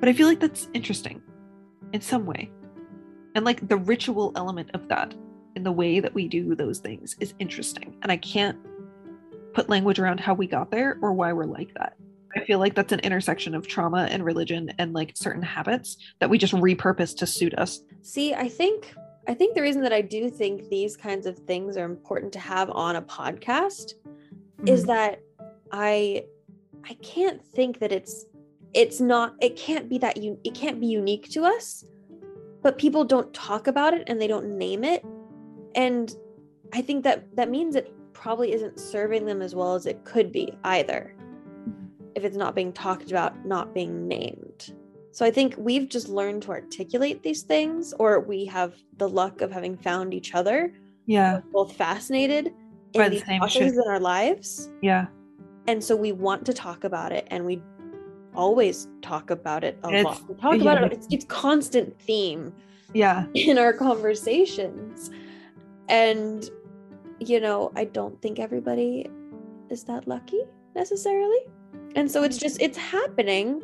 But 0.00 0.08
I 0.08 0.12
feel 0.12 0.26
like 0.28 0.40
that's 0.40 0.68
interesting 0.74 1.22
in 1.92 2.00
some 2.00 2.26
way. 2.26 2.50
And 3.34 3.44
like 3.44 3.66
the 3.68 3.76
ritual 3.76 4.32
element 4.36 4.70
of 4.74 4.88
that 4.88 5.14
in 5.56 5.62
the 5.62 5.72
way 5.72 6.00
that 6.00 6.14
we 6.14 6.28
do 6.28 6.54
those 6.54 6.78
things 6.78 7.16
is 7.20 7.34
interesting. 7.38 7.96
And 8.02 8.12
I 8.12 8.16
can't 8.16 8.58
put 9.54 9.68
language 9.68 9.98
around 9.98 10.20
how 10.20 10.34
we 10.34 10.46
got 10.46 10.70
there 10.70 10.98
or 11.02 11.12
why 11.12 11.32
we're 11.32 11.44
like 11.44 11.72
that. 11.74 11.94
I 12.36 12.44
feel 12.44 12.58
like 12.58 12.74
that's 12.74 12.92
an 12.92 13.00
intersection 13.00 13.54
of 13.54 13.66
trauma 13.66 14.06
and 14.10 14.24
religion 14.24 14.70
and 14.78 14.92
like 14.92 15.12
certain 15.16 15.42
habits 15.42 15.96
that 16.20 16.28
we 16.30 16.36
just 16.38 16.52
repurpose 16.52 17.16
to 17.16 17.26
suit 17.26 17.54
us. 17.54 17.80
See, 18.02 18.34
I 18.34 18.48
think 18.48 18.94
I 19.26 19.34
think 19.34 19.54
the 19.54 19.60
reason 19.62 19.82
that 19.82 19.92
I 19.92 20.00
do 20.00 20.30
think 20.30 20.68
these 20.70 20.96
kinds 20.96 21.26
of 21.26 21.38
things 21.40 21.76
are 21.76 21.84
important 21.84 22.32
to 22.34 22.38
have 22.38 22.70
on 22.70 22.96
a 22.96 23.02
podcast 23.02 23.92
is 24.66 24.84
Mhm. 24.84 24.86
that 24.86 25.20
I 25.72 26.24
I 26.84 26.94
can't 27.02 27.42
think 27.44 27.78
that 27.80 27.92
it's 27.92 28.26
it's 28.78 29.00
not 29.00 29.34
it 29.40 29.56
can't 29.56 29.88
be 29.88 29.98
that 29.98 30.16
you 30.16 30.38
it 30.44 30.54
can't 30.54 30.80
be 30.80 30.86
unique 30.86 31.28
to 31.30 31.44
us 31.44 31.84
but 32.62 32.78
people 32.78 33.04
don't 33.04 33.32
talk 33.32 33.66
about 33.66 33.94
it 33.94 34.04
and 34.08 34.20
they 34.20 34.26
don't 34.26 34.58
name 34.58 34.84
it. 34.84 35.04
And 35.74 36.14
I 36.72 36.82
think 36.82 37.04
that 37.04 37.34
that 37.36 37.50
means 37.50 37.76
it 37.76 37.92
probably 38.12 38.52
isn't 38.52 38.80
serving 38.80 39.26
them 39.26 39.42
as 39.42 39.54
well 39.54 39.74
as 39.74 39.86
it 39.86 40.04
could 40.04 40.32
be 40.32 40.52
either 40.64 41.14
mm-hmm. 41.16 41.86
if 42.14 42.24
it's 42.24 42.36
not 42.36 42.54
being 42.54 42.72
talked 42.72 43.10
about 43.10 43.46
not 43.46 43.74
being 43.74 44.08
named. 44.08 44.74
So 45.12 45.24
I 45.24 45.30
think 45.30 45.54
we've 45.56 45.88
just 45.88 46.08
learned 46.08 46.42
to 46.42 46.50
articulate 46.50 47.22
these 47.22 47.42
things 47.42 47.92
or 47.98 48.20
we 48.20 48.44
have 48.46 48.74
the 48.98 49.08
luck 49.08 49.40
of 49.40 49.50
having 49.50 49.76
found 49.76 50.14
each 50.14 50.34
other. 50.34 50.72
Yeah, 51.06 51.40
both 51.52 51.74
fascinated 51.74 52.52
By 52.92 53.06
in 53.06 53.12
the 53.12 53.22
these 53.24 53.52
shit. 53.52 53.72
in 53.72 53.82
our 53.88 54.00
lives. 54.00 54.70
Yeah. 54.82 55.06
and 55.66 55.82
so 55.82 55.96
we 55.96 56.12
want 56.12 56.44
to 56.46 56.52
talk 56.52 56.84
about 56.84 57.12
it 57.12 57.26
and 57.30 57.44
we 57.44 57.62
always 58.38 58.86
talk 59.02 59.30
about 59.30 59.64
it 59.64 59.78
a 59.82 59.88
It's- 59.88 60.04
lot 60.04 60.28
we 60.28 60.34
talk 60.36 60.54
yeah. 60.54 60.62
about 60.62 60.84
it 60.84 60.92
it's, 60.92 61.06
it's 61.10 61.24
constant 61.24 62.00
theme 62.00 62.54
Yeah. 62.94 63.26
in 63.34 63.58
our 63.58 63.72
conversations 63.72 65.10
and 65.88 66.48
you 67.18 67.40
know 67.40 67.72
i 67.74 67.84
don't 67.84 68.20
think 68.22 68.38
everybody 68.38 69.10
is 69.68 69.84
that 69.84 70.06
lucky 70.06 70.42
necessarily 70.74 71.40
and 71.96 72.10
so 72.10 72.22
it's 72.22 72.38
mm. 72.38 72.42
just 72.42 72.62
it's 72.62 72.78
happening 72.78 73.62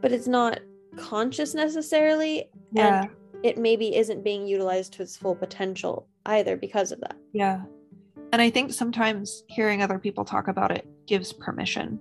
but 0.00 0.10
it's 0.12 0.26
not 0.26 0.60
conscious 0.96 1.54
necessarily 1.54 2.48
Yeah. 2.72 3.02
and 3.02 3.10
it 3.44 3.56
maybe 3.58 3.96
isn't 3.96 4.24
being 4.24 4.46
utilized 4.46 4.92
to 4.94 5.02
its 5.02 5.16
full 5.16 5.36
potential 5.36 6.08
either 6.26 6.56
because 6.56 6.92
of 6.92 7.00
that 7.00 7.16
Yeah. 7.32 7.62
And 8.32 8.40
I 8.40 8.48
think 8.50 8.72
sometimes 8.72 9.42
hearing 9.48 9.82
other 9.82 9.98
people 9.98 10.24
talk 10.24 10.46
about 10.46 10.70
it 10.70 10.86
gives 11.06 11.32
permission. 11.32 11.98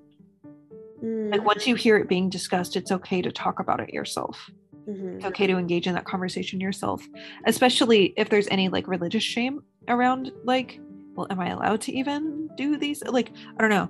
Mm, 1.04 1.32
Like 1.32 1.46
once 1.46 1.66
you 1.68 1.76
hear 1.76 1.98
it 1.98 2.08
being 2.10 2.30
discussed, 2.30 2.76
it's 2.76 2.92
okay 2.92 3.22
to 3.22 3.32
talk 3.32 3.60
about 3.60 3.80
it 3.80 3.90
yourself. 3.94 4.50
mhm. 4.88 5.18
It's 5.18 5.26
okay 5.26 5.46
to 5.48 5.58
engage 5.58 5.88
in 5.88 5.94
that 5.94 6.06
conversation 6.06 6.60
yourself, 6.60 7.08
especially 7.46 8.14
if 8.18 8.30
there's 8.30 8.48
any 8.50 8.70
like 8.70 8.88
religious 8.88 9.24
shame 9.24 9.62
around 9.88 10.32
like, 10.44 10.80
well, 11.16 11.28
am 11.30 11.40
I 11.40 11.50
allowed 11.50 11.82
to 11.82 11.92
even 11.94 12.50
do 12.56 12.78
these? 12.78 13.04
Like, 13.04 13.32
I 13.58 13.62
don't 13.62 13.70
know. 13.70 13.90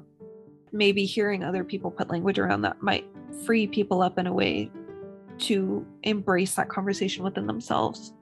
Maybe 0.71 1.05
hearing 1.05 1.43
other 1.43 1.63
people 1.63 1.89
put 1.91 2.09
language 2.09 2.37
around 2.37 2.61
that 2.63 2.81
might 2.81 3.05
free 3.45 3.65
people 3.65 4.01
up 4.01 4.17
in 4.19 4.27
a 4.27 4.33
way 4.33 4.69
to 5.39 5.85
embrace 6.03 6.55
that 6.55 6.69
conversation 6.69 7.23
within 7.23 7.47
themselves. 7.47 8.13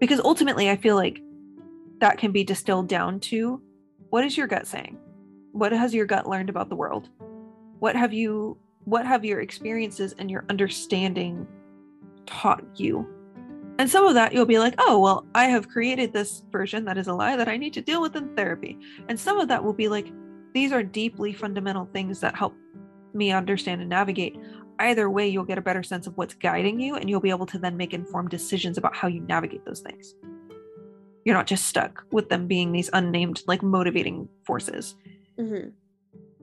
Because 0.00 0.18
ultimately, 0.20 0.70
I 0.70 0.76
feel 0.76 0.96
like 0.96 1.20
that 2.00 2.18
can 2.18 2.32
be 2.32 2.42
distilled 2.42 2.88
down 2.88 3.20
to 3.20 3.60
what 4.10 4.24
is 4.24 4.36
your 4.36 4.46
gut 4.46 4.66
saying? 4.66 4.98
What 5.52 5.72
has 5.72 5.94
your 5.94 6.06
gut 6.06 6.28
learned 6.28 6.48
about 6.50 6.68
the 6.68 6.76
world? 6.76 7.08
What 7.82 7.96
have 7.96 8.12
you 8.12 8.56
what 8.84 9.04
have 9.04 9.24
your 9.24 9.40
experiences 9.40 10.14
and 10.16 10.30
your 10.30 10.44
understanding 10.48 11.48
taught 12.26 12.62
you? 12.76 13.04
And 13.80 13.90
some 13.90 14.06
of 14.06 14.14
that 14.14 14.32
you'll 14.32 14.46
be 14.46 14.60
like, 14.60 14.74
oh, 14.78 15.00
well, 15.00 15.26
I 15.34 15.46
have 15.46 15.68
created 15.68 16.12
this 16.12 16.44
version 16.52 16.84
that 16.84 16.96
is 16.96 17.08
a 17.08 17.12
lie 17.12 17.36
that 17.36 17.48
I 17.48 17.56
need 17.56 17.72
to 17.72 17.80
deal 17.80 18.00
with 18.00 18.14
in 18.14 18.36
therapy. 18.36 18.78
And 19.08 19.18
some 19.18 19.40
of 19.40 19.48
that 19.48 19.64
will 19.64 19.72
be 19.72 19.88
like, 19.88 20.12
these 20.54 20.70
are 20.70 20.84
deeply 20.84 21.32
fundamental 21.32 21.88
things 21.92 22.20
that 22.20 22.36
help 22.36 22.54
me 23.14 23.32
understand 23.32 23.80
and 23.80 23.90
navigate. 23.90 24.38
Either 24.78 25.10
way, 25.10 25.26
you'll 25.26 25.42
get 25.42 25.58
a 25.58 25.62
better 25.62 25.82
sense 25.82 26.06
of 26.06 26.16
what's 26.16 26.34
guiding 26.34 26.78
you, 26.78 26.94
and 26.94 27.10
you'll 27.10 27.18
be 27.18 27.30
able 27.30 27.46
to 27.46 27.58
then 27.58 27.76
make 27.76 27.94
informed 27.94 28.30
decisions 28.30 28.78
about 28.78 28.94
how 28.94 29.08
you 29.08 29.22
navigate 29.22 29.64
those 29.64 29.80
things. 29.80 30.14
You're 31.24 31.34
not 31.34 31.48
just 31.48 31.66
stuck 31.66 32.04
with 32.12 32.28
them 32.28 32.46
being 32.46 32.70
these 32.70 32.90
unnamed, 32.92 33.42
like 33.48 33.64
motivating 33.64 34.28
forces. 34.44 34.94
Mhm. 35.36 35.72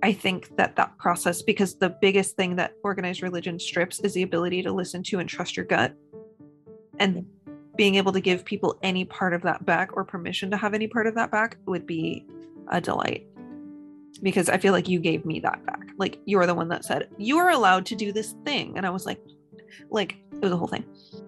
I 0.01 0.13
think 0.13 0.55
that 0.55 0.75
that 0.77 0.97
process, 0.97 1.41
because 1.41 1.75
the 1.75 1.89
biggest 1.89 2.35
thing 2.35 2.55
that 2.55 2.73
organized 2.83 3.21
religion 3.21 3.59
strips 3.59 3.99
is 3.99 4.13
the 4.13 4.23
ability 4.23 4.63
to 4.63 4.71
listen 4.71 5.03
to 5.03 5.19
and 5.19 5.27
trust 5.27 5.57
your 5.57 5.65
gut. 5.65 5.93
And 6.99 7.25
being 7.75 7.95
able 7.95 8.11
to 8.11 8.21
give 8.21 8.45
people 8.45 8.77
any 8.83 9.05
part 9.05 9.33
of 9.33 9.41
that 9.43 9.65
back 9.65 9.95
or 9.95 10.03
permission 10.03 10.51
to 10.51 10.57
have 10.57 10.73
any 10.73 10.87
part 10.87 11.07
of 11.07 11.15
that 11.15 11.31
back 11.31 11.57
would 11.65 11.85
be 11.85 12.25
a 12.69 12.79
delight. 12.79 13.27
Because 14.21 14.49
I 14.49 14.57
feel 14.57 14.73
like 14.73 14.89
you 14.89 14.99
gave 14.99 15.25
me 15.25 15.39
that 15.41 15.65
back. 15.65 15.91
Like 15.97 16.19
you're 16.25 16.45
the 16.45 16.55
one 16.55 16.69
that 16.69 16.83
said, 16.85 17.09
you 17.17 17.37
are 17.37 17.49
allowed 17.49 17.85
to 17.87 17.95
do 17.95 18.11
this 18.11 18.35
thing. 18.45 18.73
And 18.77 18.85
I 18.85 18.89
was 18.89 19.05
like, 19.05 19.21
like, 19.89 20.17
it 20.33 20.41
was 20.41 20.51
a 20.51 20.57
whole 20.57 20.67
thing. 20.67 20.83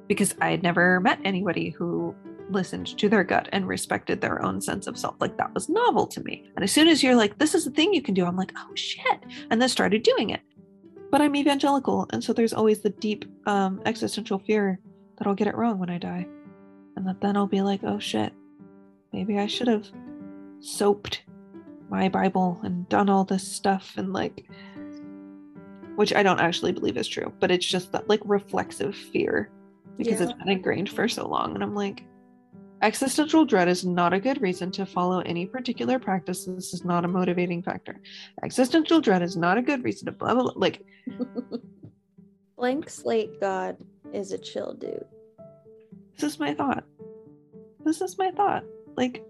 Because 0.07 0.35
I 0.41 0.51
had 0.51 0.63
never 0.63 0.99
met 0.99 1.19
anybody 1.23 1.69
who 1.69 2.15
listened 2.51 2.97
to 2.97 3.09
their 3.09 3.23
gut 3.23 3.49
and 3.51 3.67
respected 3.67 4.21
their 4.21 4.43
own 4.43 4.61
sense 4.61 4.87
of 4.87 4.97
self. 4.97 5.15
Like 5.19 5.37
that 5.37 5.53
was 5.53 5.69
novel 5.69 6.05
to 6.07 6.23
me. 6.23 6.45
And 6.55 6.63
as 6.63 6.71
soon 6.71 6.87
as 6.87 7.01
you're 7.03 7.15
like, 7.15 7.37
this 7.37 7.55
is 7.55 7.65
the 7.65 7.71
thing 7.71 7.93
you 7.93 8.01
can 8.01 8.13
do, 8.13 8.25
I'm 8.25 8.35
like, 8.37 8.51
oh 8.57 8.75
shit. 8.75 9.19
And 9.49 9.61
then 9.61 9.69
started 9.69 10.03
doing 10.03 10.29
it. 10.29 10.41
But 11.11 11.21
I'm 11.21 11.35
evangelical. 11.35 12.07
And 12.13 12.23
so 12.23 12.33
there's 12.33 12.53
always 12.53 12.79
the 12.79 12.89
deep 12.89 13.25
um, 13.47 13.81
existential 13.85 14.39
fear 14.39 14.79
that 15.17 15.27
I'll 15.27 15.35
get 15.35 15.47
it 15.47 15.55
wrong 15.55 15.77
when 15.79 15.89
I 15.89 15.97
die. 15.97 16.25
And 16.95 17.07
that 17.07 17.21
then 17.21 17.35
I'll 17.37 17.47
be 17.47 17.61
like, 17.61 17.81
oh 17.83 17.99
shit. 17.99 18.33
Maybe 19.13 19.37
I 19.39 19.47
should 19.47 19.67
have 19.67 19.87
soaped 20.61 21.23
my 21.89 22.07
Bible 22.07 22.59
and 22.63 22.87
done 22.87 23.09
all 23.09 23.25
this 23.25 23.45
stuff 23.45 23.93
and 23.97 24.13
like, 24.13 24.45
which 25.95 26.13
I 26.13 26.23
don't 26.23 26.39
actually 26.39 26.71
believe 26.71 26.95
is 26.97 27.07
true, 27.07 27.33
but 27.39 27.51
it's 27.51 27.65
just 27.65 27.91
that 27.91 28.07
like 28.07 28.21
reflexive 28.23 28.95
fear 28.95 29.51
because 29.97 30.19
Yeah. 30.21 30.29
it's 30.29 30.33
been 30.39 30.49
ingrained 30.49 30.89
for 30.89 31.07
so 31.09 31.27
long. 31.27 31.53
And 31.53 31.61
I'm 31.63 31.75
like, 31.75 32.05
Existential 32.81 33.45
dread 33.45 33.67
is 33.67 33.85
not 33.85 34.13
a 34.13 34.19
good 34.19 34.41
reason 34.41 34.71
to 34.71 34.85
follow 34.85 35.19
any 35.19 35.45
particular 35.45 35.99
practice. 35.99 36.45
This 36.45 36.73
is 36.73 36.83
not 36.83 37.05
a 37.05 37.07
motivating 37.07 37.61
factor. 37.61 37.99
Existential 38.43 38.99
dread 38.99 39.21
is 39.21 39.37
not 39.37 39.57
a 39.57 39.61
good 39.61 39.83
reason 39.83 40.07
to 40.07 40.11
blah 40.11 40.33
blah. 40.33 40.43
blah. 40.43 40.53
Like 40.55 40.83
Blank 42.57 42.89
slate 42.89 43.39
God 43.39 43.77
is 44.13 44.31
a 44.31 44.37
chill 44.37 44.73
dude. 44.73 45.05
this 46.17 46.33
is 46.33 46.39
my 46.39 46.53
thought. 46.53 46.83
This 47.83 48.01
is 48.01 48.17
my 48.17 48.31
thought. 48.31 48.63
Like 48.95 49.23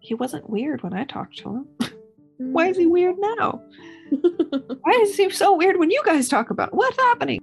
he 0.00 0.14
wasn't 0.14 0.50
weird 0.50 0.82
when 0.82 0.94
I 0.94 1.04
talked 1.04 1.38
to 1.38 1.48
him. 1.48 1.68
Why 2.38 2.68
is 2.68 2.76
he 2.76 2.86
mm. 2.86 2.90
weird 2.90 3.16
now? 3.18 3.62
Why 4.80 4.92
is 5.02 5.16
he 5.16 5.30
so 5.30 5.56
weird 5.56 5.78
when 5.78 5.90
you 5.90 6.02
guys 6.04 6.28
talk 6.28 6.50
about 6.50 6.68
it? 6.68 6.74
What's 6.74 6.96
happening? 6.96 7.40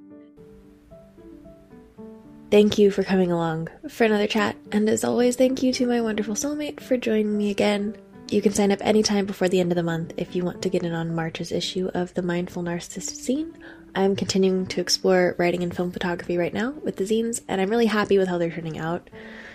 Thank 2.49 2.77
you 2.77 2.91
for 2.91 3.03
coming 3.03 3.29
along 3.29 3.67
for 3.89 4.05
another 4.05 4.25
chat, 4.25 4.55
and 4.71 4.87
as 4.87 5.03
always, 5.03 5.35
thank 5.35 5.61
you 5.61 5.73
to 5.73 5.85
my 5.85 5.99
wonderful 5.99 6.33
soulmate 6.33 6.79
for 6.79 6.95
joining 6.95 7.37
me 7.37 7.51
again. 7.51 7.97
You 8.29 8.41
can 8.41 8.53
sign 8.53 8.71
up 8.71 8.79
anytime 8.81 9.25
before 9.25 9.49
the 9.49 9.59
end 9.59 9.73
of 9.73 9.75
the 9.75 9.83
month 9.83 10.13
if 10.15 10.33
you 10.33 10.45
want 10.45 10.61
to 10.61 10.69
get 10.69 10.83
in 10.83 10.93
on 10.93 11.13
March's 11.13 11.51
issue 11.51 11.89
of 11.93 12.13
the 12.13 12.21
Mindful 12.21 12.63
Narcissist 12.63 13.19
Zine. 13.19 13.53
I'm 13.95 14.15
continuing 14.15 14.65
to 14.67 14.79
explore 14.79 15.35
writing 15.37 15.61
and 15.61 15.75
film 15.75 15.91
photography 15.91 16.37
right 16.37 16.53
now 16.53 16.71
with 16.71 16.95
the 16.95 17.03
zines, 17.03 17.41
and 17.49 17.59
I'm 17.59 17.69
really 17.69 17.87
happy 17.87 18.17
with 18.17 18.29
how 18.29 18.37
they're 18.37 18.49
turning 18.49 18.77
out. 18.77 19.09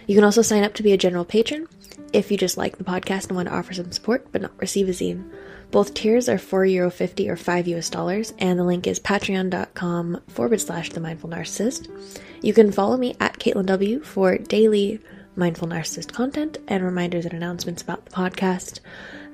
You 0.07 0.15
can 0.15 0.25
also 0.25 0.43
sign 0.43 0.63
up 0.63 0.75
to 0.75 0.83
be 0.83 0.93
a 0.93 0.99
general 0.99 1.25
patron 1.25 1.69
if 2.13 2.31
you 2.31 2.37
just 2.37 2.59
like 2.59 2.77
the 2.77 2.85
podcast 2.85 3.29
and 3.29 3.37
want 3.37 3.49
to 3.49 3.55
offer 3.55 3.73
some 3.73 3.91
support 3.93 4.31
but 4.33 4.43
not 4.43 4.59
receive 4.61 4.89
a 4.91 4.93
zine. 4.93 5.31
Both 5.71 5.95
tiers 5.95 6.29
are 6.29 6.37
€4.50 6.37 7.29
or 7.29 7.37
5 7.37 7.69
US 7.69 7.89
dollars, 7.89 8.35
and 8.39 8.59
the 8.59 8.65
link 8.65 8.87
is 8.87 9.01
patreon.com 9.01 10.21
forward 10.29 10.61
slash 10.61 10.91
the 10.91 11.01
mindful 11.01 11.31
narcissist. 11.31 11.89
You 12.43 12.53
can 12.53 12.73
follow 12.73 12.97
me 12.97 13.15
at 13.21 13.39
Kaitlynn 13.39 13.67
W 13.67 14.03
for 14.03 14.37
daily 14.37 15.01
mindful 15.37 15.69
narcissist 15.69 16.13
content 16.13 16.59
and 16.69 16.85
reminders 16.85 17.25
and 17.25 17.35
announcements 17.35 17.83
about 17.83 18.05
the 18.05 18.11
podcast. 18.11 18.81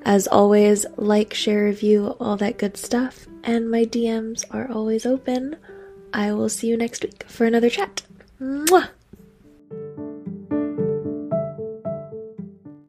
As 0.03 0.27
always, 0.27 0.85
like, 0.95 1.33
share, 1.33 1.65
review, 1.65 2.15
all 2.19 2.37
that 2.37 2.57
good 2.57 2.77
stuff, 2.77 3.27
and 3.43 3.69
my 3.69 3.83
DMs 3.83 4.45
are 4.51 4.71
always 4.71 5.05
open. 5.05 5.57
I 6.13 6.31
will 6.31 6.49
see 6.49 6.67
you 6.67 6.77
next 6.77 7.03
week 7.03 7.23
for 7.27 7.45
another 7.45 7.69
chat. 7.69 8.03
Mwah! 8.39 8.89